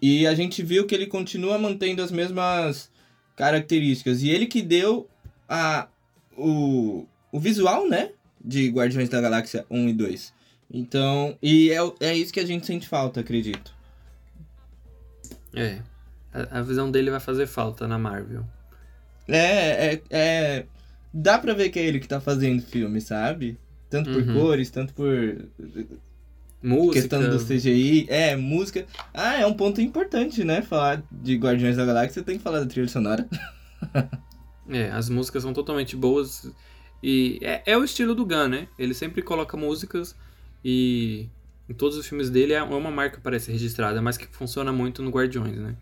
E 0.00 0.26
a 0.28 0.34
gente 0.34 0.62
viu 0.62 0.86
que 0.86 0.94
ele 0.94 1.06
continua 1.06 1.58
mantendo 1.58 2.02
as 2.02 2.12
mesmas 2.12 2.88
características. 3.34 4.22
E 4.22 4.30
ele 4.30 4.46
que 4.46 4.62
deu 4.62 5.08
a, 5.48 5.88
o, 6.36 7.04
o 7.32 7.40
visual, 7.40 7.88
né? 7.88 8.10
De 8.40 8.68
Guardiões 8.68 9.08
da 9.08 9.20
Galáxia 9.20 9.66
1 9.68 9.88
e 9.88 9.92
2. 9.92 10.34
Então, 10.70 11.36
e 11.42 11.70
é, 11.72 11.78
é 12.00 12.16
isso 12.16 12.32
que 12.32 12.38
a 12.40 12.46
gente 12.46 12.66
sente 12.66 12.86
falta, 12.86 13.20
acredito. 13.20 13.74
É. 15.54 15.80
A, 16.32 16.58
a 16.58 16.62
visão 16.62 16.90
dele 16.90 17.10
vai 17.10 17.20
fazer 17.20 17.46
falta 17.46 17.88
na 17.88 17.98
Marvel. 17.98 18.44
É, 19.26 19.94
é, 19.94 20.02
é. 20.10 20.66
Dá 21.12 21.38
pra 21.38 21.54
ver 21.54 21.70
que 21.70 21.78
é 21.78 21.84
ele 21.84 21.98
que 21.98 22.06
tá 22.06 22.20
fazendo 22.20 22.62
filme, 22.62 23.00
sabe? 23.00 23.58
Tanto 23.90 24.10
por 24.12 24.22
Uhum. 24.22 24.34
cores, 24.34 24.70
tanto 24.70 24.92
por 24.92 25.08
Música. 26.62 26.92
questão 27.00 27.22
do 27.30 27.38
CGI. 27.38 28.06
É, 28.08 28.36
música. 28.36 28.84
Ah, 29.14 29.36
é 29.40 29.46
um 29.46 29.54
ponto 29.54 29.80
importante, 29.80 30.42
né? 30.44 30.60
Falar 30.62 31.02
de 31.10 31.36
Guardiões 31.36 31.76
da 31.76 31.84
Galáxia, 31.84 32.22
tem 32.22 32.36
que 32.36 32.42
falar 32.42 32.60
da 32.60 32.66
trilha 32.66 32.88
sonora. 32.88 33.28
É, 34.70 34.90
as 34.90 35.08
músicas 35.08 35.42
são 35.44 35.54
totalmente 35.54 35.96
boas. 35.96 36.52
E 37.02 37.38
é, 37.40 37.62
é 37.64 37.78
o 37.78 37.82
estilo 37.84 38.14
do 38.14 38.26
Gunn, 38.26 38.48
né? 38.48 38.68
Ele 38.78 38.92
sempre 38.92 39.22
coloca 39.22 39.56
músicas 39.56 40.14
e 40.62 41.26
em 41.66 41.72
todos 41.72 41.96
os 41.96 42.06
filmes 42.06 42.28
dele 42.28 42.52
é 42.52 42.62
uma 42.62 42.90
marca 42.90 43.18
parece 43.22 43.50
registrada, 43.50 44.02
mas 44.02 44.18
que 44.18 44.26
funciona 44.26 44.70
muito 44.70 45.02
no 45.02 45.10
Guardiões, 45.10 45.56
né? 45.56 45.74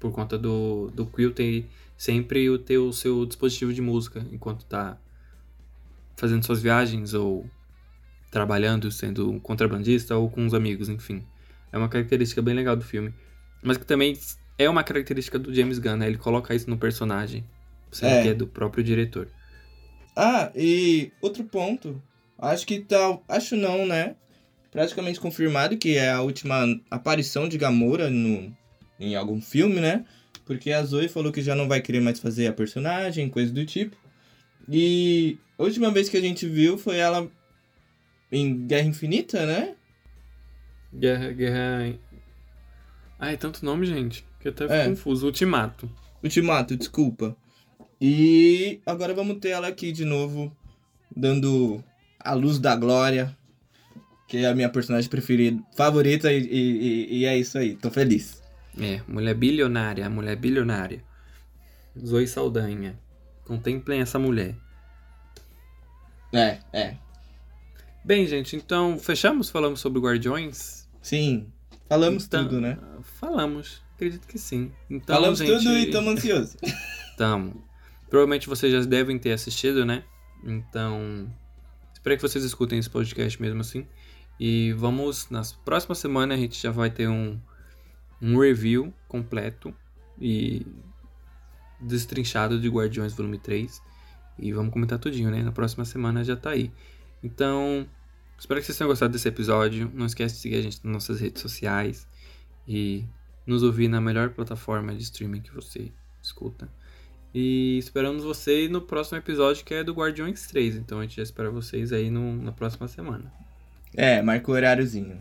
Por 0.00 0.10
conta 0.10 0.36
do, 0.36 0.90
do 0.92 1.06
Quill 1.06 1.30
ter 1.32 1.66
sempre 1.96 2.50
o 2.50 2.58
ter 2.58 2.78
o 2.78 2.92
seu 2.92 3.24
dispositivo 3.24 3.72
de 3.72 3.80
música 3.80 4.26
enquanto 4.32 4.64
tá 4.64 4.96
fazendo 6.16 6.44
suas 6.44 6.62
viagens 6.62 7.14
ou 7.14 7.48
trabalhando, 8.30 8.90
sendo 8.90 9.30
um 9.30 9.38
contrabandista 9.38 10.16
ou 10.16 10.28
com 10.28 10.44
os 10.46 10.54
amigos, 10.54 10.88
enfim. 10.88 11.24
É 11.72 11.78
uma 11.78 11.88
característica 11.88 12.42
bem 12.42 12.54
legal 12.54 12.76
do 12.76 12.84
filme. 12.84 13.12
Mas 13.62 13.76
que 13.76 13.86
também 13.86 14.18
é 14.58 14.68
uma 14.68 14.82
característica 14.84 15.38
do 15.38 15.52
James 15.54 15.78
Gunn, 15.78 15.96
né? 15.96 16.06
Ele 16.06 16.18
coloca 16.18 16.54
isso 16.54 16.68
no 16.68 16.76
personagem, 16.76 17.44
sendo 17.90 18.10
É. 18.12 18.22
que 18.22 18.28
é 18.28 18.34
do 18.34 18.46
próprio 18.46 18.84
diretor. 18.84 19.28
Ah, 20.16 20.50
e 20.54 21.10
outro 21.20 21.44
ponto. 21.44 22.00
Acho 22.38 22.66
que 22.66 22.80
tá. 22.80 23.18
Acho 23.28 23.56
não, 23.56 23.86
né? 23.86 24.16
Praticamente 24.70 25.20
confirmado 25.20 25.76
que 25.76 25.96
é 25.96 26.10
a 26.10 26.20
última 26.20 26.66
aparição 26.90 27.48
de 27.48 27.56
Gamora 27.56 28.10
no, 28.10 28.52
em 28.98 29.14
algum 29.14 29.40
filme, 29.40 29.80
né? 29.80 30.04
Porque 30.44 30.72
a 30.72 30.82
Zoe 30.82 31.08
falou 31.08 31.32
que 31.32 31.40
já 31.40 31.54
não 31.54 31.68
vai 31.68 31.80
querer 31.80 32.00
mais 32.00 32.18
fazer 32.20 32.46
a 32.48 32.52
personagem, 32.52 33.28
coisa 33.30 33.52
do 33.52 33.64
tipo. 33.64 33.96
E 34.68 35.38
a 35.58 35.62
última 35.62 35.90
vez 35.90 36.08
que 36.08 36.16
a 36.16 36.20
gente 36.20 36.46
viu 36.46 36.78
foi 36.78 36.96
ela 36.98 37.30
em 38.32 38.66
Guerra 38.66 38.88
Infinita, 38.88 39.44
né? 39.46 39.74
Guerra, 40.92 41.30
guerra. 41.32 41.94
Ai, 43.18 43.36
tanto 43.36 43.64
nome, 43.64 43.86
gente, 43.86 44.24
que 44.40 44.48
eu 44.48 44.52
até 44.52 44.64
fico 44.64 44.74
É. 44.74 44.88
confuso. 44.88 45.26
Ultimato. 45.26 45.90
Ultimato, 46.22 46.76
desculpa. 46.76 47.36
E 48.00 48.80
agora 48.84 49.14
vamos 49.14 49.38
ter 49.38 49.50
ela 49.50 49.68
aqui 49.68 49.92
de 49.92 50.04
novo, 50.04 50.54
dando 51.14 51.82
a 52.18 52.34
luz 52.34 52.58
da 52.58 52.74
glória, 52.74 53.36
que 54.26 54.38
é 54.38 54.46
a 54.46 54.54
minha 54.54 54.68
personagem 54.68 55.08
preferida, 55.08 55.62
favorita, 55.76 56.32
e, 56.32 56.38
e- 56.42 57.18
e 57.18 57.24
é 57.24 57.36
isso 57.38 57.56
aí, 57.58 57.76
tô 57.76 57.90
feliz. 57.90 58.42
É, 58.80 59.00
mulher 59.06 59.34
bilionária, 59.34 60.08
mulher 60.10 60.36
bilionária. 60.36 61.02
Zoe 61.98 62.26
Saldanha. 62.26 62.98
Contemplem 63.44 64.00
essa 64.00 64.18
mulher. 64.18 64.56
É, 66.32 66.58
é. 66.72 66.96
Bem, 68.04 68.26
gente, 68.26 68.56
então 68.56 68.98
fechamos? 68.98 69.50
Falamos 69.50 69.80
sobre 69.80 70.00
Guardiões? 70.00 70.88
Sim, 71.00 71.52
falamos 71.88 72.24
Então, 72.24 72.44
tudo, 72.44 72.60
né? 72.60 72.78
Falamos, 73.02 73.82
acredito 73.94 74.26
que 74.26 74.38
sim. 74.38 74.72
Então, 74.90 75.14
falamos 75.14 75.38
gente, 75.38 75.52
tudo 75.52 75.70
e 75.70 75.84
estamos 75.84 76.12
ansiosos. 76.14 76.56
Tamo. 77.16 77.64
Provavelmente 78.08 78.48
vocês 78.48 78.72
já 78.72 78.80
devem 78.80 79.18
ter 79.18 79.32
assistido, 79.32 79.84
né? 79.84 80.04
Então, 80.42 81.32
espero 81.92 82.16
que 82.16 82.22
vocês 82.22 82.44
escutem 82.44 82.78
esse 82.78 82.90
podcast 82.90 83.40
mesmo 83.40 83.60
assim. 83.60 83.86
E 84.38 84.72
vamos, 84.72 85.30
nas 85.30 85.52
próximas 85.52 85.98
semanas 85.98 86.38
a 86.38 86.40
gente 86.40 86.60
já 86.60 86.70
vai 86.70 86.90
ter 86.90 87.08
um, 87.08 87.38
um 88.20 88.38
review 88.38 88.92
completo 89.08 89.74
e 90.20 90.66
destrinchado 91.84 92.60
de 92.60 92.68
Guardiões 92.68 93.12
Volume 93.12 93.38
3. 93.38 93.82
E 94.38 94.52
vamos 94.52 94.72
comentar 94.72 94.98
tudinho, 94.98 95.30
né? 95.30 95.42
Na 95.42 95.52
próxima 95.52 95.84
semana 95.84 96.24
já 96.24 96.36
tá 96.36 96.50
aí. 96.50 96.72
Então, 97.22 97.86
espero 98.38 98.60
que 98.60 98.66
vocês 98.66 98.76
tenham 98.76 98.88
gostado 98.88 99.12
desse 99.12 99.28
episódio. 99.28 99.90
Não 99.94 100.06
esquece 100.06 100.36
de 100.36 100.40
seguir 100.40 100.56
a 100.56 100.62
gente 100.62 100.80
nas 100.84 100.92
nossas 100.92 101.20
redes 101.20 101.40
sociais 101.40 102.06
e 102.66 103.04
nos 103.46 103.62
ouvir 103.62 103.88
na 103.88 104.00
melhor 104.00 104.30
plataforma 104.30 104.94
de 104.94 105.02
streaming 105.02 105.40
que 105.40 105.54
você 105.54 105.92
escuta. 106.22 106.68
E 107.34 107.78
esperamos 107.78 108.22
vocês 108.22 108.70
no 108.70 108.80
próximo 108.80 109.18
episódio, 109.18 109.64
que 109.64 109.74
é 109.74 109.84
do 109.84 109.92
Guardiões 109.92 110.46
3. 110.46 110.76
Então 110.76 111.00
a 111.00 111.02
gente 111.02 111.16
já 111.16 111.22
espera 111.22 111.50
vocês 111.50 111.92
aí 111.92 112.10
no, 112.10 112.36
na 112.36 112.52
próxima 112.52 112.86
semana. 112.86 113.32
É, 113.92 114.22
marca 114.22 114.50
o 114.50 114.54
horáriozinho. 114.54 115.20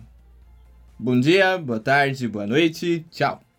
Bom 0.97 1.19
dia, 1.19 1.57
boa 1.57 1.79
tarde, 1.79 2.27
boa 2.27 2.45
noite, 2.45 3.05
tchau. 3.09 3.52